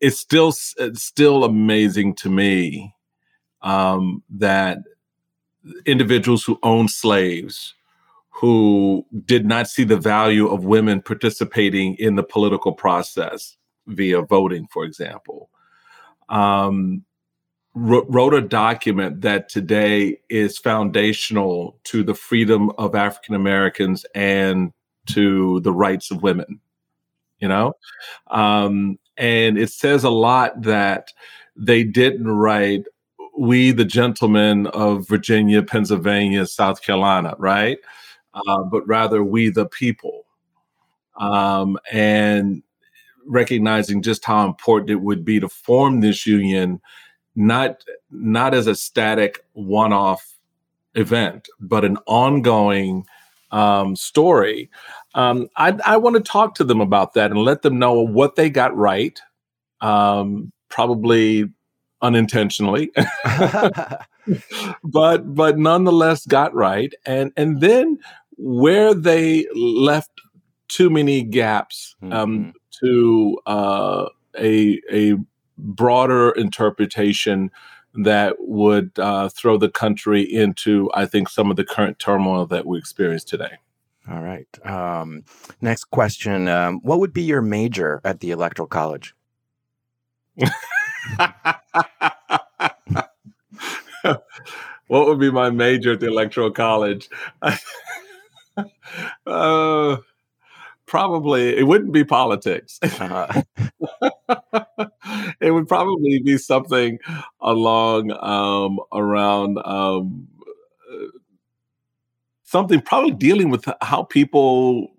it's 0.00 0.18
still 0.18 0.52
it's 0.76 1.02
still 1.02 1.44
amazing 1.44 2.16
to 2.16 2.28
me 2.28 2.94
um, 3.62 4.22
that 4.28 4.78
individuals 5.86 6.44
who 6.44 6.58
owned 6.62 6.90
slaves 6.90 7.74
who 8.28 9.06
did 9.24 9.46
not 9.46 9.68
see 9.68 9.84
the 9.84 9.96
value 9.96 10.48
of 10.48 10.64
women 10.64 11.00
participating 11.00 11.94
in 11.94 12.16
the 12.16 12.22
political 12.22 12.72
process 12.72 13.56
via 13.86 14.20
voting, 14.20 14.66
for 14.70 14.84
example, 14.84 15.48
um, 16.28 17.04
wrote 17.74 18.34
a 18.34 18.40
document 18.40 19.20
that 19.20 19.48
today 19.48 20.18
is 20.28 20.58
foundational 20.58 21.78
to 21.84 22.02
the 22.02 22.14
freedom 22.14 22.70
of 22.76 22.96
African 22.96 23.36
Americans 23.36 24.04
and 24.14 24.72
to 25.06 25.60
the 25.60 25.72
rights 25.72 26.10
of 26.10 26.22
women. 26.22 26.60
You 27.40 27.48
know, 27.48 27.74
um, 28.28 28.98
and 29.16 29.58
it 29.58 29.70
says 29.70 30.04
a 30.04 30.10
lot 30.10 30.62
that 30.62 31.12
they 31.56 31.84
didn't 31.84 32.28
write 32.28 32.84
we 33.36 33.72
the 33.72 33.84
gentlemen 33.84 34.66
of 34.68 35.08
Virginia, 35.08 35.62
Pennsylvania, 35.62 36.46
South 36.46 36.82
Carolina, 36.82 37.34
right? 37.38 37.78
Uh, 38.32 38.62
but 38.62 38.86
rather 38.86 39.22
we 39.22 39.50
the 39.50 39.66
people. 39.66 40.24
Um, 41.16 41.78
and 41.92 42.62
recognizing 43.26 44.02
just 44.02 44.24
how 44.24 44.46
important 44.46 44.90
it 44.90 45.00
would 45.00 45.24
be 45.24 45.40
to 45.40 45.48
form 45.48 46.00
this 46.00 46.26
union, 46.26 46.80
not 47.34 47.84
not 48.10 48.54
as 48.54 48.66
a 48.66 48.74
static 48.74 49.44
one-off 49.52 50.36
event, 50.94 51.48
but 51.60 51.84
an 51.84 51.98
ongoing 52.06 53.06
um, 53.54 53.96
story. 53.96 54.68
Um, 55.14 55.48
I, 55.56 55.78
I 55.86 55.96
want 55.96 56.16
to 56.16 56.22
talk 56.22 56.56
to 56.56 56.64
them 56.64 56.80
about 56.80 57.14
that 57.14 57.30
and 57.30 57.40
let 57.40 57.62
them 57.62 57.78
know 57.78 57.94
what 57.94 58.34
they 58.34 58.50
got 58.50 58.76
right. 58.76 59.18
Um, 59.80 60.52
probably 60.68 61.48
unintentionally 62.02 62.90
but 64.84 65.34
but 65.34 65.56
nonetheless 65.56 66.26
got 66.26 66.52
right 66.54 66.92
and 67.06 67.32
and 67.36 67.60
then 67.60 67.96
where 68.36 68.92
they 68.92 69.46
left 69.54 70.10
too 70.68 70.90
many 70.90 71.22
gaps 71.22 71.94
um, 72.02 72.10
mm-hmm. 72.10 72.50
to 72.80 73.38
uh, 73.46 74.06
a 74.38 74.80
a 74.92 75.14
broader 75.56 76.30
interpretation 76.32 77.50
that 77.94 78.36
would 78.38 78.98
uh, 78.98 79.28
throw 79.28 79.56
the 79.56 79.68
country 79.68 80.22
into, 80.22 80.90
I 80.94 81.06
think, 81.06 81.28
some 81.28 81.50
of 81.50 81.56
the 81.56 81.64
current 81.64 81.98
turmoil 81.98 82.46
that 82.46 82.66
we 82.66 82.78
experience 82.78 83.24
today. 83.24 83.58
All 84.10 84.20
right. 84.20 84.48
Um, 84.66 85.24
next 85.60 85.84
question: 85.84 86.48
um, 86.48 86.80
What 86.82 87.00
would 87.00 87.12
be 87.12 87.22
your 87.22 87.42
major 87.42 88.00
at 88.04 88.20
the 88.20 88.30
Electoral 88.30 88.68
College? 88.68 89.14
what 94.86 95.06
would 95.06 95.18
be 95.18 95.30
my 95.30 95.50
major 95.50 95.92
at 95.92 96.00
the 96.00 96.08
electoral 96.08 96.50
college 96.50 97.08
uh, 99.26 99.96
probably 100.94 101.56
it 101.58 101.66
wouldn't 101.66 101.90
be 101.90 102.04
politics 102.04 102.78
uh-huh. 102.84 103.42
it 105.40 105.50
would 105.50 105.66
probably 105.66 106.20
be 106.20 106.38
something 106.38 107.00
along 107.40 108.12
um, 108.22 108.78
around 108.92 109.58
um, 109.64 110.28
uh, 110.88 111.06
something 112.44 112.80
probably 112.80 113.10
dealing 113.10 113.50
with 113.50 113.64
how 113.80 114.04
people 114.04 114.93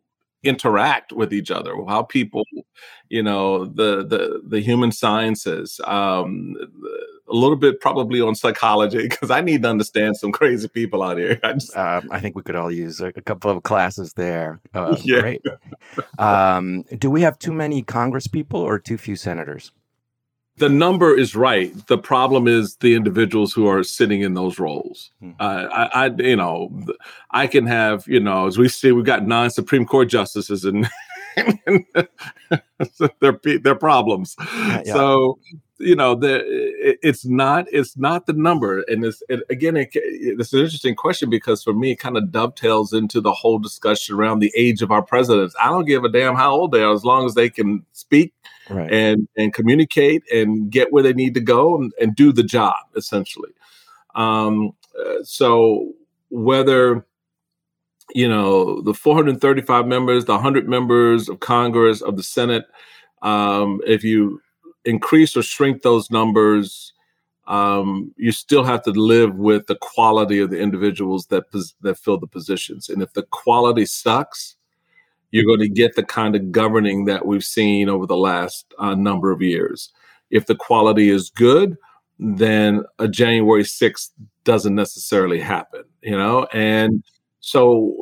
interact 0.45 1.11
with 1.11 1.33
each 1.33 1.51
other 1.51 1.73
how 1.87 2.03
people 2.03 2.43
you 3.09 3.21
know 3.21 3.65
the 3.65 4.05
the 4.05 4.41
the 4.47 4.59
human 4.59 4.91
sciences 4.91 5.79
um 5.85 6.55
a 7.27 7.33
little 7.33 7.55
bit 7.55 7.81
probably 7.81 8.21
on 8.21 8.35
psychology 8.35 9.07
because 9.07 9.31
i 9.31 9.41
need 9.41 9.63
to 9.63 9.69
understand 9.69 10.15
some 10.15 10.31
crazy 10.31 10.67
people 10.67 11.01
out 11.01 11.17
here. 11.17 11.39
I, 11.43 11.53
just, 11.53 11.75
uh, 11.75 12.01
I 12.11 12.19
think 12.19 12.35
we 12.35 12.43
could 12.43 12.55
all 12.55 12.71
use 12.71 13.01
a, 13.01 13.07
a 13.07 13.21
couple 13.21 13.49
of 13.49 13.63
classes 13.63 14.13
there. 14.13 14.61
Uh, 14.73 14.95
yeah. 15.03 15.21
great. 15.21 15.41
Um 16.19 16.83
do 16.97 17.09
we 17.09 17.21
have 17.21 17.39
too 17.39 17.53
many 17.53 17.81
congress 17.81 18.27
people 18.27 18.59
or 18.59 18.79
too 18.79 18.97
few 18.97 19.15
senators 19.15 19.71
the 20.57 20.69
number 20.69 21.15
is 21.15 21.35
right. 21.35 21.73
The 21.87 21.97
problem 21.97 22.47
is 22.47 22.77
the 22.77 22.95
individuals 22.95 23.51
who 23.53 23.67
are 23.67 23.83
sitting 23.83 24.21
in 24.21 24.35
those 24.35 24.57
roles. 24.57 25.11
Mm-hmm. 25.21 25.35
Uh, 25.39 25.67
I, 25.71 26.05
I, 26.05 26.11
you 26.17 26.35
know, 26.35 26.71
I 27.31 27.47
can 27.47 27.65
have, 27.67 28.07
you 28.07 28.19
know, 28.19 28.47
as 28.47 28.57
we 28.57 28.69
see, 28.69 28.91
we've 28.91 29.05
got 29.05 29.27
nine 29.27 29.49
Supreme 29.49 29.85
Court 29.85 30.07
justices, 30.07 30.63
and, 30.63 30.89
their 33.19 33.39
their 33.61 33.75
problems. 33.75 34.35
Yeah, 34.39 34.83
yeah. 34.85 34.93
So, 34.93 35.39
you 35.79 35.95
know, 35.95 36.15
the 36.15 36.35
it, 36.37 36.99
it's 37.03 37.25
not 37.25 37.65
it's 37.73 37.97
not 37.97 38.25
the 38.25 38.31
number, 38.31 38.81
and 38.87 39.03
it's 39.03 39.21
it, 39.27 39.41
again, 39.49 39.75
it, 39.75 39.89
it's 39.93 40.53
an 40.53 40.59
interesting 40.59 40.95
question 40.95 41.29
because 41.29 41.61
for 41.63 41.73
me, 41.73 41.91
it 41.91 41.97
kind 41.97 42.15
of 42.15 42.31
dovetails 42.31 42.93
into 42.93 43.19
the 43.19 43.33
whole 43.33 43.59
discussion 43.59 44.15
around 44.15 44.39
the 44.39 44.53
age 44.55 44.81
of 44.81 44.91
our 44.91 45.01
presidents. 45.01 45.53
I 45.61 45.67
don't 45.67 45.83
give 45.83 46.05
a 46.05 46.09
damn 46.09 46.35
how 46.35 46.53
old 46.53 46.71
they 46.71 46.81
are, 46.81 46.93
as 46.93 47.03
long 47.03 47.25
as 47.25 47.33
they 47.33 47.49
can 47.49 47.85
speak 47.91 48.33
right. 48.69 48.91
and 48.91 49.27
and 49.37 49.53
communicate 49.53 50.23
and 50.31 50.69
get 50.69 50.91
where 50.91 51.03
they 51.03 51.13
need 51.13 51.33
to 51.33 51.41
go 51.41 51.75
and, 51.75 51.93
and 51.99 52.15
do 52.15 52.31
the 52.31 52.43
job 52.43 52.75
essentially. 52.95 53.51
Um, 54.15 54.71
uh, 54.99 55.23
so 55.23 55.93
whether 56.29 57.05
you 58.13 58.27
know 58.27 58.81
the 58.81 58.93
435 58.93 59.87
members, 59.87 60.25
the 60.25 60.33
100 60.33 60.67
members 60.67 61.29
of 61.29 61.39
Congress 61.39 62.01
of 62.01 62.17
the 62.17 62.23
Senate, 62.23 62.65
um, 63.21 63.81
if 63.85 64.03
you 64.03 64.41
increase 64.85 65.35
or 65.35 65.41
shrink 65.41 65.81
those 65.81 66.11
numbers, 66.11 66.93
um, 67.47 68.13
you 68.17 68.31
still 68.31 68.63
have 68.63 68.83
to 68.83 68.91
live 68.91 69.35
with 69.35 69.67
the 69.67 69.77
quality 69.81 70.39
of 70.39 70.49
the 70.49 70.59
individuals 70.59 71.27
that 71.27 71.45
that 71.81 71.97
fill 71.97 72.17
the 72.17 72.27
positions. 72.27 72.89
And 72.89 73.01
if 73.01 73.13
the 73.13 73.23
quality 73.23 73.85
sucks, 73.85 74.55
you're 75.31 75.45
going 75.45 75.59
to 75.59 75.69
get 75.69 75.95
the 75.95 76.03
kind 76.03 76.35
of 76.35 76.51
governing 76.51 77.05
that 77.05 77.25
we've 77.25 77.43
seen 77.43 77.89
over 77.89 78.05
the 78.05 78.17
last 78.17 78.73
uh, 78.79 78.95
number 78.95 79.31
of 79.31 79.41
years. 79.41 79.91
If 80.29 80.45
the 80.45 80.55
quality 80.55 81.09
is 81.09 81.29
good, 81.29 81.77
then 82.19 82.83
a 82.99 83.07
January 83.07 83.63
6th 83.63 84.11
doesn't 84.43 84.75
necessarily 84.75 85.39
happen, 85.39 85.83
you 86.01 86.17
know? 86.17 86.47
And 86.53 87.03
so 87.39 87.95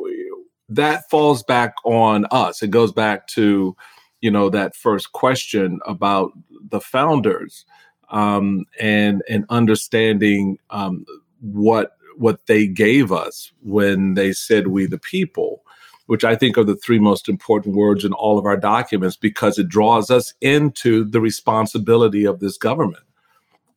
that 0.68 1.08
falls 1.10 1.42
back 1.42 1.74
on 1.84 2.26
us. 2.30 2.62
It 2.62 2.70
goes 2.70 2.92
back 2.92 3.26
to, 3.28 3.76
you 4.20 4.30
know, 4.30 4.48
that 4.50 4.76
first 4.76 5.12
question 5.12 5.80
about 5.86 6.32
the 6.70 6.80
founders 6.80 7.64
um, 8.10 8.64
and 8.80 9.22
and 9.28 9.44
understanding 9.48 10.58
um, 10.70 11.04
what 11.40 11.96
what 12.16 12.46
they 12.46 12.66
gave 12.66 13.10
us 13.10 13.52
when 13.62 14.14
they 14.14 14.32
said 14.32 14.68
we 14.68 14.86
the 14.86 14.98
people 14.98 15.63
which 16.06 16.24
I 16.24 16.36
think 16.36 16.58
are 16.58 16.64
the 16.64 16.76
three 16.76 16.98
most 16.98 17.28
important 17.28 17.76
words 17.76 18.04
in 18.04 18.12
all 18.12 18.38
of 18.38 18.44
our 18.44 18.56
documents 18.56 19.16
because 19.16 19.58
it 19.58 19.68
draws 19.68 20.10
us 20.10 20.34
into 20.40 21.04
the 21.04 21.20
responsibility 21.20 22.24
of 22.24 22.40
this 22.40 22.58
government. 22.58 23.04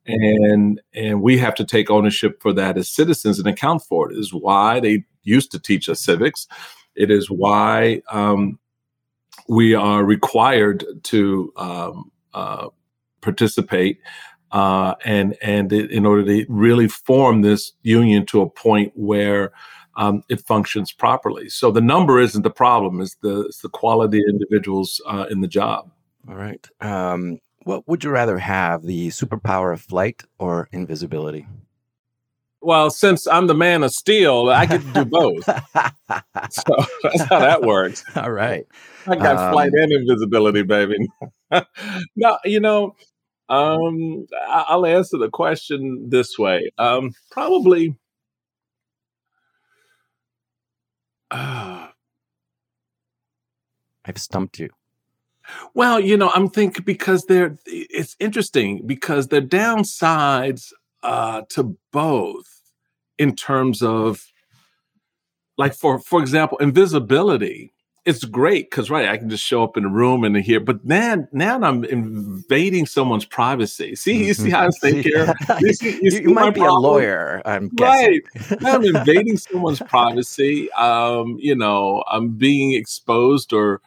And 0.05 0.81
and 0.93 1.21
we 1.21 1.37
have 1.37 1.55
to 1.55 1.65
take 1.65 1.89
ownership 1.89 2.41
for 2.41 2.53
that 2.53 2.77
as 2.77 2.89
citizens 2.89 3.39
and 3.39 3.47
account 3.47 3.83
for 3.83 4.09
it. 4.09 4.15
it 4.15 4.19
is 4.19 4.33
why 4.33 4.79
they 4.79 5.03
used 5.23 5.51
to 5.51 5.59
teach 5.59 5.89
us 5.89 5.99
civics. 5.99 6.47
It 6.95 7.11
is 7.11 7.29
why 7.29 8.01
um, 8.09 8.57
we 9.49 9.75
are 9.75 10.03
required 10.03 10.85
to 11.03 11.53
um, 11.57 12.11
uh, 12.33 12.69
participate 13.21 13.99
uh, 14.51 14.95
and 15.03 15.35
and 15.41 15.71
in 15.73 16.05
order 16.05 16.23
to 16.23 16.45
really 16.47 16.87
form 16.87 17.41
this 17.41 17.73
union 17.81 18.25
to 18.27 18.41
a 18.41 18.49
point 18.49 18.93
where 18.95 19.51
um, 19.97 20.23
it 20.29 20.41
functions 20.41 20.93
properly. 20.93 21.49
So 21.49 21.71
the 21.71 21.81
number 21.81 22.19
isn't 22.19 22.43
the 22.43 22.49
problem; 22.49 23.01
it's 23.01 23.15
the 23.21 23.41
it's 23.41 23.61
the 23.61 23.69
quality 23.69 24.19
of 24.19 24.25
individuals 24.29 25.01
uh, 25.07 25.25
in 25.29 25.41
the 25.41 25.47
job. 25.47 25.91
All 26.29 26.35
right. 26.35 26.65
Um, 26.79 27.39
what 27.63 27.87
would 27.87 28.03
you 28.03 28.11
rather 28.11 28.37
have: 28.37 28.83
the 28.83 29.09
superpower 29.09 29.73
of 29.73 29.81
flight 29.81 30.23
or 30.39 30.69
invisibility? 30.71 31.45
Well, 32.61 32.89
since 32.89 33.27
I'm 33.27 33.47
the 33.47 33.53
man 33.53 33.83
of 33.83 33.91
steel, 33.91 34.49
I 34.49 34.65
get 34.65 34.81
to 34.81 34.93
do 34.93 35.05
both. 35.05 35.43
so 35.45 36.85
that's 37.03 37.23
how 37.23 37.39
that 37.39 37.61
works. 37.61 38.03
All 38.15 38.31
right. 38.31 38.65
I 39.05 39.15
got 39.15 39.37
um, 39.37 39.53
flight 39.53 39.71
and 39.73 39.91
invisibility, 39.91 40.63
baby. 40.63 40.97
no, 42.15 42.37
you 42.43 42.59
know, 42.59 42.95
um, 43.49 44.27
I'll 44.49 44.85
answer 44.85 45.17
the 45.17 45.29
question 45.29 46.09
this 46.09 46.37
way. 46.37 46.69
Um, 46.77 47.13
probably 47.31 47.95
I've 54.07 54.17
stumped 54.17 54.59
you. 54.59 54.69
Well, 55.73 55.99
you 55.99 56.17
know, 56.17 56.29
I'm 56.29 56.49
thinking 56.49 56.83
because 56.83 57.25
they're 57.25 57.57
it's 57.65 58.15
interesting 58.19 58.85
because 58.85 59.27
the 59.27 59.41
downsides 59.41 60.73
uh, 61.03 61.43
to 61.49 61.77
both 61.91 62.61
in 63.17 63.35
terms 63.35 63.81
of 63.81 64.25
like 65.57 65.73
for 65.73 65.99
for 65.99 66.21
example, 66.21 66.57
invisibility 66.57 67.73
it's 68.07 68.23
great 68.23 68.69
because 68.69 68.89
right, 68.89 69.09
I 69.09 69.17
can 69.17 69.29
just 69.29 69.43
show 69.43 69.65
up 69.65 69.75
in 69.75 69.83
a 69.83 69.89
room 69.89 70.23
and 70.23 70.37
hear. 70.37 70.61
But 70.61 70.79
then 70.87 71.27
now 71.33 71.59
I'm 71.61 71.83
invading 71.83 72.85
someone's 72.85 73.25
privacy. 73.25 73.95
See, 73.95 74.25
you 74.25 74.33
see 74.33 74.49
how 74.49 74.65
I 74.65 74.69
think 74.81 75.05
here. 75.05 75.33
You, 75.59 75.73
see, 75.73 75.91
you, 75.91 75.99
you, 76.03 76.19
you 76.21 76.29
might 76.29 76.53
be 76.53 76.61
problem? 76.61 76.85
a 76.85 76.87
lawyer. 76.87 77.41
I'm 77.43 77.67
guessing. 77.67 78.21
right. 78.49 78.63
I'm 78.65 78.85
invading 78.85 79.35
someone's 79.37 79.81
privacy. 79.81 80.71
Um, 80.71 81.37
you 81.37 81.53
know, 81.53 82.05
I'm 82.09 82.29
being 82.29 82.75
exposed 82.75 83.51
or 83.51 83.81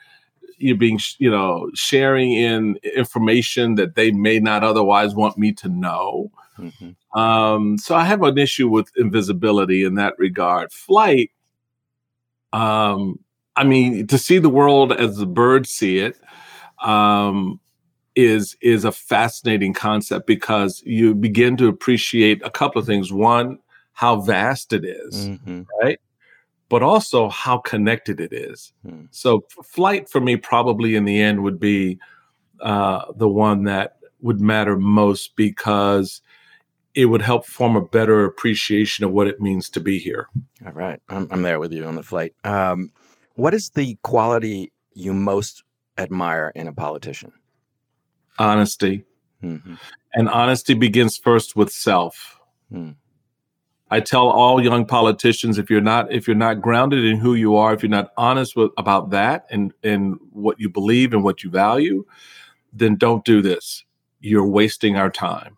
you 0.61 0.77
being 0.77 1.01
you 1.19 1.31
know 1.31 1.71
sharing 1.75 2.33
in 2.33 2.79
information 2.97 3.75
that 3.77 3.95
they 3.95 4.11
may 4.11 4.39
not 4.39 4.63
otherwise 4.63 5.15
want 5.15 5.39
me 5.39 5.53
to 5.53 5.69
know. 5.69 6.31
Mm-hmm. 6.59 7.19
Um, 7.19 7.79
so 7.79 7.95
I 7.95 8.05
have 8.05 8.23
an 8.23 8.39
issue 8.39 8.69
with 8.69 8.91
invisibility 8.97 9.85
in 9.85 9.95
that 9.95 10.15
regard. 10.19 10.73
Flight. 10.73 11.31
Um, 12.53 13.19
I 13.57 13.65
mean, 13.65 14.07
to 14.09 14.19
see 14.19 14.39
the 14.39 14.49
world 14.49 14.93
as 14.93 15.17
the 15.17 15.27
birds 15.27 15.71
see 15.71 15.99
it 15.99 16.17
um, 16.83 17.61
is 18.17 18.57
is 18.61 18.85
a 18.85 18.93
fascinating 18.93 19.73
concept 19.73 20.27
because 20.27 20.83
you 20.85 21.15
begin 21.15 21.57
to 21.57 21.69
appreciate 21.69 22.43
a 22.45 22.51
couple 22.51 22.81
of 22.81 22.87
things. 22.87 23.13
One, 23.13 23.59
how 23.93 24.21
vast 24.21 24.73
it 24.73 24.85
is, 24.85 25.29
mm-hmm. 25.29 25.63
right? 25.83 26.01
But 26.71 26.83
also 26.83 27.29
how 27.29 27.59
connected 27.59 28.19
it 28.19 28.33
is. 28.33 28.73
Mm. 28.87 29.09
So, 29.11 29.45
flight 29.63 30.09
for 30.09 30.21
me 30.21 30.37
probably 30.37 30.97
in 30.97 31.05
the 31.05 31.21
end 31.21 31.43
would 31.43 31.61
be 31.61 31.99
uh, 32.61 33.13
the 33.15 33.29
one 33.29 33.65
that 33.65 33.97
would 34.23 34.41
matter 34.41 34.77
most 34.79 35.37
because 35.37 36.23
it 36.95 37.07
would 37.07 37.23
help 37.23 37.47
form 37.47 37.77
a 37.77 37.81
better 37.85 38.25
appreciation 38.25 39.05
of 39.05 39.13
what 39.13 39.27
it 39.27 39.41
means 39.41 39.69
to 39.71 39.81
be 39.81 39.99
here. 39.99 40.29
All 40.65 40.73
right, 40.73 41.01
I'm, 41.09 41.29
I'm 41.31 41.43
there 41.43 41.61
with 41.61 41.73
you 41.73 41.85
on 41.85 41.95
the 41.97 42.03
flight. 42.03 42.35
Um, 42.45 42.93
what 43.35 43.55
is 43.55 43.71
the 43.71 43.97
quality 44.03 44.73
you 44.95 45.15
most 45.15 45.63
admire 45.99 46.53
in 46.55 46.67
a 46.67 46.73
politician? 46.73 47.33
Honesty. 48.39 49.05
Mm-hmm. 49.43 49.75
And 50.15 50.29
honesty 50.29 50.75
begins 50.75 51.17
first 51.17 51.57
with 51.57 51.71
self. 51.71 52.39
Mm. 52.73 52.97
I 53.91 54.01
tell 54.01 54.29
all 54.29 54.63
young 54.63 54.87
politicians 54.87 55.59
if 55.59 55.69
you're 55.69 55.81
not 55.81 56.13
if 56.13 56.27
you're 56.27 56.37
not 56.37 56.61
grounded 56.61 57.05
in 57.05 57.19
who 57.19 57.35
you 57.35 57.57
are, 57.57 57.75
if 57.75 57.83
you're 57.83 57.91
not 57.91 58.13
honest 58.17 58.55
with, 58.55 58.71
about 58.79 59.11
that 59.11 59.47
and 59.51 59.73
and 59.83 60.19
what 60.33 60.61
you 60.61 60.69
believe 60.69 61.13
and 61.13 61.25
what 61.25 61.43
you 61.43 61.51
value, 61.51 62.05
then 62.73 62.97
don't 62.97 63.25
do 63.25 63.43
this. 63.43 63.85
You're 64.21 64.47
wasting 64.47 64.97
our 64.97 65.11
time. 65.11 65.57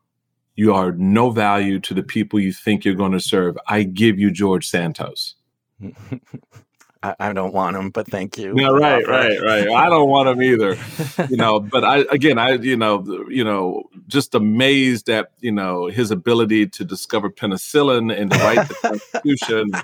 You 0.55 0.75
are 0.75 0.93
no 0.93 1.31
value 1.31 1.79
to 1.81 1.95
the 1.95 2.03
people 2.03 2.39
you 2.39 2.53
think 2.53 2.85
you're 2.85 2.95
going 2.95 3.13
to 3.13 3.21
serve. 3.21 3.57
I 3.67 3.83
give 3.83 4.19
you 4.19 4.31
George 4.31 4.67
Santos. 4.69 5.35
I, 7.03 7.17
I 7.19 7.33
don't 7.33 7.53
want 7.53 7.77
him, 7.77 7.91
but 7.91 8.07
thank 8.07 8.39
you. 8.39 8.55
Yeah, 8.57 8.69
right, 8.69 9.07
right, 9.07 9.41
right. 9.41 9.69
I 9.69 9.89
don't 9.89 10.09
want 10.09 10.29
him 10.29 10.43
either. 10.43 10.77
you 11.29 11.37
know, 11.37 11.59
but 11.59 11.85
I 11.85 12.05
again, 12.11 12.39
I 12.39 12.53
you 12.53 12.77
know, 12.77 13.27
you 13.29 13.45
know, 13.45 13.85
just 14.07 14.35
amazed 14.35 15.09
at 15.09 15.31
you 15.41 15.53
know 15.53 15.87
his 15.87 16.11
ability 16.11 16.67
to 16.69 16.85
discover 16.85 17.31
penicillin 17.31 18.17
and 18.17 18.35
write 18.37 18.69
the 18.69 18.75
Constitution. 18.75 19.71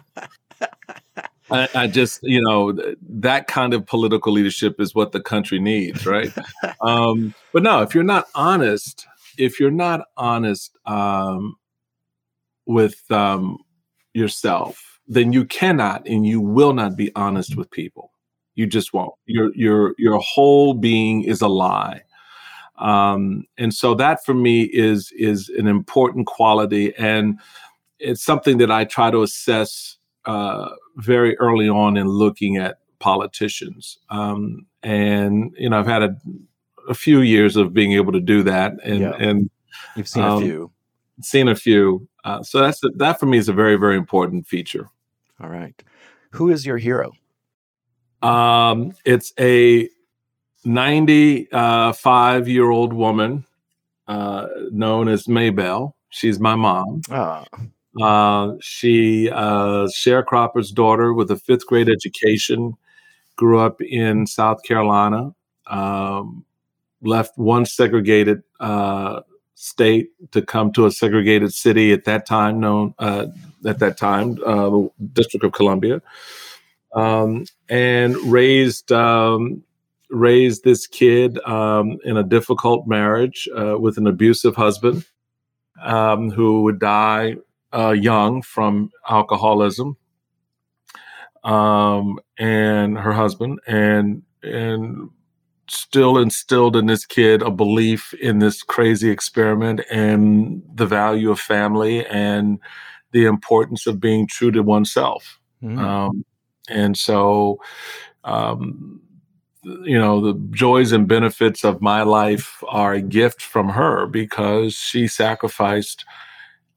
I, 1.50 1.68
I, 1.74 1.86
just, 1.86 2.20
you 2.22 2.42
know, 2.42 2.78
that 3.00 3.46
kind 3.46 3.72
of 3.72 3.86
political 3.86 4.32
leadership 4.32 4.80
is 4.80 4.94
what 4.94 5.12
the 5.12 5.20
country 5.20 5.58
needs, 5.58 6.04
right? 6.04 6.30
um, 6.82 7.34
but 7.52 7.62
no, 7.62 7.80
if 7.80 7.94
you're 7.94 8.04
not 8.04 8.26
honest, 8.34 9.06
if 9.38 9.58
you're 9.58 9.70
not 9.70 10.02
honest 10.16 10.76
um, 10.84 11.56
with 12.66 13.10
um, 13.10 13.58
yourself, 14.12 15.00
then 15.06 15.32
you 15.32 15.46
cannot 15.46 16.06
and 16.06 16.26
you 16.26 16.40
will 16.40 16.74
not 16.74 16.96
be 16.96 17.10
honest 17.14 17.56
with 17.56 17.70
people. 17.70 18.12
You 18.54 18.66
just 18.66 18.92
won't. 18.92 19.14
Your 19.24 19.54
your 19.54 19.94
your 19.98 20.18
whole 20.18 20.74
being 20.74 21.22
is 21.22 21.40
a 21.40 21.48
lie. 21.48 22.02
Um, 22.78 23.44
and 23.56 23.74
so 23.74 23.94
that 23.94 24.24
for 24.24 24.34
me 24.34 24.62
is 24.62 25.12
is 25.12 25.48
an 25.50 25.66
important 25.66 26.26
quality, 26.26 26.94
and 26.96 27.38
it's 27.98 28.22
something 28.22 28.58
that 28.58 28.70
I 28.70 28.84
try 28.84 29.10
to 29.10 29.22
assess 29.22 29.96
uh, 30.24 30.70
very 30.96 31.36
early 31.38 31.68
on 31.68 31.96
in 31.96 32.06
looking 32.08 32.56
at 32.56 32.78
politicians. 32.98 33.98
Um, 34.10 34.66
and 34.82 35.54
you 35.58 35.70
know, 35.70 35.78
I've 35.78 35.86
had 35.86 36.02
a, 36.02 36.16
a, 36.88 36.94
few 36.94 37.20
years 37.20 37.56
of 37.56 37.72
being 37.72 37.92
able 37.92 38.12
to 38.12 38.20
do 38.20 38.42
that, 38.44 38.74
and 38.84 39.00
yeah. 39.00 39.14
and 39.18 39.50
you've 39.96 40.08
seen 40.08 40.22
um, 40.22 40.42
a 40.42 40.46
few, 40.46 40.70
seen 41.22 41.48
a 41.48 41.56
few. 41.56 42.08
Uh, 42.24 42.42
so 42.42 42.60
that's 42.60 42.80
that 42.96 43.18
for 43.18 43.26
me 43.26 43.38
is 43.38 43.48
a 43.48 43.52
very 43.52 43.76
very 43.76 43.96
important 43.96 44.46
feature. 44.46 44.88
All 45.40 45.48
right. 45.48 45.80
Who 46.32 46.50
is 46.50 46.66
your 46.66 46.78
hero? 46.78 47.12
Um, 48.22 48.92
it's 49.04 49.32
a 49.38 49.88
95 50.64 52.48
year 52.48 52.70
old 52.70 52.92
woman 52.92 53.44
uh, 54.06 54.46
known 54.70 55.08
as 55.08 55.24
Maebell. 55.24 55.92
She's 56.10 56.40
my 56.40 56.54
mom. 56.54 57.02
Oh. 57.10 57.44
Uh, 58.00 58.54
she 58.60 59.28
uh, 59.30 59.86
sharecropper's 59.88 60.70
daughter 60.70 61.12
with 61.12 61.30
a 61.30 61.36
fifth 61.36 61.66
grade 61.66 61.88
education. 61.88 62.74
Grew 63.36 63.60
up 63.60 63.80
in 63.80 64.26
South 64.26 64.62
Carolina. 64.62 65.34
Um, 65.66 66.44
left 67.02 67.36
one 67.36 67.66
segregated 67.66 68.42
uh, 68.60 69.20
state 69.54 70.10
to 70.32 70.40
come 70.42 70.72
to 70.72 70.86
a 70.86 70.90
segregated 70.90 71.52
city 71.52 71.92
at 71.92 72.04
that 72.04 72.26
time 72.26 72.60
known 72.60 72.94
uh, 72.98 73.26
at 73.66 73.78
that 73.80 73.96
time 73.96 74.38
uh, 74.46 74.70
the 74.70 74.90
district 75.12 75.44
of 75.44 75.52
columbia 75.52 76.00
um, 76.94 77.44
and 77.68 78.16
raised 78.30 78.92
um, 78.92 79.62
raised 80.10 80.64
this 80.64 80.86
kid 80.86 81.38
um, 81.46 81.98
in 82.04 82.16
a 82.16 82.22
difficult 82.22 82.86
marriage 82.86 83.48
uh, 83.56 83.78
with 83.78 83.98
an 83.98 84.06
abusive 84.06 84.56
husband 84.56 85.04
um, 85.82 86.30
who 86.30 86.62
would 86.62 86.78
die 86.78 87.36
uh, 87.72 87.90
young 87.90 88.42
from 88.42 88.90
alcoholism 89.08 89.96
um, 91.44 92.18
and 92.38 92.98
her 92.98 93.12
husband 93.12 93.60
and 93.66 94.22
and 94.42 95.10
still 95.70 96.16
instilled 96.18 96.76
in 96.76 96.86
this 96.86 97.04
kid 97.04 97.42
a 97.42 97.50
belief 97.50 98.14
in 98.14 98.38
this 98.38 98.62
crazy 98.62 99.10
experiment 99.10 99.80
and 99.90 100.62
the 100.74 100.86
value 100.86 101.30
of 101.30 101.38
family 101.38 102.06
and 102.06 102.58
the 103.12 103.26
importance 103.26 103.86
of 103.86 104.00
being 104.00 104.26
true 104.26 104.50
to 104.50 104.62
oneself. 104.62 105.38
Mm. 105.62 105.78
Um, 105.78 106.24
and 106.68 106.96
so, 106.96 107.60
um, 108.24 109.00
you 109.84 109.98
know, 109.98 110.20
the 110.20 110.34
joys 110.50 110.92
and 110.92 111.08
benefits 111.08 111.64
of 111.64 111.80
my 111.80 112.02
life 112.02 112.62
are 112.68 112.94
a 112.94 113.02
gift 113.02 113.42
from 113.42 113.68
her 113.70 114.06
because 114.06 114.74
she 114.74 115.08
sacrificed 115.08 116.04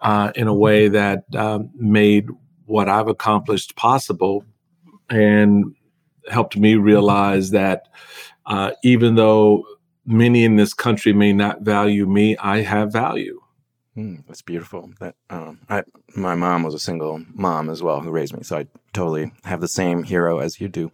uh, 0.02 0.32
in 0.36 0.48
a 0.48 0.54
way 0.54 0.88
that 0.88 1.24
uh, 1.36 1.60
made 1.76 2.28
what 2.66 2.90
I've 2.90 3.08
accomplished 3.08 3.76
possible 3.76 4.44
and 5.10 5.76
helped 6.30 6.58
me 6.58 6.76
realize 6.76 7.52
that 7.52 7.88
uh, 8.46 8.72
even 8.84 9.16
though 9.16 9.64
many 10.06 10.44
in 10.44 10.56
this 10.56 10.74
country 10.74 11.14
may 11.14 11.34
not 11.34 11.62
value 11.62 12.06
me, 12.06 12.38
I 12.38 12.62
have 12.62 12.92
value. 12.92 13.40
Mm, 13.96 14.26
that's 14.26 14.42
beautiful. 14.42 14.90
That 15.00 15.16
um, 15.30 15.60
I, 15.70 15.84
my 16.16 16.36
mom 16.36 16.64
was 16.64 16.74
a 16.74 16.80
single 16.80 17.24
mom 17.34 17.70
as 17.70 17.84
well 17.84 18.00
who 18.00 18.10
raised 18.10 18.36
me, 18.36 18.44
so 18.44 18.60
I 18.60 18.68
totally 18.94 19.32
have 19.44 19.60
the 19.60 19.68
same 19.68 20.04
hero 20.04 20.40
as 20.40 20.62
you 20.62 20.70
do. 20.70 20.92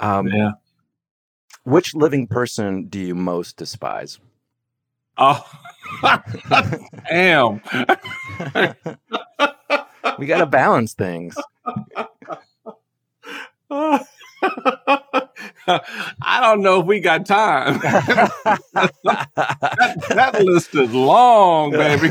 Um, 0.00 0.28
yeah. 0.28 0.52
Which 1.64 1.94
living 1.94 2.26
person 2.26 2.88
do 2.88 2.98
you 2.98 3.14
most 3.14 3.56
despise? 3.56 4.18
Oh, 5.16 5.44
damn. 7.08 7.60
we 10.18 10.26
got 10.26 10.38
to 10.38 10.46
balance 10.46 10.94
things. 10.94 11.36
I 15.66 16.40
don't 16.40 16.62
know 16.62 16.80
if 16.80 16.86
we 16.86 17.00
got 17.00 17.26
time. 17.26 17.78
that, 17.80 18.90
that, 20.08 20.42
list 20.42 20.74
is 20.74 20.92
long, 20.92 21.70
baby. 21.70 22.10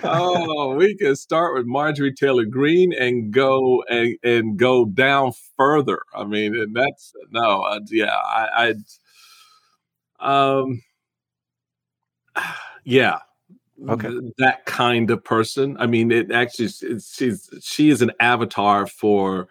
oh, 0.04 0.74
we 0.74 0.94
can 0.96 1.16
start 1.16 1.54
with 1.54 1.66
Marjorie 1.66 2.12
Taylor 2.12 2.44
Greene 2.44 2.92
and 2.92 3.32
go 3.32 3.82
and, 3.88 4.16
and 4.22 4.58
go 4.58 4.84
down 4.84 5.32
further. 5.56 6.00
I 6.14 6.24
mean, 6.24 6.54
and 6.54 6.74
that's 6.74 7.12
no, 7.30 7.62
uh, 7.62 7.80
yeah, 7.90 8.14
I, 8.14 8.74
I, 10.20 10.58
um, 10.58 10.82
yeah, 12.84 13.18
okay 13.88 14.10
that 14.36 14.66
kind 14.66 15.10
of 15.10 15.24
person 15.24 15.74
i 15.78 15.86
mean 15.86 16.12
it 16.12 16.30
actually 16.30 16.66
it's, 16.66 17.16
she's 17.16 17.48
she 17.62 17.88
is 17.88 18.02
an 18.02 18.10
avatar 18.20 18.86
for 18.86 19.48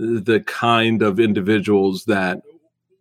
the 0.00 0.42
kind 0.46 1.02
of 1.02 1.20
individuals 1.20 2.04
that 2.06 2.40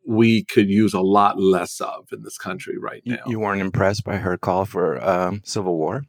we 0.06 0.44
could 0.44 0.70
use 0.70 0.94
a 0.94 1.02
lot 1.02 1.40
less 1.40 1.80
of 1.80 2.08
in 2.12 2.24
this 2.24 2.38
country 2.38 2.78
right 2.78 3.04
now. 3.06 3.20
You, 3.28 3.40
weren't 3.40 3.62
impressed 3.62 4.04
by 4.04 4.18
her 4.18 4.38
call 4.38 4.66
for 4.66 5.02
um, 5.08 5.42
civil 5.46 5.78
war? 5.78 6.04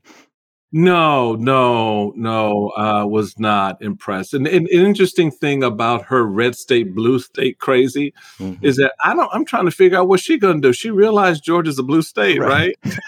No, 0.72 1.34
no, 1.34 2.12
no. 2.14 2.70
Uh, 2.76 3.04
was 3.04 3.36
not 3.38 3.82
impressed. 3.82 4.34
And, 4.34 4.46
and, 4.46 4.68
an 4.68 4.86
interesting 4.86 5.32
thing 5.32 5.64
about 5.64 6.04
her 6.04 6.24
red 6.24 6.54
state, 6.54 6.94
blue 6.94 7.18
state 7.18 7.58
crazy 7.58 8.14
mm-hmm. 8.38 8.64
is 8.64 8.76
that 8.76 8.92
I 9.04 9.14
don't. 9.14 9.28
I'm 9.32 9.44
trying 9.44 9.64
to 9.64 9.72
figure 9.72 9.98
out 9.98 10.06
what 10.06 10.20
she's 10.20 10.40
going 10.40 10.62
to 10.62 10.68
do. 10.68 10.72
She 10.72 10.90
realized 10.90 11.42
Georgia's 11.42 11.78
a 11.78 11.82
blue 11.82 12.02
state, 12.02 12.38
right? 12.38 12.76
right? 12.84 12.98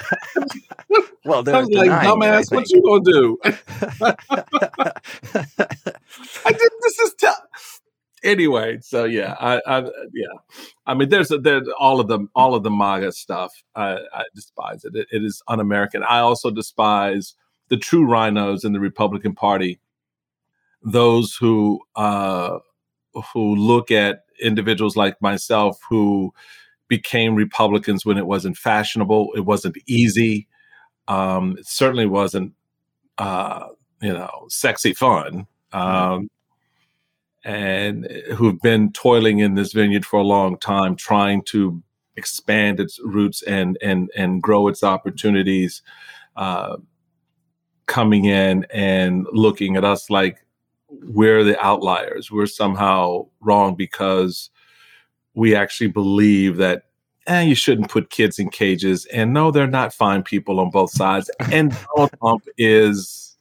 well, 1.24 1.48
I 1.48 1.60
was 1.60 1.68
like, 1.70 1.90
dumbass, 1.90 2.52
what 2.52 2.68
you 2.70 2.82
gonna 2.82 3.04
do? 3.04 3.38
I 6.44 6.52
did. 6.52 6.72
This 6.82 6.98
is 6.98 7.14
tough 7.14 7.80
anyway, 8.22 8.78
so 8.80 9.04
yeah, 9.04 9.34
I, 9.38 9.60
I, 9.66 9.78
yeah, 10.12 10.26
I 10.86 10.94
mean, 10.94 11.08
there's 11.08 11.30
a, 11.30 11.38
there's 11.38 11.68
all 11.78 12.00
of 12.00 12.08
them, 12.08 12.30
all 12.34 12.54
of 12.54 12.62
the 12.62 12.70
MAGA 12.70 13.12
stuff. 13.12 13.52
I, 13.74 13.98
I 14.12 14.24
despise 14.34 14.84
it. 14.84 14.94
it. 14.94 15.08
It 15.10 15.24
is 15.24 15.42
un-American. 15.48 16.02
I 16.02 16.20
also 16.20 16.50
despise 16.50 17.34
the 17.72 17.78
true 17.78 18.06
RINOs 18.06 18.66
in 18.66 18.74
the 18.74 18.80
Republican 18.80 19.34
Party, 19.34 19.80
those 20.82 21.34
who 21.34 21.80
uh, 21.96 22.58
who 23.32 23.56
look 23.56 23.90
at 23.90 24.24
individuals 24.42 24.94
like 24.94 25.16
myself 25.22 25.80
who 25.88 26.34
became 26.86 27.34
Republicans 27.34 28.04
when 28.04 28.18
it 28.18 28.26
wasn't 28.26 28.58
fashionable, 28.58 29.30
it 29.34 29.46
wasn't 29.46 29.78
easy, 29.86 30.46
um, 31.08 31.56
it 31.58 31.66
certainly 31.66 32.04
wasn't, 32.04 32.52
uh, 33.16 33.68
you 34.02 34.12
know, 34.12 34.46
sexy 34.50 34.92
fun. 34.92 35.46
Um, 35.72 36.28
and 37.42 38.04
who've 38.36 38.60
been 38.60 38.92
toiling 38.92 39.38
in 39.38 39.54
this 39.54 39.72
vineyard 39.72 40.04
for 40.04 40.20
a 40.20 40.24
long 40.24 40.58
time, 40.58 40.94
trying 40.94 41.42
to 41.44 41.82
expand 42.16 42.80
its 42.80 43.00
roots 43.02 43.42
and 43.44 43.78
and 43.80 44.10
and 44.14 44.42
grow 44.42 44.68
its 44.68 44.82
opportunities, 44.82 45.80
uh, 46.36 46.76
coming 47.86 48.24
in 48.24 48.66
and 48.72 49.26
looking 49.32 49.76
at 49.76 49.84
us 49.84 50.10
like 50.10 50.44
we're 50.88 51.44
the 51.44 51.62
outliers. 51.64 52.30
We're 52.30 52.46
somehow 52.46 53.26
wrong 53.40 53.74
because 53.74 54.50
we 55.34 55.54
actually 55.54 55.88
believe 55.88 56.56
that 56.58 56.84
eh, 57.26 57.42
you 57.42 57.54
shouldn't 57.54 57.90
put 57.90 58.10
kids 58.10 58.38
in 58.38 58.50
cages. 58.50 59.06
And 59.06 59.32
no, 59.32 59.50
they're 59.50 59.66
not 59.66 59.94
fine 59.94 60.22
people 60.22 60.60
on 60.60 60.70
both 60.70 60.90
sides. 60.90 61.30
And 61.50 61.76
Donald 61.94 62.10
Trump 62.18 62.44
is 62.58 63.36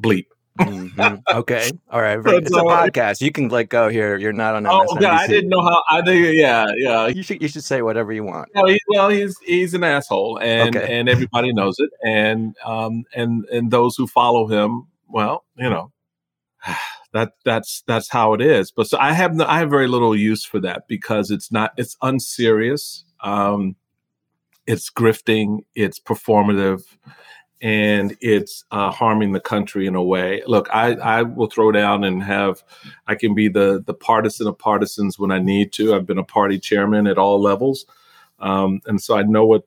bleep. 0.00 0.26
Mm-hmm. 0.58 1.38
Okay. 1.38 1.70
All 1.90 2.00
right. 2.00 2.18
It's 2.18 2.50
a 2.50 2.60
podcast. 2.60 3.20
You 3.20 3.30
can 3.30 3.48
like 3.48 3.68
go 3.68 3.88
here. 3.88 4.16
You're 4.16 4.32
not 4.32 4.54
on. 4.54 4.66
Oh 4.66 4.84
God, 4.94 5.04
I 5.04 5.26
didn't 5.26 5.50
know 5.50 5.60
how. 5.60 5.82
I 5.90 6.02
think 6.02 6.34
yeah, 6.34 6.66
yeah. 6.76 7.06
You 7.06 7.22
should 7.22 7.42
you 7.42 7.48
should 7.48 7.64
say 7.64 7.82
whatever 7.82 8.12
you 8.12 8.24
want. 8.24 8.48
No, 8.54 8.66
he, 8.66 8.80
well, 8.88 9.08
he's 9.08 9.36
he's 9.44 9.74
an 9.74 9.84
asshole, 9.84 10.38
and 10.40 10.76
okay. 10.76 10.98
and 10.98 11.08
everybody 11.08 11.52
knows 11.52 11.76
it, 11.78 11.90
and 12.04 12.56
um 12.64 13.04
and 13.14 13.44
and 13.46 13.70
those 13.70 13.96
who 13.96 14.06
follow 14.06 14.46
him, 14.46 14.86
well, 15.08 15.44
you 15.56 15.68
know, 15.68 15.92
that 17.12 17.32
that's 17.44 17.82
that's 17.86 18.10
how 18.10 18.32
it 18.34 18.40
is. 18.40 18.70
But 18.70 18.86
so 18.86 18.98
I 18.98 19.12
have 19.12 19.34
no, 19.34 19.44
I 19.46 19.58
have 19.58 19.70
very 19.70 19.88
little 19.88 20.16
use 20.16 20.44
for 20.44 20.60
that 20.60 20.88
because 20.88 21.30
it's 21.30 21.52
not 21.52 21.72
it's 21.76 21.96
unserious. 22.02 23.04
Um, 23.20 23.76
it's 24.66 24.90
grifting. 24.90 25.60
It's 25.74 26.00
performative 26.00 26.82
and 27.62 28.16
it's 28.20 28.64
uh, 28.70 28.90
harming 28.90 29.32
the 29.32 29.40
country 29.40 29.86
in 29.86 29.94
a 29.94 30.02
way. 30.02 30.42
Look, 30.46 30.68
I, 30.72 30.92
I 30.94 31.22
will 31.22 31.46
throw 31.46 31.72
down 31.72 32.04
and 32.04 32.22
have, 32.22 32.62
I 33.06 33.14
can 33.14 33.34
be 33.34 33.48
the 33.48 33.82
the 33.84 33.94
partisan 33.94 34.46
of 34.46 34.58
partisans 34.58 35.18
when 35.18 35.30
I 35.30 35.38
need 35.38 35.72
to. 35.74 35.94
I've 35.94 36.06
been 36.06 36.18
a 36.18 36.24
party 36.24 36.58
chairman 36.58 37.06
at 37.06 37.18
all 37.18 37.40
levels, 37.40 37.86
um, 38.38 38.80
and 38.86 39.00
so 39.00 39.16
I 39.16 39.22
know 39.22 39.46
what 39.46 39.62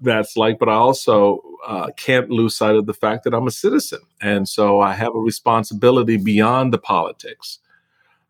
that's 0.00 0.36
like. 0.36 0.58
But 0.58 0.68
I 0.68 0.74
also 0.74 1.40
uh, 1.66 1.90
can't 1.96 2.28
lose 2.28 2.56
sight 2.56 2.76
of 2.76 2.86
the 2.86 2.94
fact 2.94 3.24
that 3.24 3.34
I'm 3.34 3.46
a 3.46 3.52
citizen, 3.52 4.00
and 4.20 4.46
so 4.48 4.80
I 4.80 4.92
have 4.92 5.14
a 5.14 5.18
responsibility 5.18 6.18
beyond 6.18 6.72
the 6.72 6.78
politics. 6.78 7.58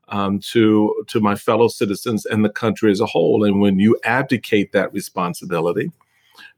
Um, 0.09 0.41
to 0.51 1.05
to 1.09 1.21
my 1.21 1.37
fellow 1.37 1.69
citizens 1.69 2.27
and 2.27 2.45
the 2.45 2.51
country 2.51 2.91
as 2.91 3.01
a 3.01 3.07
whole, 3.07 3.45
and 3.45 3.61
when 3.61 3.79
you 3.79 3.99
abdicate 4.05 4.73
that 4.73 4.93
responsibility, 4.93 5.91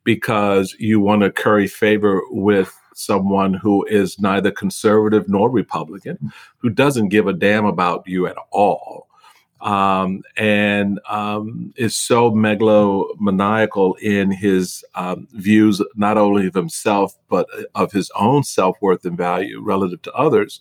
because 0.05 0.75
you 0.79 1.01
want 1.01 1.23
to 1.23 1.31
curry 1.31 1.67
favor 1.67 2.23
with 2.31 2.79
someone 2.95 3.55
who 3.55 3.85
is 3.87 4.19
neither 4.21 4.51
conservative 4.51 5.29
nor 5.29 5.51
Republican, 5.51 6.33
who 6.59 6.71
doesn't 6.71 7.09
give 7.09 7.27
a 7.27 7.33
damn 7.33 7.65
about 7.65 8.07
you 8.07 8.27
at 8.27 8.37
all, 8.51 9.09
um, 9.61 10.23
and 10.37 11.01
um, 11.09 11.73
is 11.77 11.97
so 11.97 12.31
megalomaniacal 12.31 13.99
in 14.01 14.31
his 14.31 14.85
um, 14.95 15.27
views, 15.33 15.83
not 15.97 16.19
only 16.19 16.47
of 16.47 16.55
himself, 16.55 17.17
but 17.29 17.49
of 17.75 17.91
his 17.93 18.11
own 18.17 18.45
self 18.45 18.77
worth 18.81 19.05
and 19.05 19.17
value 19.17 19.61
relative 19.61 20.03
to 20.03 20.13
others. 20.13 20.61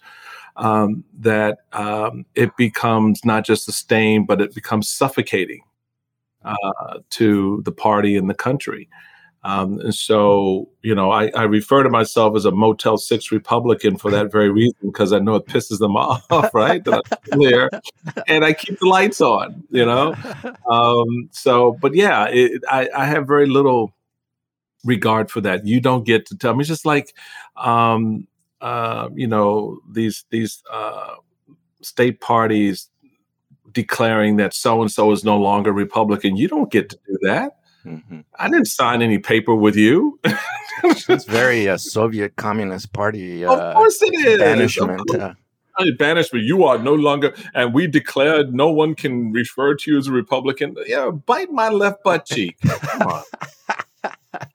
Um, 0.56 1.04
that 1.18 1.60
um, 1.72 2.28
it 2.36 2.56
becomes 2.58 3.26
not 3.26 3.44
just 3.44 3.68
a 3.68 3.72
stain, 3.72 4.28
but 4.28 4.40
it 4.40 4.54
becomes 4.54 4.88
suffocating 4.88 5.64
uh, 6.44 7.00
to 7.12 7.62
the 7.66 7.72
party 7.72 8.18
and 8.18 8.30
the 8.30 8.34
country. 8.34 8.90
Um, 9.46 9.80
and 9.82 9.94
so, 9.94 10.70
you 10.84 10.96
know, 10.96 11.12
I, 11.12 11.28
I, 11.36 11.44
refer 11.44 11.84
to 11.84 11.90
myself 11.90 12.34
as 12.38 12.46
a 12.46 12.52
Motel 12.52 12.98
6 12.98 13.30
Republican 13.30 13.98
for 13.98 14.10
that 14.10 14.32
very 14.32 14.50
reason, 14.50 14.78
because 14.84 15.12
I 15.12 15.20
know 15.20 15.36
it 15.36 15.48
pisses 15.48 15.80
them 15.80 15.98
off, 15.98 16.54
right? 16.54 16.82
there 17.32 17.70
and 18.28 18.46
I 18.46 18.54
keep 18.54 18.80
the 18.80 18.86
lights 18.86 19.20
on, 19.20 19.66
you 19.70 19.86
know? 19.86 20.16
Um, 20.70 21.30
so, 21.32 21.74
but 21.82 21.94
yeah, 21.94 22.28
it, 22.30 22.62
I, 22.70 22.88
I, 22.96 23.06
have 23.06 23.28
very 23.28 23.46
little 23.46 23.94
regard 24.86 25.30
for 25.30 25.42
that. 25.42 25.66
You 25.66 25.82
don't 25.82 26.06
get 26.06 26.26
to 26.28 26.38
tell 26.38 26.54
me. 26.54 26.62
It's 26.62 26.70
just 26.70 26.86
like, 26.86 27.14
um, 27.58 28.28
uh, 28.62 29.10
you 29.14 29.28
know, 29.28 29.82
these, 29.92 30.24
these 30.30 30.64
uh, 30.72 31.16
state 31.82 32.22
parties 32.22 32.90
declaring 33.74 34.38
that 34.38 34.54
so 34.54 34.82
and 34.82 34.92
so 34.92 35.12
is 35.12 35.24
no 35.24 35.38
longer 35.38 35.74
Republican. 35.74 36.38
You 36.38 36.48
don't 36.48 36.72
get 36.72 36.90
to 36.90 37.00
do 37.08 37.18
that 37.24 37.58
Mm-hmm. 37.86 38.22
I 38.40 38.50
didn't 38.50 38.68
sign 38.68 39.02
any 39.02 39.18
paper 39.18 39.54
with 39.54 39.76
you. 39.76 40.20
it's 40.84 41.26
very 41.26 41.68
uh, 41.68 41.78
Soviet 41.78 42.36
Communist 42.36 42.94
Party. 42.94 43.44
Uh, 43.46 43.54
of 43.54 43.76
course 43.76 44.02
it 44.02 44.14
is. 44.14 44.40
Banishment. 44.40 45.16
Uh, 45.16 45.34
banishment. 45.98 46.46
You 46.46 46.64
are 46.64 46.78
no 46.78 46.94
longer, 46.94 47.36
and 47.54 47.74
we 47.74 47.88
declared 47.88 48.54
no 48.54 48.72
one 48.72 48.96
can 48.96 49.32
refer 49.32 49.76
to 49.76 49.92
you 49.92 49.98
as 49.98 50.08
a 50.08 50.12
Republican. 50.12 50.76
Yeah, 50.86 51.10
bite 51.12 51.52
my 51.52 51.70
left 51.70 52.04
butt 52.04 52.26
cheek. 52.26 52.58
Come 52.62 53.02
on. 53.08 53.24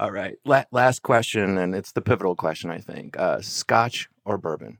All 0.00 0.10
right. 0.10 0.36
La- 0.44 0.64
last 0.70 1.02
question, 1.02 1.58
and 1.58 1.74
it's 1.74 1.92
the 1.92 2.00
pivotal 2.00 2.34
question, 2.34 2.70
I 2.70 2.78
think. 2.78 3.18
Uh, 3.18 3.40
scotch 3.42 4.08
or 4.24 4.38
bourbon? 4.38 4.78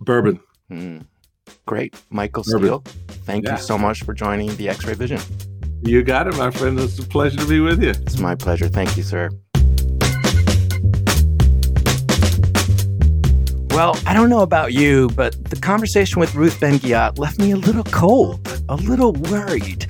Bourbon. 0.00 0.40
Mm. 0.70 1.06
Great. 1.66 1.94
Michael 2.10 2.44
Steele, 2.44 2.82
thank 3.24 3.44
yeah. 3.44 3.52
you 3.52 3.58
so 3.58 3.76
much 3.76 4.02
for 4.02 4.14
joining 4.14 4.54
the 4.56 4.68
X 4.68 4.84
Ray 4.84 4.94
Vision. 4.94 5.20
You 5.82 6.02
got 6.02 6.26
it, 6.26 6.36
my 6.36 6.50
friend. 6.50 6.78
It's 6.80 6.98
a 6.98 7.02
pleasure 7.02 7.38
to 7.38 7.46
be 7.46 7.60
with 7.60 7.82
you. 7.82 7.90
It's 7.90 8.18
my 8.18 8.34
pleasure. 8.34 8.68
Thank 8.68 8.96
you, 8.96 9.02
sir. 9.02 9.30
Well, 13.70 13.94
I 14.06 14.14
don't 14.14 14.30
know 14.30 14.40
about 14.40 14.72
you, 14.72 15.10
but 15.10 15.50
the 15.50 15.56
conversation 15.60 16.18
with 16.18 16.34
Ruth 16.34 16.58
Ben-Ghiat 16.60 17.18
left 17.18 17.38
me 17.38 17.50
a 17.50 17.56
little 17.56 17.84
cold, 17.84 18.48
a 18.70 18.76
little 18.76 19.12
worried. 19.12 19.86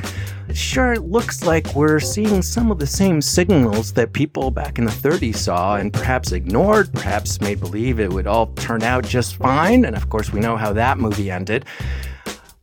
Sure, 0.56 0.94
it 0.94 1.02
looks 1.02 1.44
like 1.44 1.74
we're 1.74 2.00
seeing 2.00 2.40
some 2.40 2.70
of 2.70 2.78
the 2.78 2.86
same 2.86 3.20
signals 3.20 3.92
that 3.92 4.14
people 4.14 4.50
back 4.50 4.78
in 4.78 4.86
the 4.86 4.90
30s 4.90 5.36
saw 5.36 5.76
and 5.76 5.92
perhaps 5.92 6.32
ignored, 6.32 6.90
perhaps 6.94 7.42
made 7.42 7.60
believe 7.60 8.00
it 8.00 8.10
would 8.10 8.26
all 8.26 8.46
turn 8.54 8.82
out 8.82 9.04
just 9.04 9.36
fine. 9.36 9.84
And 9.84 9.94
of 9.94 10.08
course, 10.08 10.32
we 10.32 10.40
know 10.40 10.56
how 10.56 10.72
that 10.72 10.96
movie 10.96 11.30
ended. 11.30 11.66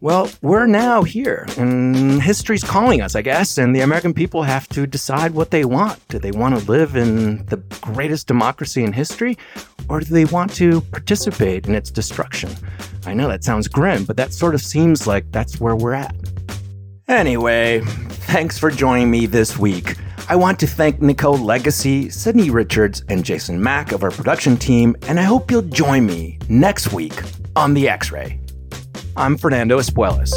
Well, 0.01 0.27
we're 0.41 0.65
now 0.65 1.03
here, 1.03 1.45
and 1.55 2.19
history's 2.21 2.63
calling 2.63 2.99
us, 2.99 3.15
I 3.15 3.21
guess, 3.21 3.59
and 3.59 3.75
the 3.75 3.81
American 3.81 4.15
people 4.15 4.41
have 4.41 4.67
to 4.69 4.87
decide 4.87 5.35
what 5.35 5.51
they 5.51 5.63
want. 5.63 6.05
Do 6.07 6.17
they 6.17 6.31
want 6.31 6.57
to 6.57 6.65
live 6.65 6.95
in 6.95 7.45
the 7.45 7.57
greatest 7.81 8.25
democracy 8.25 8.83
in 8.83 8.91
history, 8.91 9.37
or 9.87 9.99
do 9.99 10.07
they 10.07 10.25
want 10.25 10.51
to 10.55 10.81
participate 10.81 11.67
in 11.67 11.75
its 11.75 11.91
destruction? 11.91 12.49
I 13.05 13.13
know 13.13 13.27
that 13.27 13.43
sounds 13.43 13.67
grim, 13.67 14.03
but 14.03 14.17
that 14.17 14.33
sort 14.33 14.55
of 14.55 14.63
seems 14.63 15.05
like 15.05 15.31
that's 15.31 15.61
where 15.61 15.75
we're 15.75 15.93
at. 15.93 16.15
Anyway, 17.07 17.81
thanks 17.81 18.57
for 18.57 18.71
joining 18.71 19.11
me 19.11 19.25
this 19.25 19.57
week. 19.57 19.95
I 20.29 20.37
want 20.37 20.59
to 20.61 20.67
thank 20.67 21.01
Nicole 21.01 21.37
Legacy, 21.37 22.09
Sydney 22.09 22.49
Richards, 22.49 23.03
and 23.09 23.25
Jason 23.25 23.61
Mack 23.61 23.91
of 23.91 24.03
our 24.03 24.11
production 24.11 24.55
team, 24.55 24.95
and 25.07 25.19
I 25.19 25.23
hope 25.23 25.51
you'll 25.51 25.63
join 25.63 26.05
me 26.05 26.39
next 26.47 26.93
week 26.93 27.21
on 27.57 27.73
The 27.73 27.89
X 27.89 28.11
Ray. 28.11 28.39
I'm 29.17 29.37
Fernando 29.37 29.79
Espuelas. 29.79 30.33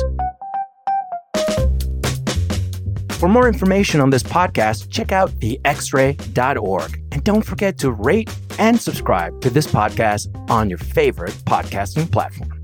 For 3.12 3.28
more 3.28 3.48
information 3.48 4.00
on 4.00 4.10
this 4.10 4.22
podcast, 4.22 4.90
check 4.90 5.12
out 5.12 5.30
thexray.org. 5.38 7.02
And 7.12 7.24
don't 7.24 7.42
forget 7.42 7.78
to 7.78 7.92
rate 7.92 8.36
and 8.58 8.78
subscribe 8.78 9.40
to 9.40 9.48
this 9.48 9.66
podcast 9.66 10.28
on 10.50 10.68
your 10.68 10.78
favorite 10.78 11.32
podcasting 11.46 12.10
platform. 12.12 12.55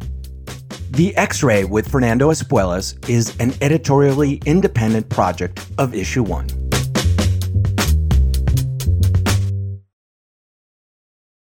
The 0.92 1.16
X 1.16 1.42
Ray 1.42 1.64
with 1.64 1.90
Fernando 1.90 2.30
Espuelas 2.30 3.08
is 3.08 3.34
an 3.40 3.54
editorially 3.62 4.42
independent 4.44 5.08
project 5.08 5.66
of 5.78 5.94
Issue 5.94 6.22
One. 6.22 6.61